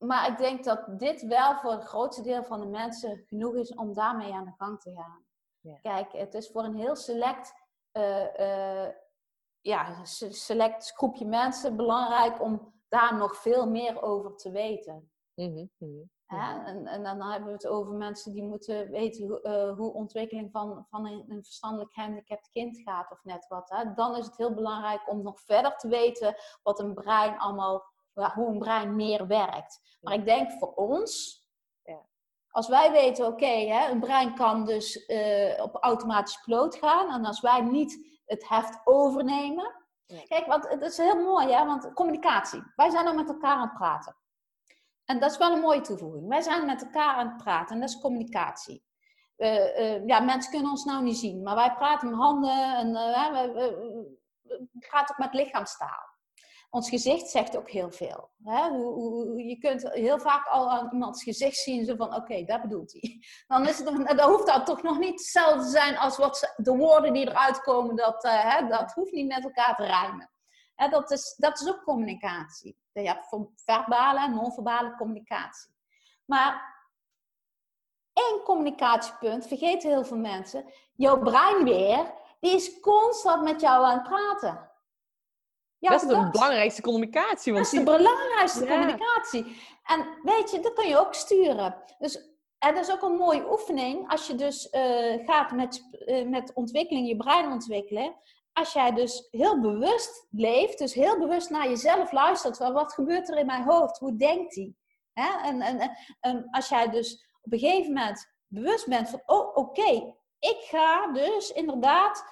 maar 0.00 0.28
ik 0.30 0.38
denk 0.38 0.64
dat 0.64 0.84
dit 0.98 1.22
wel 1.26 1.56
voor 1.56 1.70
het 1.72 1.84
grootste 1.84 2.22
deel 2.22 2.44
van 2.44 2.60
de 2.60 2.66
mensen 2.66 3.22
genoeg 3.26 3.54
is 3.54 3.74
om 3.74 3.94
daarmee 3.94 4.32
aan 4.32 4.44
de 4.44 4.54
gang 4.56 4.80
te 4.80 4.92
gaan. 4.94 5.24
Ja. 5.60 5.78
Kijk, 5.82 6.12
het 6.12 6.34
is 6.34 6.50
voor 6.50 6.64
een 6.64 6.74
heel 6.76 6.96
select, 6.96 7.54
eh, 7.90 8.84
eh, 8.86 8.94
ja, 9.60 10.04
se- 10.04 10.32
select 10.32 10.92
groepje 10.92 11.26
mensen 11.26 11.76
belangrijk 11.76 12.42
om 12.42 12.72
daar 12.88 13.16
nog 13.16 13.36
veel 13.36 13.66
meer 13.70 14.02
over 14.02 14.36
te 14.36 14.50
weten. 14.50 15.10
Mhm, 15.34 15.66
mhm. 15.76 16.02
Hè? 16.26 16.64
En, 16.64 16.86
en 16.86 17.02
dan 17.02 17.22
hebben 17.22 17.46
we 17.48 17.54
het 17.54 17.66
over 17.66 17.92
mensen 17.92 18.32
die 18.32 18.42
moeten 18.42 18.90
weten 18.90 19.26
hoe, 19.26 19.40
eh, 19.40 19.76
hoe 19.76 19.92
ontwikkeling 19.92 20.50
van, 20.50 20.86
van 20.88 21.06
een, 21.06 21.24
een 21.28 21.44
verstandelijk 21.44 21.92
gehandicapt 21.92 22.50
kind 22.50 22.78
gaat 22.78 23.10
of 23.10 23.24
net 23.24 23.46
wat. 23.48 23.68
Hè? 23.68 23.94
Dan 23.94 24.16
is 24.16 24.26
het 24.26 24.36
heel 24.36 24.54
belangrijk 24.54 25.08
om 25.10 25.22
nog 25.22 25.40
verder 25.40 25.76
te 25.76 25.88
weten 25.88 26.34
wat 26.62 26.78
een 26.78 26.94
brein 26.94 27.38
allemaal, 27.38 27.84
hoe 28.28 28.48
een 28.48 28.58
brein 28.58 28.96
meer 28.96 29.26
werkt. 29.26 29.98
Maar 30.00 30.14
ik 30.14 30.24
denk 30.24 30.50
voor 30.50 30.72
ons, 30.74 31.42
Ja. 31.82 32.06
als 32.50 32.68
wij 32.68 32.90
weten, 32.90 33.26
oké, 33.26 33.52
een 33.90 34.00
brein 34.00 34.34
kan 34.34 34.64
dus 34.64 35.06
eh, 35.06 35.62
op 35.62 35.76
automatisch 35.80 36.40
piloot 36.40 36.76
gaan. 36.76 37.10
En 37.12 37.24
als 37.24 37.40
wij 37.40 37.60
niet 37.60 38.20
het 38.26 38.48
heft 38.48 38.80
overnemen. 38.84 39.78
Kijk, 40.28 40.46
want 40.46 40.68
het 40.68 40.82
is 40.82 40.96
heel 40.96 41.22
mooi, 41.22 41.52
hè? 41.52 41.66
want 41.66 41.92
communicatie. 41.92 42.62
Wij 42.76 42.90
zijn 42.90 43.04
dan 43.04 43.16
met 43.16 43.28
elkaar 43.28 43.56
aan 43.56 43.68
het 43.68 43.74
praten. 43.74 44.16
En 45.04 45.18
dat 45.18 45.30
is 45.30 45.38
wel 45.38 45.52
een 45.52 45.60
mooie 45.60 45.80
toevoeging. 45.80 46.28
Wij 46.28 46.40
zijn 46.40 46.66
met 46.66 46.82
elkaar 46.82 47.14
aan 47.14 47.28
het 47.28 47.36
praten 47.36 47.74
en 47.74 47.80
dat 47.80 47.88
is 47.90 48.00
communicatie. 48.00 48.84
Eh, 49.36 50.06
ja, 50.06 50.20
mensen 50.20 50.50
kunnen 50.50 50.70
ons 50.70 50.84
nou 50.84 51.02
niet 51.02 51.16
zien, 51.16 51.42
maar 51.42 51.54
wij 51.54 51.74
praten 51.74 52.08
met 52.10 52.18
handen 52.18 52.76
en 52.76 52.96
eh, 52.96 53.32
we 54.42 54.68
praten 54.88 55.14
ook 55.14 55.18
met 55.18 55.34
lichaamstaal. 55.34 56.09
Ons 56.70 56.88
gezicht 56.88 57.28
zegt 57.28 57.56
ook 57.56 57.70
heel 57.70 57.90
veel. 57.90 58.30
Hè? 58.44 58.64
Je 59.36 59.56
kunt 59.60 59.92
heel 59.92 60.18
vaak 60.18 60.46
al 60.46 60.70
aan 60.70 60.88
iemands 60.92 61.22
gezicht 61.22 61.56
zien, 61.56 61.84
zo 61.84 61.96
van 61.96 62.14
oké, 62.14 62.44
dat 62.44 62.62
bedoelt 62.62 62.92
hij. 62.92 63.22
Dan, 63.48 63.68
is 63.68 63.78
het, 63.78 64.16
dan 64.16 64.30
hoeft 64.30 64.46
dat 64.46 64.66
toch 64.66 64.82
nog 64.82 64.98
niet 64.98 65.10
hetzelfde 65.18 65.64
te 65.64 65.70
zijn 65.70 65.98
als 65.98 66.16
wat 66.16 66.54
de 66.56 66.76
woorden 66.76 67.12
die 67.12 67.28
eruit 67.28 67.60
komen, 67.60 67.96
dat, 67.96 68.24
eh, 68.24 68.54
hè, 68.54 68.66
dat 68.66 68.92
hoeft 68.92 69.12
niet 69.12 69.26
met 69.26 69.44
elkaar 69.44 69.76
te 69.76 69.84
rijmen. 69.84 70.30
Hè, 70.74 70.88
dat, 70.88 71.10
is, 71.10 71.34
dat 71.36 71.60
is 71.60 71.68
ook 71.68 71.82
communicatie. 71.82 72.78
Je 72.92 73.00
hebt 73.00 73.28
ver- 73.28 73.48
verbale 73.54 74.20
en 74.20 74.34
non-verbale 74.34 74.96
communicatie. 74.96 75.74
Maar 76.24 76.78
één 78.12 78.42
communicatiepunt 78.44 79.46
vergeten 79.46 79.90
heel 79.90 80.04
veel 80.04 80.16
mensen. 80.16 80.72
Jouw 80.94 81.22
brein 81.22 81.64
weer, 81.64 82.14
die 82.40 82.54
is 82.54 82.80
constant 82.80 83.42
met 83.42 83.60
jou 83.60 83.84
aan 83.84 83.98
het 83.98 84.08
praten. 84.08 84.69
Jouw 85.80 85.92
dat 85.92 86.02
is 86.02 86.08
de 86.08 86.30
belangrijkste 86.30 86.82
communicatie. 86.82 87.52
dat 87.52 87.62
Want 87.62 87.72
is 87.72 87.78
de 87.78 87.84
belangrijkste 87.98 88.64
Ja. 88.64 88.70
communicatie. 88.70 89.56
En 89.84 90.06
weet 90.22 90.50
je, 90.50 90.60
dat 90.60 90.72
kun 90.72 90.88
je 90.88 90.98
ook 90.98 91.14
sturen. 91.14 91.82
Dus 91.98 92.28
en 92.58 92.74
dat 92.74 92.88
is 92.88 92.92
ook 92.92 93.02
een 93.02 93.16
mooie 93.16 93.50
oefening 93.50 94.10
als 94.10 94.26
je 94.26 94.34
dus 94.34 94.70
eh, 94.70 95.26
gaat 95.26 95.50
met, 95.52 95.88
eh, 96.06 96.26
met 96.28 96.52
ontwikkeling, 96.54 97.08
je 97.08 97.16
brein 97.16 97.52
ontwikkelen. 97.52 98.16
Als 98.52 98.72
jij 98.72 98.92
dus 98.92 99.28
heel 99.30 99.60
bewust 99.60 100.26
leeft, 100.30 100.78
dus 100.78 100.94
heel 100.94 101.18
bewust 101.18 101.50
naar 101.50 101.68
jezelf 101.68 102.12
luistert. 102.12 102.56
Van 102.56 102.72
wat 102.72 102.92
gebeurt 102.92 103.28
er 103.28 103.38
in 103.38 103.46
mijn 103.46 103.62
hoofd? 103.62 103.98
Hoe 103.98 104.16
denkt 104.16 104.54
hij? 104.54 104.74
Hè? 105.12 105.48
En, 105.48 105.60
en, 105.60 105.78
en, 105.78 105.96
en 106.20 106.48
als 106.50 106.68
jij 106.68 106.90
dus 106.90 107.26
op 107.42 107.52
een 107.52 107.58
gegeven 107.58 107.92
moment 107.92 108.32
bewust 108.46 108.88
bent 108.88 109.08
van, 109.08 109.22
oh 109.26 109.56
oké, 109.56 110.14
ik 110.38 110.56
ga 110.60 111.12
dus 111.12 111.52
inderdaad 111.52 112.24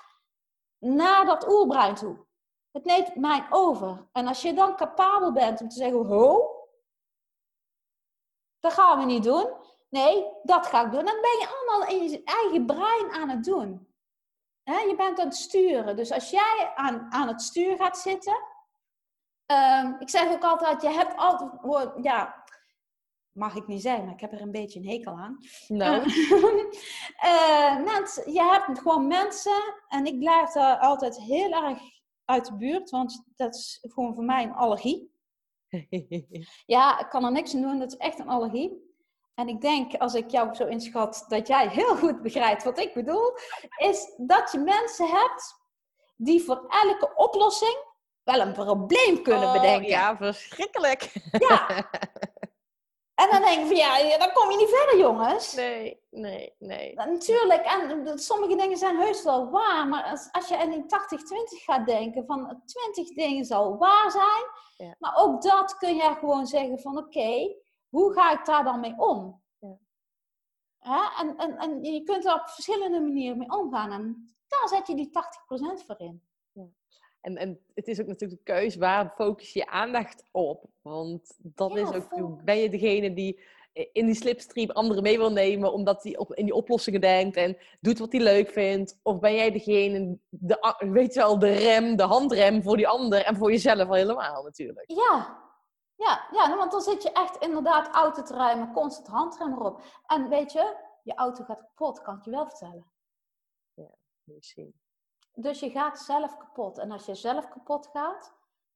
naar 0.79 1.25
dat 1.25 1.53
oerbrein 1.53 1.95
toe. 1.95 2.27
Het 2.73 2.85
neemt 2.85 3.15
mij 3.15 3.47
over. 3.51 4.09
En 4.13 4.27
als 4.27 4.43
je 4.43 4.55
dan 4.55 4.77
capabel 4.77 5.33
bent 5.33 5.61
om 5.61 5.69
te 5.69 5.77
zeggen, 5.77 6.07
ho, 6.07 6.57
dat 8.61 8.73
gaan 8.73 8.99
we 8.99 9.05
niet 9.05 9.23
doen. 9.25 9.53
Nee, 9.89 10.27
dat 10.43 10.67
ga 10.67 10.85
ik 10.85 10.91
doen. 10.93 11.05
Dan 11.05 11.21
ben 11.21 11.39
je 11.39 11.49
allemaal 11.57 11.89
in 11.89 12.09
je 12.09 12.23
eigen 12.25 12.67
brein 12.67 13.11
aan 13.13 13.29
het 13.29 13.45
doen. 13.45 13.87
je 14.63 14.95
bent 14.97 15.19
aan 15.19 15.27
het 15.27 15.37
sturen. 15.37 15.97
Dus 15.97 16.13
als 16.13 16.31
jij 16.31 16.73
aan, 16.75 17.13
aan 17.13 17.29
het 17.29 17.43
stuur 17.43 17.77
gaat 17.77 17.99
zitten. 17.99 18.39
ehm, 19.47 19.95
ik 19.99 20.11
zeg 20.11 20.33
ook 20.33 20.45
altijd, 20.45 20.83
je 20.83 20.89
hebt 20.89 21.17
altijd, 21.17 21.51
hoor, 21.61 21.99
ja, 22.03 22.45
mag 23.33 23.55
ik 23.55 23.67
niet 23.67 23.83
zeggen, 23.83 24.05
maar 24.05 24.15
ik 24.15 24.21
heb 24.21 24.33
er 24.33 24.41
een 24.41 24.51
beetje 24.51 24.79
een 24.81 24.89
hekel 24.89 25.13
aan. 25.19 25.39
Nou, 25.69 26.03
Eh, 27.17 27.77
mensen, 27.77 28.33
je 28.33 28.43
hebt 28.43 28.79
gewoon 28.79 29.07
mensen, 29.07 29.75
en 29.89 30.07
ik 30.07 30.19
blijf 30.19 30.51
daar 30.51 30.79
altijd 30.79 31.19
heel 31.21 31.53
erg 31.65 31.79
uit 32.29 32.47
de 32.47 32.57
buurt, 32.57 32.91
want 32.91 33.25
dat 33.37 33.55
is 33.55 33.79
gewoon 33.83 34.15
voor 34.15 34.25
mij 34.25 34.43
een 34.43 34.55
allergie. 34.55 35.17
Ja, 36.67 37.01
ik 37.01 37.09
kan 37.09 37.25
er 37.25 37.33
niks 37.33 37.55
aan 37.55 37.61
doen, 37.61 37.79
dat 37.79 37.93
is 37.93 37.97
echt 37.97 38.19
een 38.19 38.29
allergie. 38.29 38.87
En 39.35 39.49
ik 39.49 39.61
denk, 39.61 39.95
als 39.95 40.15
ik 40.15 40.31
jou 40.31 40.55
zo 40.55 40.67
inschat, 40.67 41.25
dat 41.29 41.47
jij 41.47 41.69
heel 41.69 41.97
goed 41.97 42.23
begrijpt 42.23 42.65
wat 42.65 42.79
ik 42.79 42.95
bedoel, 42.95 43.33
is 43.77 44.15
dat 44.17 44.53
je 44.53 44.59
mensen 44.59 45.07
hebt 45.09 45.55
die 46.17 46.43
voor 46.43 46.65
elke 46.69 47.15
oplossing 47.15 47.77
wel 48.23 48.41
een 48.41 48.53
probleem 48.53 49.23
kunnen 49.23 49.49
Oh, 49.49 49.53
bedenken. 49.53 49.89
Ja, 49.89 50.17
verschrikkelijk. 50.17 51.13
Ja. 51.49 51.67
En 53.19 53.31
dan 53.31 53.41
denk 53.43 53.61
ik 53.61 53.67
van 53.67 53.77
ja, 53.77 54.19
dan 54.19 54.33
kom 54.33 54.51
je 54.51 54.57
niet 54.57 54.69
verder, 54.69 54.99
jongens. 54.99 55.55
Nee, 55.55 56.03
nee, 56.11 56.55
nee. 56.59 56.95
Natuurlijk, 56.95 57.65
en 57.65 58.19
sommige 58.19 58.57
dingen 58.57 58.77
zijn 58.77 58.97
heus 59.01 59.23
wel 59.23 59.51
waar, 59.51 59.89
maar 59.89 60.05
als, 60.05 60.29
als 60.33 60.49
je 60.49 60.57
in 60.57 60.71
die 60.71 60.83
80-20 60.83 60.85
gaat 61.65 61.87
denken, 61.87 62.27
van 62.27 62.63
20 62.65 63.15
dingen 63.15 63.45
zal 63.45 63.77
waar 63.79 64.11
zijn, 64.11 64.45
Ja. 64.89 64.95
maar 64.99 65.17
ook 65.17 65.43
dat 65.43 65.77
kun 65.77 65.95
je 65.95 66.15
gewoon 66.19 66.47
zeggen 66.47 66.79
van 66.79 66.99
oké, 66.99 67.57
hoe 67.89 68.13
ga 68.13 68.31
ik 68.33 68.45
daar 68.45 68.65
dan 68.65 68.81
mee 68.81 68.95
om? 68.97 69.43
Ja. 69.59 69.79
Hè? 70.79 71.23
En, 71.23 71.37
en, 71.37 71.57
en 71.57 71.83
je 71.83 72.03
kunt 72.03 72.25
er 72.25 72.35
op 72.35 72.49
verschillende 72.49 73.01
manieren 73.01 73.39
mee 73.39 73.51
omgaan 73.51 73.93
en 73.93 74.35
daar 74.49 74.69
zet 74.69 74.87
je 74.87 74.95
die 74.95 75.11
80% 75.81 75.85
voor 75.87 75.99
in. 75.99 76.28
En, 77.21 77.37
en 77.37 77.61
het 77.75 77.89
is 77.89 78.01
ook 78.01 78.07
natuurlijk 78.07 78.45
de 78.45 78.53
keus, 78.53 78.77
waar 78.77 79.13
focus 79.17 79.53
je 79.53 79.67
aandacht 79.67 80.25
op? 80.31 80.65
Want 80.83 81.35
dat 81.39 81.73
Ja, 81.73 81.81
is 81.81 81.89
ook, 81.93 82.03
focus. 82.03 82.45
ben 82.45 82.59
je 82.59 82.71
degene 82.71 83.15
die 83.15 83.41
in 83.93 84.07
die 84.07 84.15
slipstream 84.15 84.71
anderen 84.71 85.03
mee 85.03 85.19
wil 85.19 85.33
nemen, 85.33 85.73
omdat 85.73 86.03
hij 86.03 86.13
in 86.29 86.45
die 86.45 86.55
oplossingen 86.55 87.01
denkt 87.01 87.37
en 87.37 87.57
doet 87.81 87.99
wat 87.99 88.13
hij 88.13 88.21
leuk 88.21 88.51
vindt? 88.51 88.99
Of 89.03 89.19
ben 89.19 89.35
jij 89.35 89.51
degene, 89.51 90.19
de, 90.29 90.75
weet 90.79 91.15
je 91.15 91.21
wel, 91.21 91.39
de 91.39 91.53
rem, 91.53 91.97
de 91.97 92.03
handrem 92.03 92.63
voor 92.63 92.77
die 92.77 92.89
ander 92.89 93.25
en 93.25 93.37
voor 93.37 93.51
jezelf 93.51 93.89
al 93.89 93.95
helemaal 93.95 94.43
natuurlijk? 94.43 94.91
Ja, 94.91 95.47
ja, 95.97 96.29
ja, 96.31 96.57
want 96.57 96.71
dan 96.71 96.81
zit 96.81 97.03
je 97.03 97.13
echt 97.13 97.37
inderdaad 97.37 97.95
auto 97.95 98.23
te 98.23 98.35
met 98.59 98.73
constant 98.73 99.09
handrem 99.09 99.53
erop. 99.53 99.83
En 100.07 100.29
weet 100.29 100.53
je, 100.53 100.77
je 101.03 101.15
auto 101.15 101.45
gaat 101.45 101.61
kapot, 101.61 102.03
kan 102.03 102.17
ik 102.17 102.25
je 102.25 102.31
wel 102.31 102.47
vertellen. 102.47 102.87
Je 104.25 104.37
zien. 104.41 104.75
Dus 105.41 105.61
je 105.61 105.71
gaat 105.71 105.99
zelf 105.99 106.37
kapot. 106.37 106.79
En 106.79 106.91
als 106.91 107.07
je 107.07 107.15
zelf 107.15 107.49
kapot 107.49 107.87
gaat, 107.87 108.35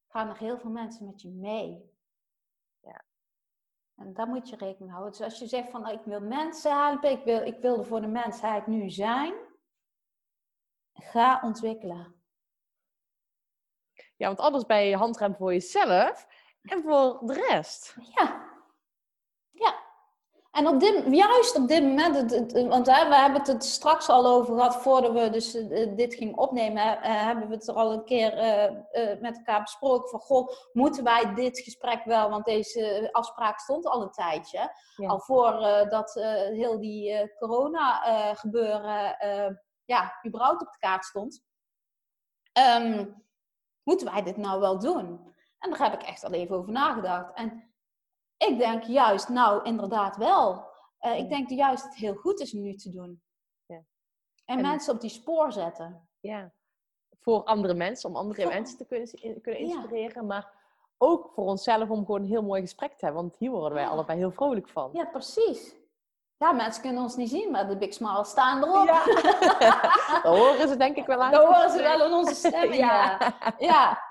gaan 0.08 0.28
er 0.28 0.38
heel 0.38 0.58
veel 0.58 0.70
mensen 0.70 1.06
met 1.06 1.22
je 1.22 1.28
mee. 1.28 1.90
Ja. 2.80 3.04
En 3.94 4.12
daar 4.14 4.26
moet 4.26 4.48
je 4.48 4.56
rekening 4.56 4.80
mee 4.80 4.90
houden. 4.90 5.12
Dus 5.12 5.22
als 5.22 5.38
je 5.38 5.46
zegt 5.46 5.70
van 5.70 5.80
nou, 5.80 5.94
ik 5.94 6.04
wil 6.04 6.20
mensen 6.20 6.84
helpen, 6.84 7.10
ik 7.10 7.24
wil, 7.24 7.42
ik 7.42 7.58
wil 7.58 7.78
er 7.78 7.84
voor 7.84 8.00
de 8.00 8.06
mensheid 8.06 8.66
nu 8.66 8.90
zijn, 8.90 9.34
ga 10.94 11.40
ontwikkelen. 11.44 12.14
Ja, 14.16 14.26
want 14.26 14.40
anders 14.40 14.66
ben 14.66 14.84
je 14.84 14.96
handrem 14.96 15.34
voor 15.34 15.52
jezelf 15.52 16.26
en 16.62 16.82
voor 16.82 17.20
de 17.26 17.32
rest. 17.32 17.96
Ja. 18.14 18.41
En 20.52 20.68
op 20.68 20.80
dit, 20.80 21.04
juist 21.14 21.56
op 21.56 21.68
dit 21.68 21.82
moment, 21.82 22.16
het- 22.16 22.30
het- 22.52 22.66
want 22.68 22.86
hè, 22.86 23.08
we 23.08 23.14
hebben 23.14 23.42
het 23.42 23.64
straks 23.64 24.08
al 24.08 24.26
over 24.26 24.54
gehad, 24.54 24.76
voordat 24.76 25.12
we 25.12 25.30
dus 25.30 25.54
eh, 25.54 25.96
dit 25.96 26.14
gingen 26.14 26.38
opnemen, 26.38 27.02
eh, 27.02 27.24
hebben 27.24 27.48
we 27.48 27.54
het 27.54 27.68
er 27.68 27.74
al 27.74 27.92
een 27.92 28.04
keer 28.04 28.32
eh, 28.38 28.64
eh, 28.64 29.20
met 29.20 29.36
elkaar 29.36 29.62
besproken 29.62 30.08
van, 30.08 30.20
goh, 30.20 30.48
moeten 30.72 31.04
wij 31.04 31.34
dit 31.34 31.58
gesprek 31.58 32.04
wel, 32.04 32.30
want 32.30 32.44
deze 32.44 33.08
afspraak 33.12 33.58
stond 33.58 33.86
al 33.86 34.02
een 34.02 34.10
tijdje, 34.10 34.72
Ja. 34.96 35.08
al 35.08 35.20
voor 35.20 35.52
eh, 35.62 35.90
dat 35.90 36.16
eh, 36.16 36.24
heel 36.34 36.80
die 36.80 37.12
eh, 37.12 37.36
corona 37.38 38.04
eh, 38.04 38.36
gebeuren, 38.36 39.18
eh, 39.18 39.50
ja, 39.84 40.18
überhaupt 40.26 40.62
op 40.62 40.72
de 40.72 40.78
kaart 40.78 41.04
stond. 41.04 41.42
Ehm, 42.52 43.06
moeten 43.82 44.12
wij 44.12 44.22
dit 44.22 44.36
nou 44.36 44.60
wel 44.60 44.78
doen? 44.78 45.34
En 45.58 45.70
daar 45.70 45.90
heb 45.90 46.00
ik 46.00 46.06
echt 46.08 46.24
al 46.24 46.32
even 46.32 46.56
over 46.56 46.72
nagedacht. 46.72 47.34
En 47.34 47.71
ik 48.48 48.58
denk 48.58 48.82
juist, 48.82 49.28
nou 49.28 49.62
inderdaad 49.64 50.16
wel. 50.16 50.70
Eh, 50.98 51.18
ik 51.18 51.28
denk 51.28 51.48
juist 51.48 51.82
dat 51.82 51.92
het 51.92 52.00
heel 52.00 52.14
goed 52.14 52.40
is 52.40 52.54
om 52.54 52.62
nu 52.62 52.74
te 52.74 52.90
doen. 52.90 53.22
Ja. 53.66 53.76
En, 54.44 54.56
En- 54.56 54.60
mensen 54.60 54.94
op 54.94 55.00
die 55.00 55.10
spoor 55.10 55.52
zetten. 55.52 56.08
Ja. 56.20 56.52
Voor 57.20 57.42
andere 57.44 57.74
mensen, 57.74 58.08
om 58.08 58.16
andere 58.16 58.42
Voor- 58.42 58.52
mensen 58.52 58.76
te 58.78 58.86
kunnen, 58.86 59.10
kunnen 59.42 59.66
Ja. 59.66 59.74
inspireren, 59.76 60.26
maar 60.26 60.52
ook 60.98 61.30
voor 61.34 61.44
onszelf 61.44 61.88
om 61.90 62.04
gewoon 62.04 62.20
een 62.20 62.28
heel 62.28 62.42
mooi 62.42 62.60
gesprek 62.60 62.90
te 62.98 63.04
hebben. 63.04 63.22
Want 63.22 63.36
hier 63.38 63.50
worden 63.50 63.72
wij 63.74 63.82
Ja. 63.82 63.88
allebei 63.90 64.18
heel 64.18 64.30
vrolijk 64.32 64.68
van. 64.68 64.90
Ja, 64.92 65.04
precies. 65.04 65.74
Ja, 66.36 66.52
mensen 66.52 66.82
kunnen 66.82 67.02
ons 67.02 67.16
niet 67.16 67.28
zien, 67.30 67.50
maar 67.50 67.68
de 67.68 67.76
Big 67.76 67.94
Smile 67.94 68.24
staan 68.24 68.62
erop. 68.64 68.86
Ja. 68.86 69.04
Dan 70.22 70.36
horen 70.36 70.68
ze 70.68 70.76
denk 70.76 70.96
ik 70.96 71.06
wel 71.06 71.20
aan. 71.22 71.30
Dan 71.32 71.46
horen 71.54 71.70
ze 71.70 71.82
wel 71.82 72.06
in 72.06 72.12
onze 72.12 72.34
stemmen, 72.34 72.76
ja. 72.86 73.18
ja. 73.58 74.02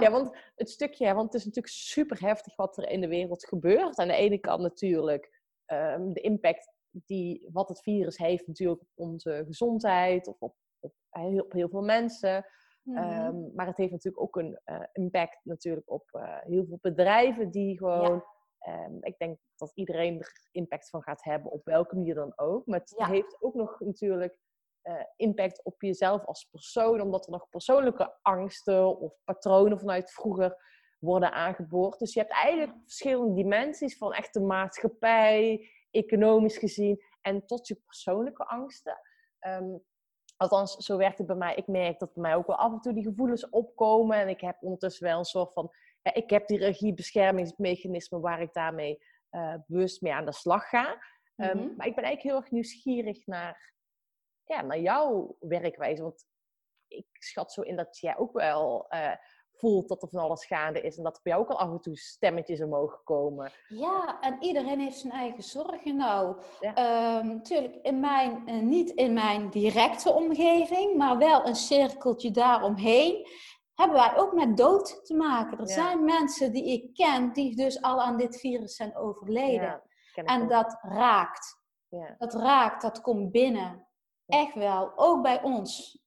Ja, 0.00 0.10
want 0.10 0.36
het 0.54 0.70
stukje, 0.70 1.14
want 1.14 1.26
het 1.26 1.34
is 1.34 1.44
natuurlijk 1.44 1.74
super 1.74 2.20
heftig 2.20 2.56
wat 2.56 2.76
er 2.76 2.88
in 2.88 3.00
de 3.00 3.08
wereld 3.08 3.46
gebeurt. 3.46 3.98
Aan 3.98 4.08
de 4.08 4.14
ene 4.16 4.38
kant 4.38 4.60
natuurlijk 4.62 5.40
ehm, 5.64 6.12
de 6.12 6.20
impact 6.20 6.72
die 6.90 7.48
wat 7.52 7.68
het 7.68 7.82
virus 7.82 8.16
heeft 8.18 8.46
natuurlijk 8.46 8.80
op 8.80 8.88
onze 8.94 9.44
gezondheid 9.46 10.26
of 10.26 10.40
op, 10.40 10.54
op, 10.80 10.94
heel, 11.10 11.42
op 11.44 11.52
heel 11.52 11.68
veel 11.68 11.82
mensen. 11.82 12.46
Mhm. 12.82 12.96
Ehm, 12.98 13.54
maar 13.54 13.66
het 13.66 13.76
heeft 13.76 13.92
natuurlijk 13.92 14.22
ook 14.22 14.36
een 14.36 14.60
eh, 14.64 14.80
impact 14.92 15.38
natuurlijk 15.44 15.90
op 15.90 16.08
eh, 16.12 16.38
heel 16.40 16.64
veel 16.66 16.78
bedrijven 16.80 17.50
die 17.50 17.78
gewoon... 17.78 18.24
ehm, 18.58 18.96
ik 19.00 19.18
denk 19.18 19.38
dat 19.56 19.72
iedereen 19.74 20.18
er 20.20 20.48
impact 20.50 20.88
van 20.88 21.02
gaat 21.02 21.24
hebben, 21.24 21.50
op 21.50 21.64
welke 21.64 21.94
manier 21.94 22.14
dan 22.14 22.32
ook. 22.36 22.66
Maar 22.66 22.80
het 22.80 22.94
Ja. 22.96 23.06
heeft 23.06 23.36
ook 23.42 23.54
nog 23.54 23.80
natuurlijk 23.80 24.38
eh, 24.84 25.04
impact 25.16 25.64
op 25.64 25.82
jezelf 25.82 26.24
als 26.24 26.44
persoon, 26.44 27.00
omdat 27.00 27.26
er 27.26 27.32
nog 27.32 27.48
persoonlijke 27.48 28.18
angsten 28.22 28.98
of 28.98 29.14
patronen 29.24 29.78
vanuit 29.78 30.12
vroeger 30.12 30.56
worden 30.98 31.32
aangeboord. 31.32 31.98
Dus 31.98 32.14
je 32.14 32.20
hebt 32.20 32.32
eigenlijk 32.32 32.72
verschillende 32.82 33.34
dimensies 33.34 33.96
van 33.96 34.12
echt 34.12 34.34
de 34.34 34.40
maatschappij, 34.40 35.68
economisch 35.90 36.58
gezien, 36.58 37.00
en 37.20 37.46
tot 37.46 37.66
je 37.66 37.74
persoonlijke 37.74 38.44
angsten. 38.44 39.00
Ehm, 39.38 39.76
althans, 40.36 40.76
zo 40.76 40.96
werkt 40.96 41.18
het 41.18 41.26
bij 41.26 41.36
mij. 41.36 41.54
Ik 41.54 41.66
merk 41.66 41.98
dat 41.98 42.12
bij 42.12 42.22
mij 42.22 42.34
ook 42.34 42.46
wel 42.46 42.56
af 42.56 42.72
en 42.72 42.80
toe 42.80 42.92
die 42.92 43.04
gevoelens 43.04 43.48
opkomen. 43.48 44.16
En 44.16 44.28
ik 44.28 44.40
heb 44.40 44.56
ondertussen 44.60 45.06
wel 45.06 45.18
een 45.18 45.24
soort 45.24 45.52
van... 45.52 45.70
Ja, 46.02 46.14
ik 46.14 46.30
heb 46.30 46.46
die 46.46 46.58
regiebeschermingsmechanismen 46.58 48.20
waar 48.20 48.40
ik 48.40 48.52
daarmee 48.52 48.98
eh, 49.30 49.54
bewust 49.66 50.02
mee 50.02 50.14
aan 50.14 50.24
de 50.24 50.32
slag 50.32 50.68
ga. 50.68 50.98
Ehm, 51.36 51.58
Mhm. 51.58 51.76
Maar 51.76 51.86
ik 51.86 51.94
ben 51.94 52.04
eigenlijk 52.04 52.22
heel 52.22 52.36
erg 52.36 52.50
nieuwsgierig 52.50 53.26
naar, 53.26 53.72
ja, 54.44 54.62
naar 54.62 54.78
jouw 54.78 55.36
werkwijze. 55.40 56.02
Want 56.02 56.24
ik 56.88 57.06
schat 57.12 57.52
zo 57.52 57.60
in 57.60 57.76
dat 57.76 57.98
jij 57.98 58.16
ook 58.16 58.32
wel 58.32 58.88
eh, 58.88 59.12
voelt 59.52 59.88
dat 59.88 60.02
er 60.02 60.08
van 60.08 60.20
alles 60.20 60.46
gaande 60.46 60.80
is. 60.80 60.96
En 60.96 61.02
dat 61.04 61.16
er 61.16 61.20
bij 61.22 61.32
jou 61.32 61.44
ook 61.44 61.50
al 61.50 61.58
af 61.58 61.70
en 61.70 61.80
toe 61.80 61.96
stemmetjes 61.96 62.62
omhoog 62.62 63.02
komen. 63.04 63.52
Ja, 63.68 64.20
en 64.20 64.36
iedereen 64.42 64.80
heeft 64.80 64.98
zijn 64.98 65.12
eigen 65.12 65.42
zorgen. 65.42 65.96
Nou, 65.96 66.42
Ja. 66.60 66.74
ehm, 66.74 67.26
natuurlijk 67.26 67.74
in 67.82 68.00
mijn, 68.00 68.46
eh, 68.48 68.54
niet 68.54 68.90
in 68.90 69.12
mijn 69.12 69.50
directe 69.50 70.12
omgeving, 70.12 70.96
maar 70.96 71.18
wel 71.18 71.46
een 71.46 71.54
cirkeltje 71.56 72.30
daaromheen, 72.30 73.26
hebben 73.74 73.96
wij 73.96 74.16
ook 74.16 74.32
met 74.32 74.56
dood 74.56 75.04
te 75.06 75.14
maken. 75.14 75.58
Er 75.58 75.66
Ja. 75.68 75.72
zijn 75.74 76.04
mensen 76.04 76.52
die 76.52 76.64
ik 76.72 76.94
ken, 76.94 77.32
die 77.32 77.56
dus 77.56 77.82
al 77.82 78.02
aan 78.02 78.16
dit 78.16 78.40
virus 78.40 78.76
zijn 78.76 78.96
overleden. 78.96 79.82
Ja, 80.14 80.22
en 80.24 80.42
ook. 80.42 80.48
dat 80.48 80.78
raakt. 80.82 81.62
Ja. 81.88 82.14
Dat 82.18 82.34
raakt, 82.34 82.82
dat 82.82 83.00
komt 83.00 83.30
binnen. 83.30 83.86
Echt 84.26 84.54
wel, 84.54 84.92
ook 84.96 85.22
bij 85.22 85.42
ons. 85.42 86.02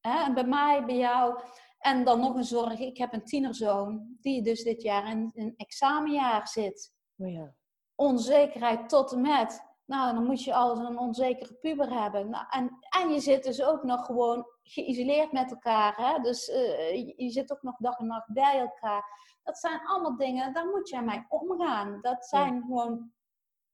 Hè, 0.00 0.24
en 0.24 0.34
bij 0.34 0.44
mij, 0.44 0.84
bij 0.84 0.96
jou. 0.96 1.40
En 1.78 2.04
dan 2.04 2.20
nog 2.20 2.34
een 2.34 2.44
zorg. 2.44 2.78
Ik 2.78 2.98
heb 2.98 3.12
een 3.12 3.24
tienerzoon 3.24 4.16
die 4.20 4.42
dus 4.42 4.62
dit 4.62 4.82
jaar 4.82 5.10
in 5.10 5.30
een 5.34 5.54
examenjaar 5.56 6.48
zit. 6.48 6.92
Oh 7.16 7.32
ja. 7.32 7.54
Onzekerheid 7.94 8.88
tot 8.88 9.12
en 9.12 9.20
met. 9.20 9.70
Nou, 9.84 10.14
dan 10.14 10.24
moet 10.24 10.44
je 10.44 10.54
al 10.54 10.78
een 10.78 10.98
onzekere 10.98 11.54
puber 11.54 12.02
hebben. 12.02 12.30
Nou, 12.30 12.44
en, 12.50 12.78
en 13.00 13.10
je 13.10 13.20
zit 13.20 13.44
dus 13.44 13.62
ook 13.62 13.82
nog 13.82 14.06
gewoon 14.06 14.46
geïsoleerd 14.62 15.32
met 15.32 15.50
elkaar. 15.50 15.96
Hè? 15.96 16.22
Dus 16.22 16.48
eh, 16.48 16.94
je, 16.94 17.14
je 17.16 17.30
zit 17.30 17.52
ook 17.52 17.62
nog 17.62 17.76
dag 17.78 17.98
en 17.98 18.06
nacht 18.06 18.32
bij 18.32 18.58
elkaar. 18.58 19.04
Dat 19.42 19.58
zijn 19.58 19.86
allemaal 19.86 20.16
dingen, 20.16 20.52
daar 20.52 20.66
moet 20.66 20.88
je 20.88 21.00
mee 21.00 21.24
omgaan. 21.28 21.98
Dat 22.00 22.26
zijn 22.26 22.62
gewoon 22.62 23.12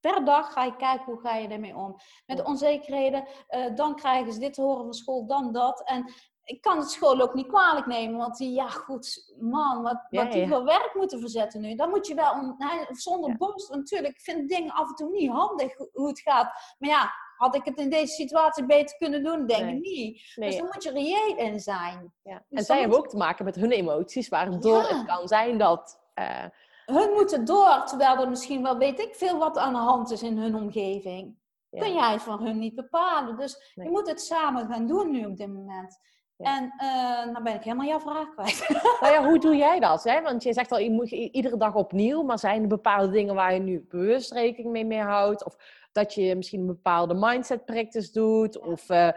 per 0.01 0.25
dag 0.25 0.53
ga 0.53 0.65
je 0.65 0.77
kijken 0.77 1.05
hoe 1.05 1.21
ga 1.21 1.35
je 1.35 1.49
ermee 1.49 1.77
om. 1.77 1.97
Met 2.27 2.45
onzekerheden, 2.45 3.25
eh, 3.47 3.75
dan 3.75 3.95
krijgen 3.97 4.33
ze 4.33 4.39
dit 4.39 4.55
te 4.55 4.63
horen 4.63 4.85
van 4.85 4.93
school, 4.95 5.27
dan 5.27 5.53
dat. 5.53 5.83
En 5.85 6.13
ik 6.45 6.61
kan 6.61 6.79
het 6.79 6.91
school 6.91 7.21
ook 7.21 7.35
niet 7.35 7.47
kwalijk 7.47 7.87
nemen, 7.87 8.19
want 8.19 8.37
die, 8.37 8.53
ja 8.55 8.69
goed, 8.69 9.35
man, 9.41 9.83
wat, 9.83 10.07
Ja, 10.11 10.23
wat 10.23 10.33
die 10.33 10.41
ja. 10.41 10.49
voor 10.49 10.65
werk 10.65 10.91
moeten 10.95 11.21
verzetten 11.21 11.61
nu. 11.61 11.75
Dan 11.75 11.89
moet 11.91 12.07
je 12.07 12.15
wel, 12.15 12.57
zonder 12.91 13.31
Ja. 13.31 13.37
boos, 13.37 13.69
natuurlijk, 13.69 14.15
ik 14.15 14.21
vind 14.21 14.49
dingen 14.49 14.73
af 14.73 14.89
en 14.89 14.95
toe 14.95 15.11
niet 15.11 15.31
handig 15.31 15.77
hoe- 15.93 16.09
het 16.09 16.21
gaat. 16.21 16.75
Maar 16.79 16.91
ja, 16.91 17.11
had 17.37 17.55
ik 17.55 17.65
het 17.65 17.79
in 17.79 17.91
deze 17.91 18.13
situatie 18.15 18.67
beter 18.67 18.97
kunnen 18.97 19.25
doen? 19.25 19.47
Denk 19.47 19.65
Nee. 19.65 19.75
ik 19.75 19.81
niet. 19.81 20.33
Nee, 20.37 20.49
Dus 20.49 20.59
daar 20.59 20.69
moet 20.73 20.83
je 20.83 20.91
reëel 20.91 21.37
in 21.37 21.61
zijn. 21.61 22.15
ja. 22.23 22.33
En 22.35 22.45
dan 22.49 22.65
zij 22.65 22.81
hebben 22.81 22.99
ook 22.99 23.09
te 23.09 23.17
maken 23.17 23.45
met 23.45 23.55
hun 23.55 23.71
emoties, 23.71 24.29
waardoor 24.29 24.83
het 24.83 25.05
kan 25.05 25.29
zijn 25.29 25.59
dat... 25.59 26.01
eh, 26.15 26.45
Hun 26.93 27.11
moeten 27.15 27.45
door, 27.45 27.83
terwijl 27.85 28.21
er 28.21 28.29
misschien 28.29 28.63
wel 28.63 28.79
weet 28.79 29.01
ik 29.01 29.15
veel 29.15 29.39
wat 29.39 29.59
aan 29.59 29.73
de 29.73 29.79
hand 29.79 30.11
is 30.11 30.23
in 30.23 30.39
hun 30.39 30.55
omgeving. 30.55 31.37
ja. 31.71 31.81
Kun 31.81 31.93
jij 31.93 32.19
van 32.19 32.43
hun 32.43 32.59
niet 32.59 32.75
bepalen. 32.75 33.37
Dus 33.37 33.73
Nee. 33.75 33.87
je 33.87 33.93
moet 33.93 34.09
het 34.09 34.21
samen 34.21 34.67
gaan 34.67 34.87
doen 34.87 35.11
nu 35.11 35.25
op 35.25 35.37
dit 35.37 35.53
moment. 35.53 35.99
Ja. 36.37 36.57
En 36.57 36.73
eh 36.79 37.33
dan 37.35 37.43
ben 37.43 37.55
ik 37.55 37.63
helemaal 37.63 37.87
jouw 37.87 38.01
vraag 38.01 38.31
kwijt. 38.35 38.69
Nou 39.01 39.13
ja, 39.13 39.25
hoe 39.29 39.39
doe 39.39 39.57
jij 39.57 39.81
dat? 39.81 40.05
Hè? 40.05 40.23
Want 40.23 40.43
je 40.43 40.53
zegt 40.53 40.73
al, 40.73 40.79
je 40.79 40.91
moet 40.91 41.11
iedere 41.11 41.57
dag 41.57 41.75
opnieuw, 41.75 42.23
maar 42.23 42.39
zijn 42.39 42.63
er 42.63 42.69
bepaalde 42.69 43.11
dingen 43.11 43.35
waar 43.35 43.55
je 43.55 43.61
nu 43.61 43.87
bewust 43.89 44.33
rekening 44.33 44.73
mee, 44.73 44.85
mee 44.85 45.01
houdt? 45.03 45.45
Of 45.45 45.57
dat 45.93 46.15
je 46.15 46.37
misschien 46.37 46.61
een 46.61 46.67
bepaalde 46.67 47.15
mindset 47.15 47.65
practice 47.65 48.13
doet? 48.13 48.59
Of 48.59 48.89
eh, 48.89 49.09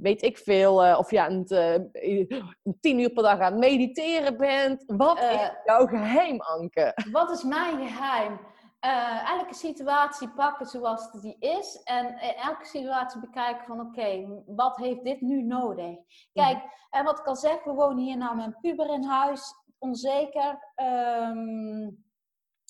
weet 0.00 0.22
ik 0.22 0.38
veel, 0.38 0.84
eh, 0.84 0.98
of 0.98 1.10
je 1.10 1.18
eh, 1.48 2.38
tien 2.80 2.98
uur 2.98 3.10
per 3.10 3.22
dag 3.22 3.38
aan 3.40 3.52
het 3.52 3.60
mediteren 3.60 4.36
bent? 4.36 4.84
Wat 4.86 5.18
Eh, 5.18 5.32
is 5.32 5.50
jouw 5.64 5.86
geheim, 5.86 6.40
Anke? 6.40 6.92
Wat 7.12 7.30
is 7.30 7.42
mijn 7.42 7.88
geheim? 7.88 8.40
Eh, 8.80 9.30
elke 9.30 9.54
situatie 9.54 10.28
pakken 10.28 10.66
zoals 10.66 11.10
die 11.12 11.36
is. 11.38 11.82
En 11.84 12.06
in 12.06 12.34
elke 12.34 12.64
situatie 12.64 13.20
bekijken 13.20 13.64
van 13.66 13.80
oké, 13.80 14.42
wat 14.46 14.76
heeft 14.76 15.04
dit 15.04 15.20
nu 15.20 15.42
nodig? 15.42 15.96
Kijk, 16.32 16.58
en 16.90 17.04
wat 17.04 17.18
ik 17.18 17.26
al 17.26 17.36
zeg, 17.36 17.64
we 17.64 17.72
wonen 17.72 18.04
hier 18.04 18.16
nou 18.16 18.36
met 18.36 18.44
een 18.46 18.56
puber 18.60 18.92
in 18.92 19.04
huis. 19.04 19.54
Onzeker. 19.78 20.72
Ehm, 20.74 21.90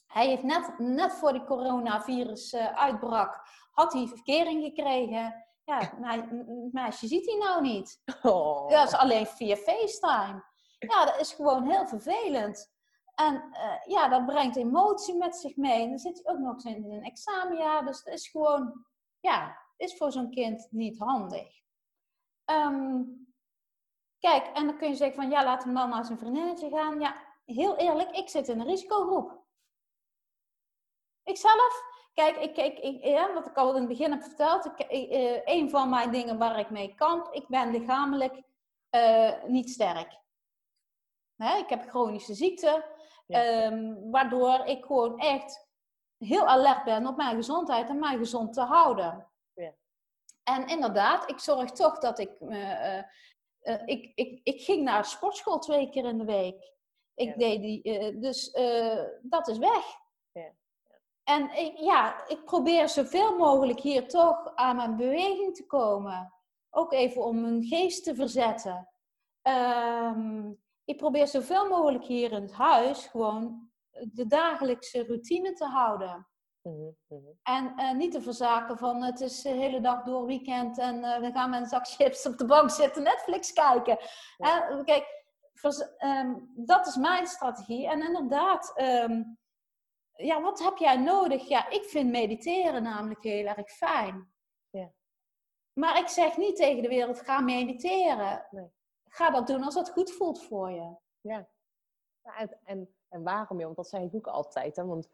hij 0.07 0.27
heeft 0.27 0.43
net, 0.43 0.75
net 0.79 1.13
voor 1.13 1.33
die 1.33 1.45
coronavirus 1.45 2.57
uitbrak, 2.57 3.41
had 3.71 3.93
hij 3.93 4.07
verkering 4.07 4.65
gekregen. 4.65 5.48
Ja, 5.69 5.93
meisje 6.73 7.07
ziet 7.07 7.27
hij 7.27 7.37
nou 7.37 7.63
niet. 7.63 8.03
Oh. 8.23 8.69
Dat 8.69 8.89
is 8.89 8.95
alleen 8.95 9.27
via 9.27 9.57
FaceTime. 9.57 10.45
Ja, 10.79 11.05
dat 11.05 11.21
is 11.21 11.33
gewoon 11.33 11.71
heel 11.71 11.87
vervelend. 11.87 12.73
En 13.15 13.49
eh, 13.53 13.85
ja, 13.85 14.09
dat 14.09 14.27
brengt 14.27 14.57
emotie 14.57 15.17
met 15.17 15.37
zich 15.37 15.57
mee. 15.57 15.83
En 15.83 15.89
dan 15.89 15.99
zit 15.99 16.21
hij 16.23 16.35
ook 16.35 16.41
nog 16.41 16.53
eens 16.53 16.65
in 16.65 16.91
een 16.91 17.03
examenjaar. 17.03 17.87
Dus 17.87 18.03
dat 18.03 18.15
is 18.15 18.29
gewoon, 18.29 18.87
ja, 19.21 19.59
is 19.77 19.97
voor 19.97 20.13
zo'n 20.13 20.31
kind 20.31 20.69
niet 20.71 20.99
handig. 20.99 21.61
Ehm, 22.45 23.03
kijk, 24.19 24.47
en 24.47 24.67
dan 24.67 24.79
kun 24.79 24.89
je 24.89 24.95
zeggen 24.95 25.17
van, 25.17 25.31
ja, 25.31 25.45
laat 25.45 25.65
hem 25.65 25.75
dan 25.75 25.89
naar 25.89 26.05
zijn 26.05 26.19
vriendinnetje 26.19 26.71
gaan. 26.71 27.01
Ja, 27.01 27.17
heel 27.45 27.77
eerlijk, 27.77 28.11
ik 28.11 28.29
zit 28.29 28.49
in 28.49 28.61
een 28.61 28.67
risicogroep. 28.67 29.45
Ikzelf, 31.23 31.83
kijk, 32.15 32.37
ik, 32.37 32.57
ik, 32.57 32.79
ik, 32.79 33.05
ja, 33.05 33.33
wat 33.35 33.47
ik 33.47 33.57
al 33.57 33.71
in 33.75 33.79
het 33.79 33.89
begin 33.89 34.11
heb 34.11 34.23
verteld. 34.23 34.65
Ik, 34.65 34.79
eh, 34.79 35.41
een 35.45 35.71
van 35.71 35.89
mijn 35.91 36.11
dingen 36.11 36.39
waar 36.39 36.59
ik 36.59 36.71
mee 36.71 36.95
kamp, 36.95 37.33
ik 37.33 37.49
ben 37.49 37.71
lichamelijk 37.71 38.43
eh, 38.91 39.45
niet 39.45 39.71
sterk. 39.71 40.17
Hè, 41.37 41.57
ik 41.57 41.69
heb 41.69 41.89
chronische 41.89 42.35
ziekte, 42.35 42.85
Ja. 43.27 43.45
ehm, 43.45 44.11
waardoor 44.11 44.65
ik 44.65 44.85
gewoon 44.85 45.19
echt 45.19 45.69
heel 46.19 46.47
alert 46.47 46.85
ben 46.85 47.07
op 47.07 47.17
mijn 47.17 47.37
gezondheid 47.37 47.89
en 47.89 47.99
mij 47.99 48.17
gezond 48.17 48.53
te 48.53 48.61
houden. 48.61 49.29
Ja. 49.55 49.75
En 50.45 50.67
inderdaad, 50.67 51.31
ik 51.31 51.39
zorg 51.39 51.71
toch 51.71 51.99
dat 51.99 52.19
ik, 52.19 52.31
eh, 52.41 53.03
ik, 53.85 54.13
ik, 54.15 54.41
ik 54.43 54.61
ging 54.63 54.83
naar 54.83 55.05
sportschool 55.05 55.59
twee 55.59 55.91
keer 55.91 56.05
in 56.05 56.19
de 56.19 56.25
week. 56.25 56.73
Ik 57.15 57.29
Ja. 57.29 57.35
deed 57.37 57.61
die, 57.61 58.19
dus 58.19 58.53
dat 59.23 59.49
is 59.49 59.59
weg. 59.59 59.85
Ja. 60.33 60.51
En 61.29 61.57
ik, 61.57 61.77
ja, 61.79 62.27
ik 62.29 62.45
probeer 62.45 62.89
zoveel 62.89 63.37
mogelijk 63.37 63.81
hier 63.81 64.09
toch 64.09 64.55
aan 64.55 64.77
mijn 64.77 64.97
beweging 64.97 65.55
te 65.55 65.67
komen. 65.67 66.33
Ook 66.71 66.93
even 66.93 67.25
om 67.25 67.41
mijn 67.41 67.65
geest 67.65 68.05
te 68.05 68.15
verzetten. 68.15 68.89
Ehm, 69.43 70.53
ik 70.85 70.97
probeer 70.97 71.27
zoveel 71.27 71.69
mogelijk 71.69 72.05
hier 72.05 72.33
in 72.33 72.43
het 72.43 72.53
huis 72.53 73.07
gewoon 73.07 73.71
de 74.13 74.27
dagelijkse 74.27 75.05
routine 75.05 75.53
te 75.53 75.65
houden. 75.65 76.29
Mhm, 76.63 76.91
mhm. 77.09 77.31
En 77.43 77.73
eh, 77.77 77.93
niet 77.95 78.13
te 78.13 78.23
verzaken 78.23 78.79
van 78.79 79.03
het 79.03 79.21
is 79.21 79.43
de 79.43 79.49
hele 79.49 79.81
dag 79.81 80.03
door 80.03 80.27
weekend 80.27 80.79
en 80.79 81.05
eh, 81.05 81.21
we 81.21 81.33
gaan 81.33 81.51
met 81.51 81.61
een 81.61 81.67
zak 81.67 81.87
chips 81.87 82.27
op 82.27 82.39
de 82.39 82.47
bank 82.47 82.71
zitten 82.71 83.03
Netflix 83.03 83.53
kijken. 83.53 83.99
Ja. 84.37 84.69
Eh, 84.69 84.85
kijk, 84.85 85.25
vers- 85.55 85.97
ehm, 85.97 86.35
dat 86.55 86.87
is 86.87 86.97
mijn 86.97 87.27
strategie. 87.27 87.89
En 87.89 88.03
inderdaad, 88.03 88.73
ehm, 88.75 89.23
ja, 90.27 90.41
wat 90.41 90.59
heb 90.59 90.77
jij 90.77 90.97
nodig? 90.97 91.49
Ja, 91.49 91.69
ik 91.71 91.85
vind 91.85 92.11
mediteren 92.11 92.83
namelijk 92.83 93.23
heel 93.23 93.47
erg 93.47 93.71
fijn. 93.71 94.33
Ja. 94.71 94.93
Maar 95.73 95.99
ik 95.99 96.09
zeg 96.09 96.37
niet 96.37 96.57
tegen 96.57 96.83
de 96.83 96.89
wereld, 96.89 97.21
ga 97.21 97.41
mediteren. 97.41 98.47
Nee. 98.51 98.71
Ga 99.09 99.31
dat 99.31 99.47
doen 99.47 99.63
als 99.63 99.75
dat 99.75 99.91
goed 99.91 100.11
voelt 100.11 100.43
voor 100.43 100.71
je. 100.71 100.97
Ja, 101.21 101.49
en, 102.23 102.59
en, 102.65 102.95
en 103.09 103.23
waarom? 103.23 103.59
Ja, 103.59 103.65
want 103.65 103.77
dat 103.77 103.89
zeg 103.89 104.01
ik 104.01 104.15
ook 104.15 104.27
altijd. 104.27 104.77
Hè? 104.77 104.85
Want 104.85 105.09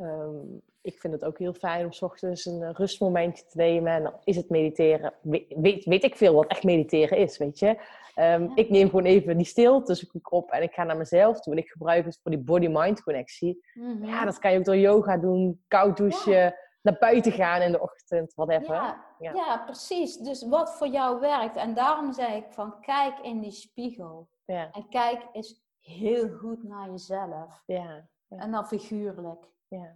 ehm, 0.00 0.36
ik 0.80 1.00
vind 1.00 1.12
het 1.12 1.24
ook 1.24 1.38
heel 1.38 1.52
fijn 1.52 1.84
om 1.84 1.92
's 1.92 2.02
ochtends 2.02 2.44
een 2.44 2.62
eh, 2.62 2.70
rustmomentje 2.72 3.44
te 3.46 3.56
nemen. 3.56 3.92
En 3.92 4.02
dan 4.02 4.12
is 4.24 4.36
het 4.36 4.50
mediteren. 4.50 5.12
We- 5.20 5.46
Weet, 5.56 5.84
weet 5.84 6.04
ik 6.04 6.16
veel 6.16 6.34
wat 6.34 6.46
echt 6.46 6.62
mediteren 6.64 7.18
is, 7.18 7.38
weet 7.38 7.58
je. 7.58 7.66
Ehm, 8.14 8.42
Ja. 8.42 8.50
Ik 8.54 8.70
neem 8.70 8.86
gewoon 8.88 9.04
even 9.04 9.36
die 9.36 9.46
stilte 9.46 9.94
zoek 9.94 10.14
ik 10.14 10.32
op 10.32 10.50
en 10.50 10.62
ik 10.62 10.72
ga 10.72 10.84
naar 10.84 10.96
mezelf 10.96 11.40
toe. 11.40 11.52
En 11.52 11.58
ik 11.58 11.68
gebruik 11.68 12.04
het 12.04 12.18
voor 12.22 12.30
die 12.30 12.40
body-mind 12.40 13.02
connectie. 13.02 13.64
Mhm. 13.74 14.04
Ja, 14.04 14.24
dat 14.24 14.38
kan 14.38 14.52
je 14.52 14.58
ook 14.58 14.64
door 14.64 14.76
yoga 14.76 15.16
doen, 15.16 15.64
koud 15.68 15.96
douchen, 15.96 16.54
naar 16.82 16.96
buiten 16.98 17.32
gaan 17.32 17.60
in 17.62 17.72
de 17.72 17.80
ochtend, 17.80 18.34
whatever. 18.34 18.74
Ja, 18.74 19.04
Ja. 19.18 19.32
ja. 19.34 19.62
precies. 19.64 20.16
Dus 20.16 20.48
wat 20.48 20.74
voor 20.76 20.86
jou 20.88 21.20
werkt. 21.20 21.56
En 21.56 21.74
daarom 21.74 22.12
zei 22.12 22.36
ik 22.36 22.46
van 22.50 22.80
kijk 22.80 23.18
in 23.18 23.40
die 23.40 23.50
spiegel. 23.50 24.28
En 24.46 24.86
kijk 24.90 25.26
eens 25.32 25.64
heel 25.80 26.28
goed 26.28 26.62
naar 26.62 26.90
jezelf. 26.90 27.62
ja, 27.66 28.08
Ja. 28.28 28.38
En 28.38 28.50
dan 28.50 28.66
figuurlijk. 28.66 29.44
Ja. 29.68 29.94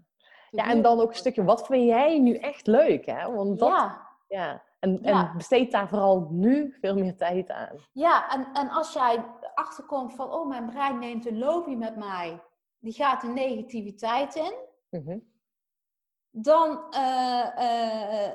ja, 0.51 0.65
en 0.65 0.83
dan 0.83 1.01
ook 1.01 1.09
een 1.09 1.15
stukje, 1.15 1.45
wat 1.45 1.67
vind 1.67 1.85
jij 1.85 2.19
nu 2.19 2.35
echt 2.35 2.67
leuk? 2.67 3.07
Hè? 3.07 3.33
Want 3.33 3.59
dat, 3.59 3.69
Ja, 3.69 4.09
Ja, 4.29 4.63
en, 4.81 4.99
Ja. 5.03 5.29
en 5.31 5.37
besteed 5.37 5.73
daar 5.73 5.89
vooral 5.89 6.27
nu 6.31 6.77
veel 6.81 6.95
meer 6.95 7.17
tijd 7.17 7.51
aan. 7.51 7.77
ja 7.93 8.31
en, 8.31 8.49
en 8.53 8.69
als 8.69 8.93
jij 8.93 9.25
achterkomt 9.55 10.15
van 10.15 10.33
oh 10.33 10.49
mijn 10.49 10.67
brein 10.67 10.99
neemt 10.99 11.27
een 11.27 11.39
loopje 11.39 11.77
met 11.77 11.97
mij. 11.97 12.43
Die 12.79 12.93
gaat 12.93 13.21
de 13.21 13.29
negativiteit 13.29 14.35
in. 14.35 14.55
Mhm. 14.91 15.19
dan 16.31 16.93
eh, 16.93 18.27
eh, 18.27 18.33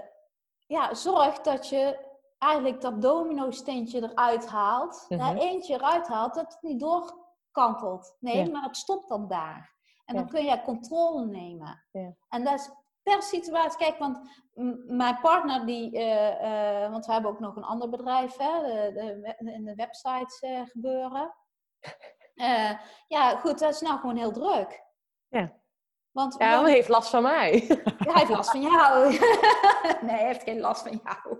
ja, 0.67 0.93
zorg 0.93 1.41
dat 1.41 1.69
je 1.69 1.97
eigenlijk 2.38 2.81
dat 2.81 3.01
domino-steentje 3.01 4.01
eruit 4.03 4.47
haalt. 4.47 5.05
Hè, 5.07 5.33
eentje 5.36 5.73
eruit 5.73 6.07
haalt, 6.07 6.33
dat 6.33 6.53
het 6.53 6.61
niet 6.61 6.79
doorkantelt. 6.79 8.15
Nee, 8.19 8.45
Ja. 8.45 8.51
maar 8.51 8.63
het 8.63 8.77
stopt 8.77 9.09
dan 9.09 9.27
daar. 9.27 9.74
En 10.05 10.15
dan 10.15 10.29
kun 10.29 10.45
je 10.45 10.61
controle 10.61 11.25
nemen. 11.25 11.85
Ja. 11.91 12.15
En 12.29 12.43
dat 12.43 12.53
is 12.59 12.69
per 13.03 13.21
situatie. 13.21 13.77
Kijk, 13.77 13.97
want 13.97 14.19
mijn 14.87 15.19
partner, 15.19 15.65
die, 15.65 15.97
eh, 15.97 16.83
eh, 16.83 16.91
want 16.91 17.05
we 17.05 17.13
hebben 17.13 17.31
ook 17.31 17.39
nog 17.39 17.55
een 17.55 17.63
ander 17.63 17.89
bedrijf, 17.89 18.37
hè, 18.37 18.61
de, 18.93 19.35
in 19.37 19.65
de 19.65 19.75
websites 19.75 20.39
eh, 20.39 20.61
gebeuren. 20.65 21.33
Eh, 22.35 22.71
ja, 23.07 23.35
goed, 23.35 23.59
dat 23.59 23.73
is 23.73 23.81
nou 23.81 23.99
gewoon 23.99 24.17
heel 24.17 24.31
druk. 24.31 24.83
Ja. 25.27 25.53
Want 26.11 26.35
Ja, 26.37 26.61
hij 26.63 26.71
heeft 26.71 26.87
last 26.87 27.09
van 27.09 27.23
mij. 27.23 27.65
ja, 27.67 27.83
hij 27.97 28.13
heeft 28.13 28.29
last 28.29 28.51
van 28.51 28.61
jou. 28.61 29.09
nee, 30.05 30.15
hij 30.15 30.25
heeft 30.25 30.43
geen 30.43 30.59
last 30.59 30.87
van 30.87 31.01
jou. 31.03 31.37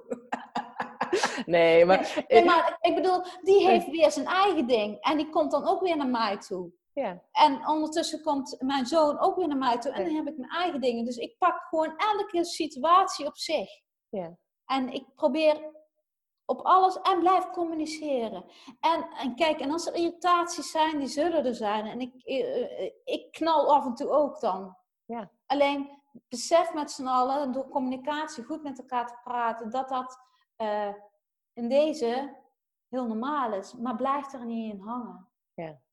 nee, 1.55 1.86
maar... 1.86 2.24
Nee, 2.28 2.45
maar 2.45 2.78
ik 2.82 2.95
bedoel, 2.95 3.24
die 3.41 3.68
heeft 3.68 3.89
weer 3.89 4.11
zijn 4.11 4.26
eigen 4.26 4.68
ding. 4.68 5.01
En 5.01 5.18
die 5.18 5.30
komt 5.30 5.51
dan 5.51 5.68
ook 5.68 5.82
weer 5.82 5.97
naar 5.97 6.07
mij 6.07 6.38
toe. 6.38 6.72
Ja, 6.96 7.22
En 7.32 7.68
ondertussen 7.68 8.22
komt 8.22 8.56
mijn 8.60 8.86
zoon 8.86 9.20
ook 9.20 9.36
weer 9.36 9.48
naar 9.48 9.58
mij 9.58 9.78
toe. 9.78 9.91
En 9.91 10.06
dan 10.06 10.16
heb 10.16 10.28
ik 10.28 10.38
mijn 10.38 10.52
eigen 10.52 10.82
dingen. 10.82 11.06
Dus 11.06 11.18
ik 11.18 11.38
pak 11.38 11.62
gewoon 11.70 11.98
elke 11.98 12.46
situatie 12.46 13.26
op 13.26 13.38
zich. 13.38 13.70
ja, 14.10 14.38
En 14.66 14.89
ik 14.93 15.16
probeer 15.16 15.74
op 16.46 16.62
alles 16.62 17.02
en 17.02 17.20
blijf 17.20 17.50
communiceren. 17.50 18.46
En, 18.80 19.08
en 19.18 19.36
kijk, 19.36 19.60
en 19.60 19.72
als 19.72 19.88
er 19.88 19.96
irritaties 19.96 20.72
zijn, 20.72 20.98
die 20.98 21.08
zullen 21.08 21.46
er 21.46 21.56
zijn. 21.56 21.86
En 21.86 22.00
ik, 22.00 22.24
eh, 22.24 22.82
eh, 22.86 22.91
ik 23.04 23.32
knal 23.32 23.74
af 23.76 23.86
en 23.86 23.96
toe 23.96 24.10
ook 24.10 24.39
dan. 24.39 24.78
Ja. 25.06 25.32
Alleen 25.46 26.02
besef 26.28 26.74
met 26.74 26.91
z'n 26.91 27.08
allen, 27.08 27.52
door 27.52 27.70
communicatie 27.70 28.43
goed 28.43 28.64
met 28.64 28.80
elkaar 28.80 29.08
te 29.08 29.18
praten, 29.24 29.70
dat 29.70 29.89
dat 29.89 30.20
eh, 30.56 30.93
in 31.54 31.70
deze 31.70 32.36
heel 32.89 33.06
normaal 33.06 33.54
is. 33.54 33.74
Maar 33.74 33.96
blijf 33.96 34.34
er 34.34 34.46
niet 34.46 34.74
in 34.74 34.80
hangen. 34.80 35.30
ja, 35.54 35.84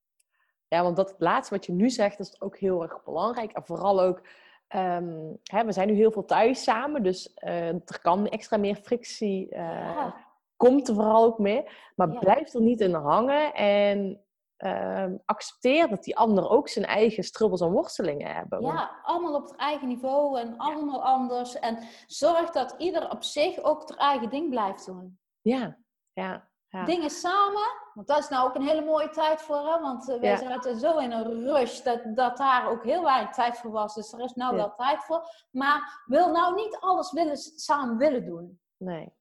want 0.80 0.96
dat 0.96 1.14
laatste 1.18 1.54
wat 1.54 1.66
je 1.66 1.72
nu 1.72 1.90
zegt, 1.90 2.18
dat 2.18 2.26
is 2.26 2.40
ook 2.40 2.56
heel 2.58 2.82
erg 2.82 3.02
belangrijk. 3.04 3.52
En 3.52 3.64
vooral 3.64 4.00
ook, 4.00 4.22
ehm, 4.68 5.32
hè, 5.42 5.64
we 5.64 5.72
zijn 5.72 5.88
nu 5.88 5.94
heel 5.94 6.12
veel 6.12 6.24
thuis 6.24 6.62
samen, 6.62 7.02
dus 7.02 7.34
eh, 7.34 7.68
er 7.68 8.00
kan 8.02 8.28
extra 8.28 8.56
meer 8.56 8.76
frictie, 8.76 9.46
Ja. 9.54 10.14
komt 10.56 10.88
er 10.88 10.94
vooral 10.94 11.24
ook 11.24 11.38
mee. 11.38 11.64
Maar 11.96 12.12
Ja. 12.12 12.18
blijf 12.18 12.54
er 12.54 12.60
niet 12.60 12.80
in 12.80 12.94
hangen 12.94 13.54
en 13.54 14.24
ehm, 14.56 15.16
accepteer 15.24 15.88
dat 15.88 16.04
die 16.04 16.16
ander 16.16 16.50
ook 16.50 16.68
zijn 16.68 16.84
eigen 16.84 17.22
strubbels 17.24 17.60
en 17.60 17.70
worstelingen 17.70 18.34
hebben. 18.34 18.62
Ja, 18.62 18.90
allemaal 19.02 19.34
op 19.34 19.42
het 19.48 19.56
eigen 19.56 19.88
niveau 19.88 20.38
en 20.40 20.56
allemaal 20.58 21.04
anders. 21.04 21.58
En 21.58 21.78
zorg 22.06 22.50
dat 22.50 22.74
ieder 22.78 23.10
op 23.10 23.22
zich 23.22 23.62
ook 23.62 23.80
het 23.80 23.96
eigen 23.96 24.30
ding 24.30 24.50
blijft 24.50 24.86
doen. 24.86 25.18
ja, 25.40 25.78
ja, 26.12 26.48
ja. 26.68 26.84
Dingen 26.84 27.10
samen, 27.10 27.68
want 27.94 28.06
dat 28.06 28.18
is 28.18 28.28
nou 28.28 28.48
ook 28.48 28.54
een 28.54 28.66
hele 28.66 28.84
mooie 28.84 29.08
tijd 29.10 29.42
voor, 29.42 29.56
hè? 29.56 29.80
want 29.80 30.08
eh, 30.08 30.22
Ja. 30.22 30.36
zaten 30.36 30.78
zo 30.78 30.98
in 30.98 31.12
een 31.12 31.44
rush 31.44 31.80
dat, 31.82 32.00
dat 32.16 32.36
daar 32.36 32.68
ook 32.70 32.84
heel 32.84 33.02
weinig 33.02 33.34
tijd 33.34 33.58
voor 33.58 33.70
was. 33.70 33.94
Dus 33.94 34.12
er 34.12 34.20
is 34.20 34.32
nou 34.34 34.50
Ja. 34.56 34.58
wel 34.58 34.74
tijd 34.74 35.04
voor. 35.04 35.46
Maar 35.50 36.02
wil 36.06 36.30
nou 36.32 36.54
niet 36.54 36.76
alles 36.80 37.12
willen, 37.12 37.36
samen 37.36 37.96
willen 37.96 38.24
doen. 38.24 38.60
Nee. 38.76 39.12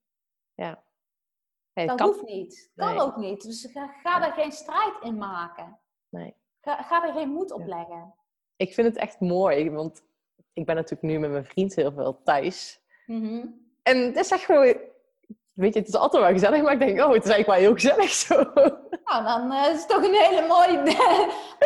Ja. 0.53 0.83
Nee, 1.73 1.87
Dat 1.87 1.97
kan- 1.97 2.07
hoeft 2.07 2.23
niet. 2.23 2.71
Kan 2.75 2.89
Nee. 2.93 3.01
ook 3.01 3.15
niet. 3.17 3.41
Dus 3.41 3.67
ga, 3.71 3.87
ga 3.87 4.17
Nee. 4.19 4.27
er 4.29 4.33
geen 4.35 4.51
strijd 4.51 4.93
in 5.01 5.17
maken. 5.17 5.79
Nee. 6.09 6.35
Ga, 6.61 6.81
ga 6.83 7.07
er 7.07 7.13
geen 7.13 7.29
moed 7.29 7.51
op 7.51 7.59
Ja. 7.59 7.65
leggen. 7.77 8.13
Ik 8.55 8.73
vind 8.73 8.87
het 8.87 8.97
echt 8.97 9.19
mooi, 9.19 9.71
want 9.71 10.03
ik 10.53 10.65
ben 10.65 10.75
natuurlijk 10.75 11.01
nu 11.13 11.19
met 11.19 11.31
mijn 11.31 11.45
vriend 11.45 11.75
heel 11.75 11.91
veel 11.91 12.21
thuis. 12.23 12.81
Mhm. 13.05 13.47
En 13.83 13.97
het 13.97 14.15
is 14.15 14.31
echt 14.31 14.43
gewoon, 14.43 14.75
weet 15.53 15.73
je, 15.73 15.79
het 15.79 15.87
is 15.87 15.95
altijd 15.95 16.23
wel 16.23 16.31
gezellig, 16.31 16.61
maar 16.61 16.73
ik 16.73 16.79
denk, 16.79 16.99
oh, 16.99 17.13
het 17.13 17.23
is 17.25 17.29
eigenlijk 17.31 17.47
wel 17.47 17.55
heel 17.55 17.73
gezellig 17.73 18.09
zo. 18.09 18.35
Nou, 19.03 19.23
dan 19.23 19.51
eh, 19.51 19.71
is 19.71 19.79
het 19.79 19.89
toch 19.89 20.03
een 20.03 20.13
hele 20.13 20.47
mooie, 20.47 20.77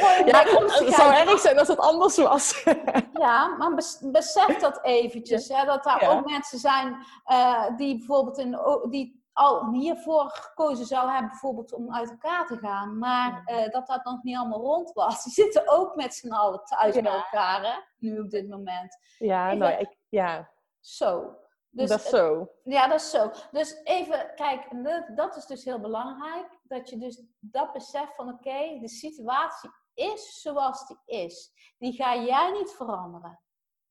mooie 0.02 0.26
Ja, 0.26 0.44
het 0.86 0.94
zou 0.94 1.14
erg 1.14 1.40
zijn 1.40 1.60
als 1.60 1.68
het 1.68 1.80
anders 1.80 2.18
was. 2.18 2.64
Ja, 3.14 3.48
maar 3.48 3.74
bes- 3.76 4.00
besef 4.04 4.58
dat 4.58 4.80
eventjes. 4.84 5.48
Hè, 5.48 5.66
dat 5.66 5.84
daar 5.84 6.04
Ja. 6.04 6.10
ook 6.10 6.30
mensen 6.30 6.60
zijn 6.60 6.96
eh, 7.24 7.66
die 7.78 7.98
bijvoorbeeld 7.98 8.38
in, 8.38 8.60
die 8.90 9.24
al 9.34 9.70
hiervoor 9.72 10.30
gekozen 10.30 10.86
zouden 10.86 11.12
hebben, 11.12 11.30
bijvoorbeeld 11.30 11.74
om 11.74 11.94
uit 11.96 12.10
elkaar 12.10 12.46
te 12.46 12.58
gaan. 12.58 12.98
Maar 12.98 13.42
eh, 13.46 13.70
dat 13.72 13.88
dat 13.88 14.04
nog 14.04 14.24
niet 14.24 14.38
allemaal 14.38 14.60
rond 14.62 14.92
was. 14.94 15.24
Die 15.24 15.34
zitten 15.34 15.64
ook 15.66 15.96
met 15.96 16.14
z'n 16.16 16.32
allen 16.32 16.62
thuis 16.64 16.96
Ja. 16.96 17.02
bij 17.02 17.12
elkaar, 17.12 17.62
hè, 17.62 17.74
nu 17.98 18.20
op 18.20 18.30
dit 18.30 18.50
moment. 18.50 18.98
Ja, 19.18 19.54
nou, 19.54 19.74
ik, 19.74 19.98
ja, 20.10 20.50
Zo. 20.80 21.36
Dus, 21.76 21.90
dat 21.90 22.00
is 22.00 22.10
zo. 22.10 22.52
Ja, 22.64 22.88
dat 22.88 23.00
is 23.00 23.10
zo. 23.10 23.32
Dus 23.52 23.82
even, 23.84 24.32
kijk, 24.36 24.68
dat, 25.16 25.36
is 25.36 25.46
dus 25.46 25.64
heel 25.64 25.80
belangrijk. 25.80 26.60
Dat 26.64 26.90
je 26.90 26.98
dus 26.98 27.24
dat 27.40 27.74
beseft 27.74 28.16
van, 28.16 28.30
oké, 28.30 28.80
de 28.80 28.88
situatie 28.88 29.70
is 29.94 30.42
zoals 30.42 30.88
die 30.88 30.98
is. 31.06 31.52
Die 31.78 31.94
ga 31.94 32.16
jij 32.16 32.52
niet 32.52 32.72
veranderen 32.72 33.42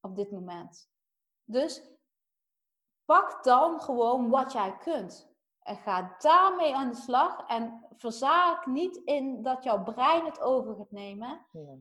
op 0.00 0.16
dit 0.16 0.30
moment. 0.30 0.90
Dus 1.44 1.82
pak 3.04 3.44
dan 3.44 3.80
gewoon 3.80 4.30
wat 4.30 4.52
jij 4.52 4.76
kunt. 4.76 5.32
En 5.58 5.76
ga 5.76 6.14
daarmee 6.18 6.74
aan 6.74 6.88
de 6.88 6.96
slag. 6.96 7.46
En 7.46 7.86
verzaak 7.96 8.66
niet 8.66 8.96
in 8.96 9.42
dat 9.42 9.64
jouw 9.64 9.82
brein 9.82 10.24
het 10.24 10.40
over 10.40 10.76
gaat 10.76 10.90
nemen. 10.90 11.46
Ja. 11.52 11.74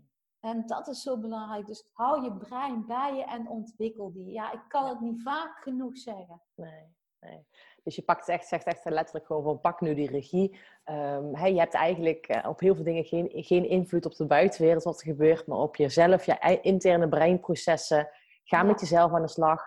En 0.43 0.63
dat 0.65 0.87
is 0.87 1.01
zo 1.01 1.17
belangrijk. 1.17 1.65
Dus 1.65 1.89
hou 1.93 2.23
je 2.23 2.33
brein 2.37 2.85
bij 2.85 3.15
je 3.15 3.23
en 3.23 3.47
ontwikkel 3.49 4.11
die. 4.11 4.31
Ja, 4.31 4.51
ik 4.51 4.61
kan 4.67 4.87
het 4.87 4.99
niet 4.99 5.21
vaak 5.21 5.57
genoeg 5.61 5.97
zeggen. 5.97 6.41
Nee, 6.55 6.95
nee. 7.19 7.47
Dus 7.83 7.95
je 7.95 8.01
pakt 8.01 8.27
echt, 8.27 8.47
zegt 8.47 8.65
echt 8.65 8.85
letterlijk 8.85 9.25
gewoon 9.25 9.43
van 9.43 9.59
pak 9.59 9.81
nu 9.81 9.93
die 9.93 10.09
regie. 10.09 10.59
Ehm, 10.83 11.33
hè, 11.35 11.47
je 11.47 11.59
hebt 11.59 11.73
eigenlijk 11.73 12.27
eh, 12.27 12.49
op 12.49 12.59
heel 12.59 12.75
veel 12.75 12.83
dingen 12.83 13.03
geen, 13.05 13.29
geen 13.31 13.69
invloed 13.69 14.05
op 14.05 14.15
de 14.15 14.25
buitenwereld 14.25 14.83
wat 14.83 14.99
er 14.99 15.05
gebeurt, 15.07 15.47
maar 15.47 15.57
op 15.57 15.75
jezelf, 15.75 16.25
je 16.25 16.59
interne 16.61 17.09
breinprocessen. 17.09 18.09
Ga 18.43 18.57
Ja. 18.57 18.63
met 18.63 18.79
jezelf 18.79 19.11
aan 19.13 19.21
de 19.21 19.27
slag. 19.27 19.63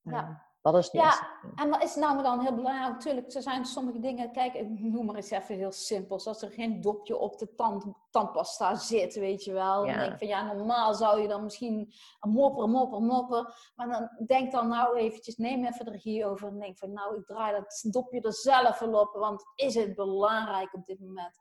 Ja. 0.00 0.46
Dat 0.64 0.76
is 0.76 0.84
het 0.84 0.92
Ja. 0.92 1.28
En 1.54 1.70
wat 1.70 1.82
is 1.82 1.94
nou 1.94 2.22
dan 2.22 2.40
heel 2.40 2.54
belangrijk? 2.54 2.92
Natuurlijk, 2.92 3.34
er 3.34 3.42
zijn 3.42 3.64
sommige 3.64 3.98
dingen, 3.98 4.32
kijk, 4.32 4.54
ik 4.54 4.68
noem 4.68 5.06
maar 5.06 5.14
eens 5.14 5.30
even 5.30 5.56
heel 5.56 5.72
simpel. 5.72 6.20
Zoals 6.20 6.42
er 6.42 6.50
geen 6.50 6.80
dopje 6.80 7.16
op 7.16 7.38
de 7.38 7.54
tand, 7.54 7.84
tandpasta 8.10 8.74
zit, 8.74 9.14
weet 9.14 9.44
je 9.44 9.52
wel. 9.52 9.84
Dan 9.86 9.94
denk 9.98 10.12
ik 10.12 10.18
van 10.18 10.26
ja, 10.26 10.52
normaal 10.52 10.94
zou 10.94 11.20
je 11.20 11.28
dan 11.28 11.42
misschien 11.42 11.92
mopperen, 12.20 12.70
mopperen, 12.70 13.04
mopperen. 13.04 13.52
Maar 13.74 13.88
dan 13.88 14.26
denk 14.26 14.52
dan 14.52 14.68
nou 14.68 14.96
eventjes, 14.96 15.36
neem 15.36 15.64
even 15.64 15.84
de 15.84 15.90
regie 15.90 16.26
over 16.26 16.48
en 16.48 16.58
denk 16.58 16.78
van 16.78 16.92
nou, 16.92 17.16
ik 17.16 17.26
draai 17.26 17.52
dat 17.52 17.86
dopje 17.90 18.20
er 18.20 18.34
zelf 18.34 18.78
wel 18.78 19.00
op. 19.00 19.12
Want 19.12 19.44
is 19.54 19.74
het 19.74 19.94
belangrijk 19.94 20.74
op 20.74 20.84
dit 20.84 21.00
moment? 21.00 21.38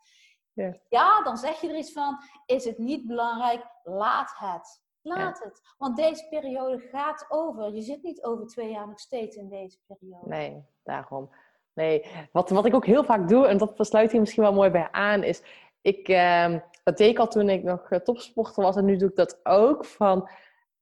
Ja. 0.54 0.78
Ja, 0.90 1.22
dan 1.24 1.38
zeg 1.38 1.62
je 1.62 1.70
er 1.70 1.78
iets 1.78 1.92
van, 1.92 2.18
is 2.46 2.66
het 2.66 2.78
niet 2.78 3.08
belangrijk? 3.08 3.66
Laat 3.84 4.34
het. 4.36 4.82
Laat 5.04 5.44
het. 5.44 5.62
Want 5.78 5.98
deze 5.98 6.28
periode 6.30 6.80
gaat 6.80 7.26
over. 7.30 7.74
Je 7.74 7.82
zit 7.82 8.04
niet 8.04 8.24
over 8.24 8.48
twee 8.48 8.70
jaar 8.72 8.88
nog 8.88 9.00
steeds 9.00 9.36
in 9.36 9.50
deze 9.50 9.78
periode. 9.88 10.28
Nee, 10.30 10.64
daarom. 10.84 11.30
Nee, 11.74 12.06
wat, 12.32 12.50
wat 12.50 12.66
ik 12.66 12.74
ook 12.76 12.86
heel 12.86 13.04
vaak 13.04 13.28
doe, 13.28 13.48
en 13.48 13.58
dat 13.58 13.74
sluit 13.78 14.12
hier 14.12 14.20
misschien 14.20 14.44
wel 14.44 14.54
mooi 14.54 14.70
bij 14.70 14.88
aan, 14.92 15.24
is 15.24 15.44
ik, 15.82 16.08
ehm, 16.08 16.60
dat 16.84 16.98
deed 16.98 17.10
ik 17.10 17.20
al 17.20 17.28
toen 17.28 17.50
ik 17.50 17.64
nog 17.64 17.90
eh, 17.92 18.00
topsporter 18.00 18.64
was 18.64 18.76
en 18.76 18.86
nu 18.86 18.98
doe 18.98 19.10
ik 19.10 19.16
dat 19.16 19.40
ook. 19.46 19.86
Van, 19.86 20.30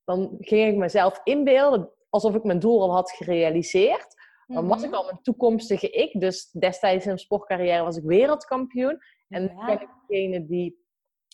dan 0.04 0.36
ging 0.40 0.72
ik 0.72 0.76
mezelf 0.78 1.22
inbeelden 1.24 1.90
alsof 2.10 2.36
ik 2.36 2.44
mijn 2.44 2.60
doel 2.60 2.82
al 2.82 2.94
had 2.94 3.12
gerealiseerd. 3.12 4.20
Dan 4.48 4.68
was 4.68 4.82
ik 4.84 4.90
Mhm. 4.90 4.98
al 4.98 5.04
mijn 5.06 5.22
toekomstige 5.22 5.90
ik. 5.90 6.20
Dus 6.20 6.52
destijds 6.52 7.02
in 7.04 7.08
mijn 7.08 7.20
sportcarrière 7.20 7.84
was 7.84 7.98
ik 7.98 8.04
wereldkampioen. 8.04 9.02
En 9.30 9.44
Ja. 9.44 9.66
ben 9.66 9.82
ik 9.82 9.88
degene 10.08 10.46
die 10.46 10.86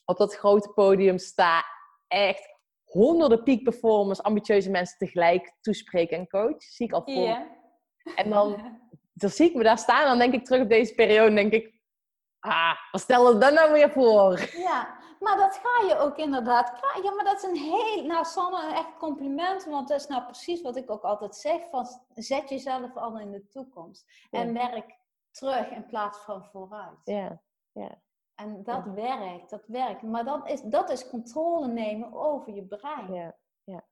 op 0.06 0.18
dat 0.18 0.36
grote 0.36 0.70
podium 0.70 1.18
staat. 1.18 1.66
Echt 2.08 2.57
honderden 2.88 3.44
peak 3.44 3.64
performers, 3.64 4.24
ambitieuze 4.24 4.70
mensen 4.70 4.98
tegelijk 4.98 5.54
toespreken 5.62 6.18
en 6.18 6.28
coach. 6.28 6.64
Zie 6.64 6.86
ik 6.86 6.94
al 6.94 7.02
voor. 7.04 7.14
Ja. 7.14 7.48
En 8.16 8.30
dan, 8.30 8.80
dan 9.14 9.30
zie 9.30 9.50
ik 9.50 9.56
me 9.56 9.64
daar 9.64 9.78
staan. 9.78 10.06
Dan 10.06 10.18
denk 10.18 10.34
ik 10.34 10.46
terug 10.46 10.62
op 10.62 10.70
deze 10.70 10.94
periode. 10.94 11.28
En 11.28 11.36
denk 11.36 11.52
ik, 11.52 11.74
ah, 12.40 12.76
wat 12.92 13.02
stel 13.02 13.34
je 13.34 13.40
dan 13.40 13.54
nou 13.54 13.72
weer 13.72 13.92
voor? 13.92 14.50
Ja, 14.58 14.98
maar 15.20 15.38
dat 15.38 15.60
ga 15.64 15.88
je 15.88 15.98
ook 15.98 16.18
inderdaad 16.18 16.74
krijgen. 16.80 17.04
Ja, 17.04 17.16
maar 17.16 17.26
dat 17.26 17.38
is 17.38 17.44
een 17.44 17.56
heel, 17.56 18.06
nou 18.06 18.26
Sanne, 18.26 18.68
een 18.68 18.76
echt 18.76 18.98
compliment. 18.98 19.66
Want 19.66 19.88
dat 19.88 20.00
is 20.00 20.08
nou 20.08 20.24
precies 20.24 20.62
wat 20.62 20.76
ik 20.76 20.92
ook 20.92 21.04
altijd 21.04 21.36
zeg. 21.36 21.62
Van, 21.72 21.88
zet 22.14 22.50
jezelf 22.50 22.96
al 22.96 23.20
in 23.20 23.32
de 23.32 23.48
toekomst. 23.48 24.06
En 24.30 24.54
werk 24.54 24.96
terug 25.32 25.70
in 25.70 25.86
plaats 25.86 26.20
van 26.20 26.46
vooruit. 26.46 27.02
Ja, 27.04 27.42
En 28.38 28.64
dat 28.64 28.86
werkt, 28.86 29.50
dat 29.50 29.68
werkt. 29.68 30.02
Maar 30.02 30.26
dan 30.26 30.48
is, 30.48 30.62
dat 30.62 30.90
is 30.90 31.10
controle 31.10 31.68
nemen 31.68 32.14
over 32.14 32.54
je 32.54 32.64
brein. 32.64 33.14
ja, 33.64 33.86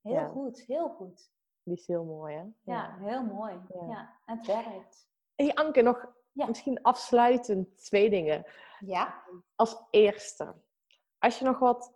Heel 0.00 0.12
ja. 0.12 0.28
goed, 0.28 0.60
heel 0.60 0.88
goed. 0.88 1.32
die 1.62 1.74
is 1.76 1.86
heel 1.86 2.04
mooi, 2.04 2.36
hè? 2.36 2.44
Ja, 2.72 2.96
heel 2.98 3.22
mooi. 3.22 3.60
Ja. 3.88 4.18
En 4.26 4.36
het 4.36 4.46
werkt. 4.46 5.08
Hey 5.34 5.54
Anke, 5.54 5.82
nog 5.82 6.12
misschien 6.32 6.82
afsluitend 6.82 7.84
twee 7.84 8.10
dingen. 8.10 8.46
Ja. 8.78 9.24
Als 9.54 9.82
eerste, 9.90 10.54
als 11.18 11.38
je 11.38 11.44
nog 11.44 11.58
wat... 11.58 11.93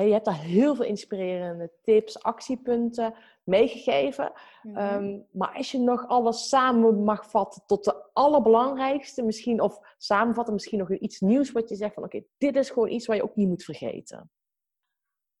je 0.00 0.12
hebt 0.12 0.24
daar 0.24 0.40
heel 0.40 0.74
veel 0.74 0.84
inspirerende 0.84 1.72
tips, 1.82 2.22
actiepunten 2.22 3.14
meegegeven. 3.44 4.32
Mhm. 4.62 4.76
Ehm, 4.76 5.20
maar 5.30 5.54
als 5.56 5.70
je 5.70 5.78
nog 5.78 6.08
alles 6.08 6.48
samen 6.48 7.04
mag 7.04 7.30
vatten 7.30 7.62
tot 7.66 7.84
de 7.84 8.04
allerbelangrijkste, 8.12 9.22
misschien, 9.22 9.60
of 9.60 9.94
samenvatten, 9.98 10.54
misschien 10.54 10.78
nog 10.78 10.90
iets 10.90 11.20
nieuws 11.20 11.52
wat 11.52 11.68
je 11.68 11.76
zegt 11.76 11.94
van 11.94 12.04
oké, 12.04 12.22
dit 12.38 12.56
is 12.56 12.70
gewoon 12.70 12.88
iets 12.88 13.06
wat 13.06 13.16
je 13.16 13.22
ook 13.22 13.36
niet 13.36 13.48
moet 13.48 13.64
vergeten. 13.64 14.30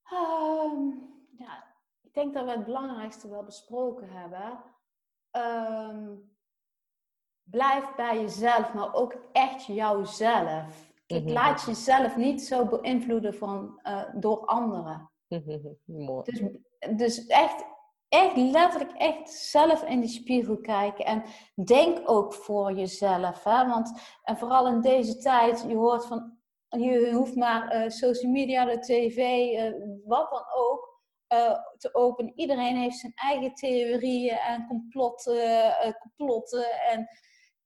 Ehm, 0.02 0.86
ja, 1.38 1.64
ik 2.02 2.14
denk 2.14 2.34
dat 2.34 2.44
we 2.44 2.50
het 2.50 2.64
belangrijkste 2.64 3.28
wel 3.28 3.44
besproken 3.44 4.08
hebben. 4.10 4.64
Ehm, 5.30 6.14
blijf 7.42 7.94
bij 7.94 8.20
jezelf, 8.20 8.74
maar 8.74 8.94
ook 8.94 9.16
echt 9.32 9.64
jouzelf. 9.64 10.91
Ik 11.16 11.24
Mhm. 11.24 11.32
laat 11.32 11.62
jezelf 11.66 12.16
niet 12.16 12.42
zo 12.42 12.66
beïnvloeden 12.66 13.34
van, 13.34 13.78
eh, 13.82 14.02
door 14.14 14.46
anderen. 14.46 15.10
Mooi. 15.84 16.22
Dus, 16.22 16.42
dus 16.96 17.26
echt, 17.26 17.64
echt 18.08 18.36
letterlijk 18.36 18.92
echt 18.92 19.30
zelf 19.30 19.82
in 19.84 20.00
de 20.00 20.08
spiegel 20.08 20.56
kijken. 20.60 21.04
En 21.04 21.22
denk 21.64 22.10
ook 22.10 22.34
voor 22.34 22.72
jezelf. 22.72 23.44
Hè? 23.44 23.66
Want 23.66 23.92
en 24.22 24.36
vooral 24.38 24.66
in 24.66 24.80
deze 24.80 25.16
tijd, 25.18 25.64
je 25.68 25.76
hoort 25.76 26.06
van, 26.06 26.38
je 26.68 27.12
hoeft 27.12 27.36
maar 27.36 27.68
eh, 27.68 27.88
social 27.90 28.32
media, 28.32 28.64
de 28.64 28.78
tv, 28.78 29.16
eh, 29.52 29.72
wat 30.04 30.30
dan 30.30 30.44
ook, 30.54 30.90
te 31.78 31.94
openen. 31.94 32.32
Iedereen 32.38 32.76
heeft 32.76 32.96
zijn 32.98 33.12
eigen 33.14 33.54
theorieën 33.54 34.36
en 34.36 34.66
complotten. 34.66 35.74
complotten 36.00 36.80
en 36.80 37.08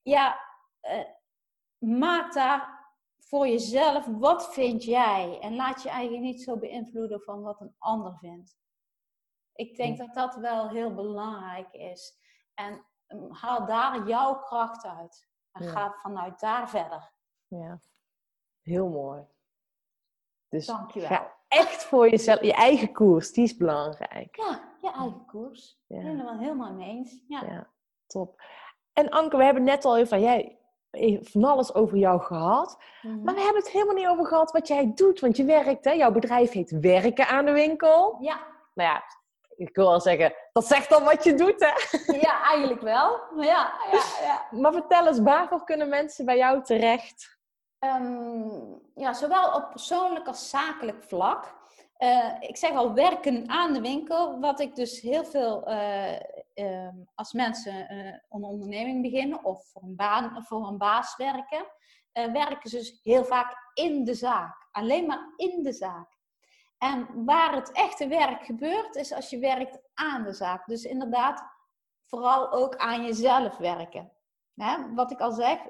ja, 0.02 0.40
maak 1.78 2.32
daar 2.34 2.75
voor 3.28 3.46
jezelf, 3.48 4.06
wat 4.06 4.52
vind 4.54 4.84
jij? 4.84 5.38
En 5.40 5.54
laat 5.56 5.82
je 5.82 5.88
eigenlijk 5.88 6.22
niet 6.22 6.42
zo 6.42 6.58
beïnvloeden 6.58 7.20
van 7.20 7.42
wat 7.42 7.60
een 7.60 7.74
ander 7.78 8.16
vindt. 8.18 8.56
Ik 9.54 9.76
denk 9.76 9.98
dat 9.98 10.14
dat 10.14 10.34
wel 10.34 10.68
heel 10.68 10.94
belangrijk 10.94 11.72
is. 11.72 12.18
En 12.54 12.84
mm, 13.08 13.30
haal 13.32 13.66
daar 13.66 14.08
jouw 14.08 14.38
kracht 14.38 14.84
uit. 14.84 15.28
En 15.52 15.62
Ja. 15.64 15.70
ga 15.70 15.94
vanuit 16.02 16.40
daar 16.40 16.68
verder. 16.70 17.12
Ja, 17.46 17.80
heel 18.62 18.88
mooi. 18.88 19.22
Dus 20.48 20.66
Dankjewel. 20.66 21.08
ga 21.08 21.34
echt 21.48 21.84
voor 21.84 22.08
jezelf, 22.10 22.40
je 22.42 22.52
eigen 22.54 22.92
koers, 22.92 23.32
die 23.32 23.44
is 23.44 23.56
belangrijk. 23.56 24.36
Ja, 24.36 24.74
je 24.82 24.90
eigen 24.92 25.26
koers. 25.26 25.78
Ja. 25.86 26.00
Helemaal, 26.00 26.38
helemaal 26.38 26.72
mee 26.72 26.88
eens. 26.88 27.24
Ja. 27.28 27.42
Ja, 27.44 27.70
top. 28.06 28.42
En 28.92 29.08
Anke, 29.08 29.36
we 29.36 29.44
hebben 29.44 29.64
net 29.64 29.84
al 29.84 29.96
even 29.96 30.08
van 30.08 30.20
jij 30.20 30.58
van 31.22 31.44
alles 31.44 31.74
over 31.74 31.96
jou 31.96 32.20
gehad. 32.20 32.78
Mhm. 33.02 33.22
Maar 33.22 33.34
we 33.34 33.40
hebben 33.40 33.62
het 33.62 33.70
helemaal 33.70 33.94
niet 33.94 34.06
over 34.06 34.26
gehad 34.26 34.52
wat 34.52 34.68
jij 34.68 34.92
doet. 34.94 35.20
Want 35.20 35.36
je 35.36 35.44
werkt, 35.44 35.84
hè? 35.84 35.90
jouw 35.90 36.12
bedrijf 36.12 36.52
heet 36.52 36.70
Werken 36.80 37.28
aan 37.28 37.44
de 37.44 37.52
Winkel. 37.52 38.16
Ja, 38.20 38.38
Nou 38.74 38.90
ja, 38.90 39.02
ik 39.56 39.76
wil 39.76 39.88
wel 39.88 40.00
zeggen, 40.00 40.34
dat 40.52 40.66
zegt 40.66 40.88
dan 40.88 41.04
wat 41.04 41.24
je 41.24 41.34
doet, 41.34 41.60
hè? 41.60 42.12
ja, 42.18 42.42
eigenlijk 42.42 42.80
wel. 42.80 43.20
Maar 43.36 43.46
ja, 43.46 43.72
ja, 43.92 44.02
ja. 44.22 44.46
Maar 44.60 44.72
vertel 44.72 45.06
eens, 45.06 45.18
waarvoor 45.18 45.64
kunnen 45.64 45.88
mensen 45.88 46.24
bij 46.24 46.36
jou 46.36 46.62
terecht? 46.62 47.38
Ehm, 47.78 48.74
ja, 48.94 49.12
zowel 49.12 49.52
op 49.52 49.70
persoonlijk 49.70 50.26
als 50.26 50.50
zakelijk 50.50 51.04
vlak. 51.04 51.44
Eh, 51.96 52.32
ik 52.40 52.56
zeg 52.56 52.70
al 52.70 52.94
werken 52.94 53.48
aan 53.48 53.72
de 53.72 53.80
winkel, 53.80 54.40
wat 54.40 54.60
ik 54.60 54.74
dus 54.74 55.00
heel 55.00 55.24
veel 55.24 55.66
eh, 55.66 56.20
ehm, 56.54 56.94
als 57.14 57.32
mensen 57.32 57.88
eh, 57.88 58.06
een 58.06 58.42
onderneming 58.44 59.02
beginnen 59.02 59.44
of 59.44 59.70
voor 60.42 60.66
een, 60.66 60.78
baas 60.78 61.16
werken, 61.16 61.66
werken 62.12 62.70
ze 62.70 62.76
dus 62.76 63.00
heel 63.02 63.24
vaak 63.24 63.70
in 63.74 64.04
de 64.04 64.14
zaak. 64.14 64.68
Alleen 64.70 65.06
maar 65.06 65.32
in 65.36 65.62
de 65.62 65.72
zaak. 65.72 66.18
En 66.78 67.24
waar 67.24 67.54
het 67.54 67.72
echte 67.72 68.08
werk 68.08 68.44
gebeurt, 68.44 68.94
is 68.94 69.12
als 69.12 69.30
je 69.30 69.38
werkt 69.38 69.78
aan 69.94 70.22
de 70.22 70.32
zaak. 70.32 70.66
Dus 70.66 70.84
inderdaad, 70.84 71.44
vooral 72.04 72.52
ook 72.52 72.76
aan 72.76 73.04
jezelf 73.04 73.56
werken. 73.56 74.12
Hè? 74.54 74.94
Wat 74.94 75.10
ik 75.10 75.20
al 75.20 75.32
zeg, 75.32 75.66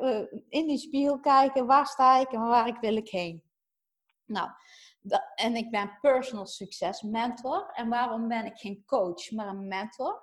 in 0.48 0.66
die 0.66 0.78
spiegel 0.78 1.20
kijken, 1.20 1.66
waar 1.66 1.86
sta 1.86 2.18
ik 2.18 2.32
en 2.32 2.46
waar 2.46 2.66
ik 2.66 2.78
wil 2.80 2.96
ik 2.96 3.08
heen. 3.08 3.42
Nou, 4.24 4.50
en 5.34 5.56
ik 5.56 5.70
ben 5.70 5.98
personal 6.00 6.46
success 6.46 7.02
mentor. 7.02 7.70
En 7.72 7.88
waarom 7.88 8.28
ben 8.28 8.44
ik 8.44 8.56
geen 8.56 8.82
coach, 8.86 9.30
maar 9.30 9.46
een 9.46 9.68
mentor? 9.68 10.22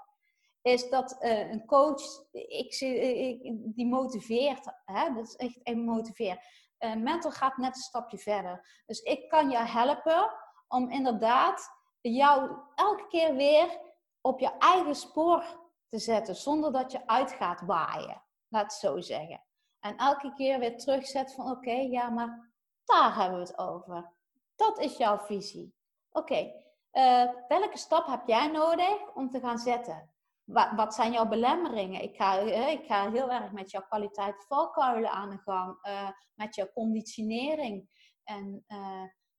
Is 0.62 0.90
dat 0.90 1.18
eh, 1.20 1.52
een 1.52 1.66
coach, 1.66 2.02
ik, 2.32 2.74
zie- 2.74 2.98
ik, 2.98 3.40
die 3.76 3.88
motiveert, 3.88 4.66
hè? 4.86 5.14
dat 5.14 5.28
is 5.28 5.36
echt 5.36 5.60
een 5.64 5.84
motiveer. 5.84 6.46
Een 6.78 7.04
mentor 7.04 7.32
gaat 7.32 7.58
net 7.58 7.76
een 7.76 7.82
stapje 7.82 8.18
verder. 8.18 8.82
Dus 8.86 9.00
ik 9.02 9.30
kan 9.30 9.50
je 9.50 9.58
helpen 9.58 10.32
om 10.68 10.90
inderdaad 10.92 11.70
jou 12.02 12.52
elke 12.76 13.08
keer 13.08 13.36
weer 13.36 13.80
op 14.22 14.40
je 14.40 14.58
eigen 14.58 14.96
spoor 14.96 15.60
te 15.90 16.00
zetten, 16.00 16.36
zonder 16.36 16.72
dat 16.72 16.92
je 16.92 17.08
uit 17.08 17.32
gaat 17.32 17.62
waaien. 17.62 18.24
Laat 18.48 18.64
het 18.64 18.74
zo 18.74 19.00
zeggen. 19.00 19.44
En 19.80 19.96
elke 19.98 20.34
keer 20.34 20.60
weer 20.60 20.78
terugzet 20.78 21.34
van 21.34 21.52
oké, 21.52 21.72
ja, 21.72 22.10
maar 22.10 22.52
daar 22.86 23.16
hebben 23.16 23.40
we 23.40 23.46
het 23.46 23.58
over. 23.58 24.12
Dat 24.56 24.80
is 24.80 24.98
jouw 24.98 25.18
visie. 25.20 25.76
Oké, 26.12 26.52
eh, 26.92 27.30
welke 27.48 27.78
stap 27.78 28.08
heb 28.08 28.28
jij 28.28 28.48
nodig 28.48 29.14
om 29.14 29.30
te 29.30 29.40
gaan 29.40 29.58
zetten? 29.58 30.12
Wa- 30.44 30.76
wat 30.76 30.94
zijn 30.94 31.12
jouw 31.12 31.28
belemmeringen? 31.28 32.02
Ik 32.02 32.16
ga, 32.16 32.38
eh, 32.40 32.72
ik 32.72 32.86
ga 32.86 33.12
heel 33.12 33.32
erg 33.32 33.52
met 33.52 33.72
jouw 33.72 33.82
kwaliteit 33.82 34.46
valkuilen 34.48 35.12
aan 35.12 35.30
de 35.30 35.38
gang, 35.38 35.78
eh, 35.82 36.10
met 36.34 36.56
jouw 36.56 36.68
conditionering. 36.74 37.90
En 38.24 38.66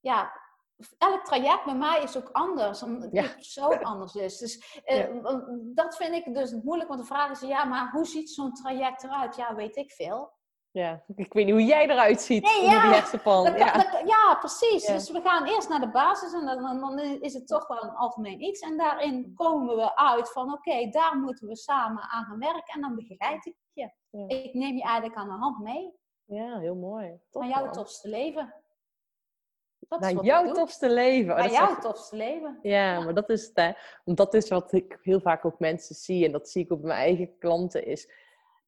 ja, 0.00 0.32
elk 0.98 1.24
traject 1.24 1.64
bij 1.64 1.74
mij 1.74 2.02
is 2.02 2.16
ook 2.16 2.28
anders, 2.32 2.82
omdat 2.82 3.02
het 3.02 3.12
Ja. 3.12 3.32
persoon 3.34 3.82
anders 3.82 4.14
is. 4.14 4.38
Dus 4.38 4.80
Ja. 4.84 5.12
w- 5.20 5.74
dat 5.74 5.96
vind 5.96 6.14
ik 6.26 6.34
dus 6.34 6.52
moeilijk, 6.52 6.88
want 6.88 7.00
de 7.00 7.06
vraag 7.06 7.30
is, 7.30 7.40
ja, 7.40 7.64
maar 7.64 7.90
hoe 7.90 8.04
ziet 8.06 8.30
zo'n 8.30 8.52
traject 8.52 9.04
eruit? 9.04 9.36
Ja, 9.36 9.54
weet 9.54 9.76
ik 9.76 9.92
veel. 9.92 10.32
Ja, 10.74 11.02
ik 11.16 11.32
weet 11.32 11.44
niet 11.44 11.54
hoe 11.54 11.64
jij 11.64 11.88
eruit 11.90 12.20
ziet 12.20 12.42
Nee, 12.42 12.58
onder 12.58 12.80
die 12.80 12.90
ja. 12.90 12.94
hersenpan. 12.96 13.44
Dat 13.44 13.58
Ja. 13.58 13.70
kan- 13.70 13.90
dat- 13.92 14.08
ja, 14.08 14.34
precies. 14.34 14.86
Ja. 14.86 14.92
Dus 14.92 15.10
we 15.10 15.20
gaan 15.20 15.46
eerst 15.46 15.68
naar 15.68 15.80
de 15.80 15.90
basis 15.90 16.32
en 16.32 16.44
dan, 16.44 16.98
is 16.98 17.34
het 17.34 17.46
toch 17.46 17.66
wel 17.66 17.82
een 17.82 17.94
algemeen 17.94 18.40
iets. 18.42 18.60
En 18.60 18.76
daarin 18.76 19.32
komen 19.34 19.76
we 19.76 19.96
uit 19.96 20.32
van, 20.32 20.52
oké, 20.52 20.88
daar 20.90 21.16
moeten 21.16 21.48
we 21.48 21.56
samen 21.56 22.02
aan 22.02 22.24
gaan 22.24 22.38
werken. 22.38 22.74
En 22.74 22.80
dan 22.80 22.94
begeleid 22.94 23.46
ik 23.46 23.54
je. 23.72 23.90
Ja. 24.10 24.24
Ik 24.26 24.54
neem 24.54 24.76
je 24.76 24.82
eigenlijk 24.82 25.16
aan 25.16 25.28
de 25.28 25.34
hand 25.34 25.58
mee 25.58 25.92
ja, 26.26 26.58
heel 26.58 26.74
mooi. 26.74 27.20
Top, 27.30 27.42
naar 27.42 27.50
jouw 27.50 27.64
man. 27.64 27.72
tofste 27.72 28.08
leven. 28.08 28.54
Dat 29.88 30.04
is 30.04 30.12
Naar 30.12 30.24
jouw 30.24 30.52
tofste 30.52 30.90
leven. 30.90 31.32
Oh, 31.32 31.38
Naar 31.38 31.50
jouw 31.50 31.68
echt- 31.68 31.80
tofste 31.82 32.16
leven. 32.16 32.58
Ja, 32.62 33.00
maar 33.00 33.14
dat 33.14 33.28
is, 33.30 33.46
het, 33.46 33.56
hè. 33.56 33.72
Dat 34.14 34.34
is 34.34 34.48
wat 34.48 34.72
ik 34.72 34.98
heel 35.02 35.20
vaak 35.20 35.44
ook 35.44 35.58
mensen 35.58 35.94
zie. 35.94 36.24
En 36.26 36.32
dat 36.32 36.48
zie 36.48 36.64
ik 36.64 36.72
ook 36.72 36.78
bij 36.80 36.88
mijn 36.88 37.00
eigen 37.00 37.38
klanten. 37.38 37.86
Is, 37.86 38.10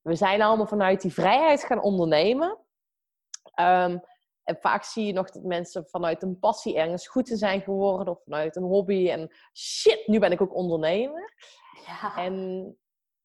we 0.07 0.15
zijn 0.15 0.43
allemaal 0.43 0.67
vanuit 0.67 1.01
die 1.01 1.13
vrijheid 1.13 1.65
gaan 1.65 1.81
ondernemen. 1.83 2.59
Ehm, 3.55 3.99
en 4.43 4.57
vaak 4.61 4.83
zie 4.85 5.07
je 5.07 5.13
nog 5.13 5.31
dat 5.31 5.43
mensen 5.43 5.87
vanuit 5.87 6.23
een 6.23 6.39
passie 6.39 6.77
ergens 6.77 7.09
goed 7.09 7.27
te 7.27 7.37
zijn 7.37 7.61
geworden. 7.61 8.09
Of 8.15 8.23
vanuit 8.23 8.57
een 8.57 8.63
hobby. 8.63 9.11
En 9.11 9.35
shit, 9.53 10.07
nu 10.07 10.19
ben 10.19 10.33
ik 10.33 10.41
ook 10.41 10.55
ondernemer. 10.55 11.35
Ja. 11.87 12.17
En 12.17 12.35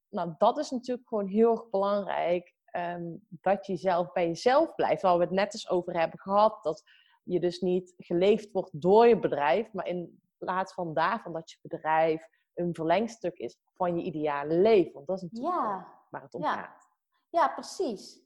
nou, 0.09 0.34
dat 0.38 0.57
is 0.57 0.69
natuurlijk 0.69 1.07
gewoon 1.07 1.27
heel 1.27 1.51
erg 1.51 1.69
belangrijk. 1.69 2.53
ehm, 2.65 3.03
dat 3.29 3.65
je 3.65 3.75
zelf 3.75 4.11
bij 4.11 4.27
jezelf 4.27 4.75
blijft. 4.75 5.01
Waar 5.01 5.17
we 5.17 5.23
het 5.23 5.32
net 5.34 5.53
eens 5.53 5.69
over 5.69 5.99
hebben 5.99 6.19
gehad. 6.19 6.63
Dat 6.63 6.84
je 7.23 7.39
dus 7.39 7.59
niet 7.59 7.93
geleefd 7.97 8.51
wordt 8.51 8.82
door 8.82 9.07
je 9.07 9.19
bedrijf. 9.19 9.73
Maar 9.73 9.88
in 9.88 10.21
plaats 10.38 10.73
van 10.73 10.93
daarvan 10.93 11.34
dat 11.34 11.51
je 11.51 11.57
bedrijf 11.61 12.27
een 12.53 12.73
verlengstuk 12.73 13.38
is 13.38 13.57
van 13.73 13.97
je 13.97 14.03
ideale 14.03 14.53
leven. 14.53 14.93
Want 14.93 15.07
dat 15.07 15.15
is 15.15 15.21
natuurlijk 15.21 15.53
Ja. 15.55 15.99
Waar 16.12 16.22
het 16.22 16.34
om 16.34 16.41
Ja. 16.41 16.53
gaat. 16.53 16.89
Ja, 17.30 17.47
precies. 17.47 18.20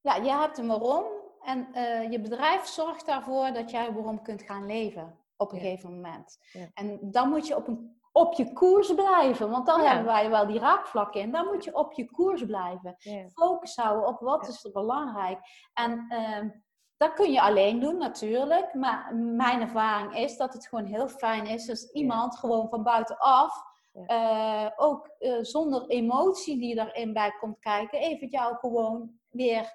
Ja, 0.00 0.14
je 0.14 0.30
hebt 0.30 0.58
een 0.58 0.66
waarom 0.66 1.04
en 1.40 1.72
eh, 1.72 2.10
je 2.10 2.20
bedrijf 2.20 2.66
zorgt 2.66 3.06
daarvoor 3.06 3.52
dat 3.52 3.70
jij 3.70 3.92
waarom 3.92 4.22
kunt 4.22 4.42
gaan 4.42 4.66
leven 4.66 5.18
op 5.36 5.50
een 5.52 5.56
Ja. 5.58 5.62
gegeven 5.62 5.90
moment. 5.94 6.38
Ja. 6.52 6.66
En 6.74 6.98
dan 7.02 7.28
moet 7.28 7.46
je 7.46 7.56
op, 7.56 7.68
een, 7.68 8.00
op 8.12 8.32
je 8.32 8.52
koers 8.52 8.94
blijven, 8.94 9.50
want 9.50 9.66
dan 9.66 9.80
hebben 9.80 10.04
wij 10.04 10.30
wel 10.30 10.46
die 10.46 10.58
raakvlakken 10.58 11.20
in. 11.20 11.30
Dan 11.32 11.46
moet 11.46 11.64
je 11.64 11.74
op 11.74 11.92
je 11.92 12.10
koers 12.10 12.44
blijven. 12.44 12.96
Focus 13.32 13.76
houden 13.76 14.06
op 14.08 14.20
wat 14.20 14.48
is 14.48 14.64
er 14.64 14.72
belangrijk. 14.72 15.38
En 15.72 16.04
ehm, 16.08 16.48
dat 16.96 17.12
kun 17.12 17.32
je 17.32 17.40
alleen 17.42 17.80
doen 17.80 17.96
natuurlijk, 17.98 18.74
maar 18.74 19.14
mijn 19.16 19.60
ervaring 19.60 20.14
is 20.16 20.36
dat 20.36 20.52
het 20.52 20.66
gewoon 20.66 20.84
heel 20.84 21.08
fijn 21.08 21.46
is 21.46 21.68
als 21.70 21.90
iemand 21.92 22.36
gewoon 22.38 22.68
van 22.68 22.82
buitenaf 22.82 23.62
Eh, 24.06 24.66
ook 24.76 25.10
eh, 25.18 25.38
zonder 25.40 25.86
emotie 25.86 26.58
die 26.58 26.78
erin 26.80 27.12
bij 27.12 27.30
komt 27.40 27.58
kijken, 27.58 27.98
even 27.98 28.28
jou 28.28 28.56
gewoon 28.56 29.18
weer 29.30 29.74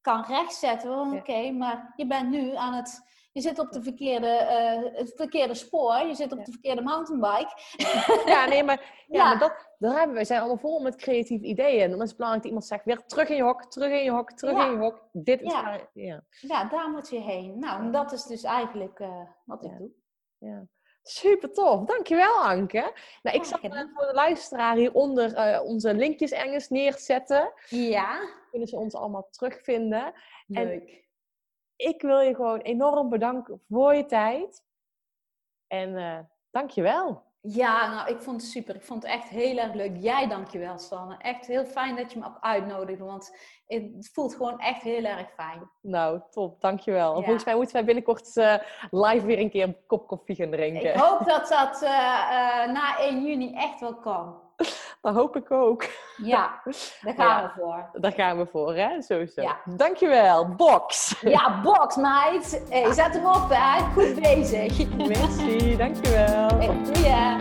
kan 0.00 0.24
rechtzetten. 0.24 0.90
Ja. 1.10 1.16
Oké, 1.18 1.50
maar 1.50 1.92
je 1.96 2.06
bent 2.06 2.28
nu 2.30 2.54
aan 2.54 2.72
het. 2.74 3.06
Je 3.32 3.40
zit 3.40 3.58
op 3.58 3.72
de 3.72 3.82
verkeerde, 3.82 4.26
eh, 4.28 4.96
het 4.98 5.12
verkeerde 5.16 5.54
spoor, 5.54 5.98
je 5.98 6.14
zit 6.14 6.32
op 6.32 6.38
Ja. 6.38 6.44
de 6.44 6.50
verkeerde 6.50 6.82
mountainbike. 6.82 7.52
Ja, 8.26 8.46
nee, 8.46 8.64
maar, 8.64 8.80
ja, 9.06 9.16
Ja. 9.18 9.24
maar 9.24 9.38
dat, 9.38 9.68
daar 9.78 9.92
hebben 9.96 10.12
we, 10.12 10.18
we 10.18 10.26
zijn 10.26 10.38
allemaal 10.40 10.58
vol 10.58 10.80
met 10.80 10.96
creatieve 10.96 11.44
ideeën. 11.44 11.82
En 11.82 11.90
dan 11.90 12.02
is 12.02 12.08
het 12.08 12.16
belangrijk 12.16 12.42
dat 12.42 12.52
iemand 12.52 12.66
zegt, 12.70 12.84
weer 12.84 13.06
terug 13.06 13.28
in 13.28 13.36
je 13.36 13.42
hok, 13.42 13.64
terug 13.64 13.90
in 13.90 14.04
je 14.04 14.10
hok, 14.10 14.32
terug 14.32 14.64
in 14.64 14.70
je 14.70 14.76
hok. 14.76 15.08
Dit 15.12 15.40
is 15.40 15.52
Ja. 15.52 15.88
ja. 16.40 16.64
Daar 16.64 16.90
moet 16.90 17.08
je 17.08 17.18
heen. 17.20 17.58
Nou, 17.58 17.82
en 17.82 17.90
dat 17.90 18.12
is 18.12 18.24
dus 18.24 18.42
eigenlijk 18.42 19.02
wat 19.44 19.64
ik 19.64 19.78
doe. 19.78 19.90
Ja. 20.38 20.66
Super 21.08 21.52
tof. 21.52 21.84
Dankjewel, 21.84 22.34
Anke. 22.42 22.92
Nou, 23.22 23.36
ik 23.36 23.44
zal 23.44 23.58
eh, 23.60 23.70
voor 23.94 24.06
de 24.06 24.12
luisteraar 24.14 24.76
hieronder 24.76 25.34
eh, 25.34 25.64
onze 25.64 25.94
linkjes 25.94 26.30
ergens 26.30 26.68
neerzetten. 26.68 27.52
Ja, 27.68 28.28
Kunnen 28.50 28.68
ze 28.68 28.76
ons 28.76 28.94
allemaal 28.94 29.28
terugvinden. 29.30 30.12
leuk. 30.46 31.06
Ik 31.76 32.02
wil 32.02 32.20
je 32.20 32.34
gewoon 32.34 32.60
enorm 32.60 33.08
bedanken 33.08 33.62
voor 33.68 33.94
je 33.94 34.06
tijd. 34.06 34.64
En 35.66 35.96
eh 35.96 36.18
dankjewel. 36.50 37.22
Ja, 37.40 37.94
nou, 37.94 38.08
ik 38.10 38.22
vond 38.22 38.40
het 38.40 38.50
super. 38.50 38.74
Ik 38.74 38.84
vond 38.84 39.02
het 39.02 39.12
echt 39.12 39.28
heel 39.28 39.58
erg 39.58 39.74
leuk. 39.74 39.96
Jij 39.96 40.28
dankjewel, 40.28 40.78
Sanne. 40.78 41.16
Echt 41.18 41.46
heel 41.46 41.64
fijn 41.64 41.96
dat 41.96 42.12
je 42.12 42.18
me 42.18 42.26
ook 42.26 42.38
uitnodigde, 42.40 43.04
want 43.04 43.36
het 43.66 44.10
voelt 44.12 44.34
gewoon 44.34 44.58
echt 44.58 44.82
heel 44.82 45.04
erg 45.04 45.30
fijn. 45.36 45.70
Nou, 45.80 46.20
top. 46.30 46.60
Dankjewel. 46.60 47.16
Ja. 47.16 47.22
Volgens 47.22 47.44
mij 47.44 47.54
moeten 47.54 47.74
wij 47.74 47.84
binnenkort 47.84 48.36
eh, 48.36 48.54
live 48.90 49.26
weer 49.26 49.38
een 49.38 49.50
keer 49.50 49.62
een 49.62 49.76
kop 49.86 50.06
koffie 50.06 50.34
gaan 50.34 50.50
drinken. 50.50 50.94
Ik 50.94 51.00
hoop 51.00 51.26
dat 51.26 51.48
dat 51.48 51.82
eh, 51.82 51.90
eh, 51.90 52.72
na 52.72 52.98
1 52.98 53.24
juni 53.24 53.54
echt 53.54 53.80
wel 53.80 53.94
kan. 53.94 54.40
Dat 55.00 55.14
hoop 55.14 55.36
ik 55.36 55.50
ook. 55.50 55.84
Ja, 56.16 56.60
daar 57.00 57.14
gaan 57.14 57.26
Ja. 57.26 57.42
we 57.42 57.60
voor. 57.60 57.88
Daar 57.92 58.12
gaan 58.12 58.38
we 58.38 58.46
voor, 58.46 58.74
hè? 58.74 59.02
Sowieso. 59.02 59.42
Ja. 59.42 59.60
Dankjewel. 59.64 60.48
Box. 60.54 61.20
Ja, 61.20 61.60
box, 61.62 61.96
meid. 61.96 62.62
Hey, 62.68 62.92
zet 62.92 63.12
hem 63.12 63.26
op, 63.26 63.46
hè. 63.48 63.80
Goed 63.92 64.20
bezig. 64.20 64.88
Merci. 64.96 65.76
Dankjewel. 65.76 66.48
Hey, 66.48 66.66
Goeie. 66.84 67.36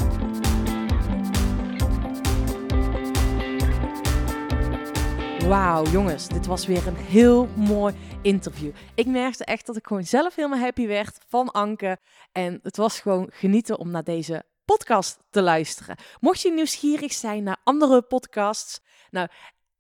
Wauw, 5.48 5.84
jongens, 5.84 6.28
dit 6.28 6.46
was 6.46 6.66
weer 6.66 6.88
een 6.88 6.96
heel 6.96 7.48
mooi 7.56 7.96
interview. 8.22 8.72
Ik 8.96 9.06
merkte 9.06 9.46
echt 9.46 9.66
dat 9.66 9.76
ik 9.76 9.88
gewoon 9.88 10.04
zelf 10.04 10.36
helemaal 10.36 10.60
happy 10.60 10.88
werd 10.88 11.18
van 11.28 11.52
Anke. 11.52 11.98
En 12.32 12.60
het 12.64 12.78
was 12.78 13.00
gewoon 13.00 13.28
genieten 13.34 13.78
om 13.80 13.92
naar 13.92 14.04
deze 14.04 14.44
podcast 14.76 15.18
te 15.30 15.42
luisteren. 15.42 15.98
Mocht 16.20 16.42
je 16.42 16.52
nieuwsgierig 16.52 17.14
zijn 17.14 17.44
naar 17.44 17.58
andere 17.64 18.02
podcasts, 18.02 18.80
nou, 19.10 19.28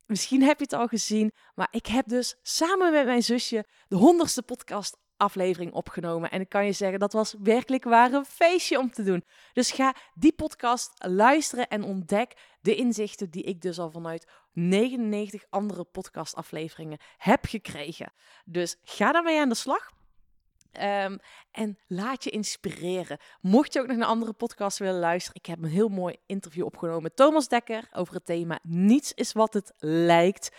misschien 0.05 0.43
heb 0.43 0.57
je 0.57 0.63
het 0.63 0.73
al 0.73 0.87
gezien, 0.87 1.31
maar 1.55 1.67
ik 1.71 1.85
heb 1.85 2.07
dus 2.07 2.35
samen 2.41 2.91
met 2.91 3.05
mijn 3.05 3.23
zusje 3.23 3.65
de 3.87 3.95
honderdste 3.95 4.43
podcast 4.43 4.97
aflevering 5.17 5.73
opgenomen. 5.73 6.31
En 6.31 6.41
ik 6.41 6.49
kan 6.49 6.65
je 6.65 6.71
zeggen, 6.71 6.99
dat 6.99 7.13
was 7.13 7.35
werkelijk 7.39 7.83
waar 7.83 8.13
een 8.13 8.25
feestje 8.25 8.79
om 8.79 8.91
te 8.91 9.03
doen. 9.03 9.23
Dus 9.53 9.71
ga 9.71 9.95
die 10.13 10.33
podcast 10.33 10.91
luisteren 10.97 11.67
en 11.67 11.83
ontdek 11.83 12.33
de 12.61 12.75
inzichten 12.75 13.29
die 13.29 13.43
ik 13.43 13.61
dus 13.61 13.79
al 13.79 13.91
vanuit 13.91 14.27
99 14.53 15.43
andere 15.49 15.83
podcastafleveringen 15.83 16.97
heb 17.17 17.45
gekregen. 17.45 18.13
Dus 18.45 18.77
ga 18.83 19.11
daarmee 19.11 19.39
aan 19.39 19.49
de 19.49 19.55
slag. 19.55 19.95
Ehm, 20.71 21.17
en 21.51 21.77
laat 21.87 22.23
je 22.23 22.29
inspireren. 22.29 23.17
Mocht 23.41 23.73
je 23.73 23.79
ook 23.79 23.87
nog 23.87 23.97
een 23.97 24.03
andere 24.03 24.33
podcast 24.33 24.77
willen 24.77 24.99
luisteren, 24.99 25.39
ik 25.39 25.45
heb 25.45 25.63
een 25.63 25.69
heel 25.69 25.89
mooi 25.89 26.15
interview 26.25 26.65
opgenomen 26.65 27.03
met 27.03 27.15
Thomas 27.15 27.47
Dekker 27.47 27.87
over 27.93 28.13
het 28.13 28.25
thema 28.25 28.59
Niets 28.63 29.13
is 29.13 29.31
wat 29.33 29.53
het 29.53 29.73
lijkt. 29.77 30.55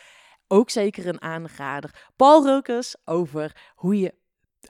Ook 0.46 0.70
zeker 0.70 1.06
een 1.06 1.22
aanrader. 1.22 2.08
Paul 2.16 2.46
Rokers 2.46 2.94
over 3.04 3.72
hoe 3.74 3.98
je 3.98 4.14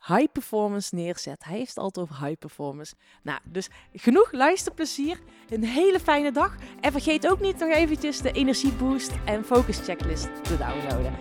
high 0.06 0.32
performance 0.32 0.94
neerzet. 0.94 1.44
Hij 1.44 1.56
heeft 1.56 1.68
het 1.68 1.78
altijd 1.78 2.06
over 2.06 2.24
high 2.24 2.38
performance. 2.38 2.94
Nou, 3.22 3.40
dus 3.44 3.68
genoeg 3.92 4.32
luisterplezier. 4.32 5.20
Een 5.48 5.64
hele 5.64 6.00
fijne 6.00 6.32
dag. 6.32 6.56
En 6.80 6.92
vergeet 6.92 7.28
ook 7.28 7.40
niet 7.40 7.58
nog 7.58 7.70
eventjes 7.70 8.20
de 8.20 8.32
energieboost 8.32 9.12
en 9.24 9.44
focus 9.44 9.78
checklist 9.78 10.44
te 10.44 10.56
downloaden. 10.56 11.16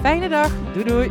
Fijne 0.00 0.28
dag. 0.28 0.72
Doei 0.72 0.84
doei. 0.84 1.10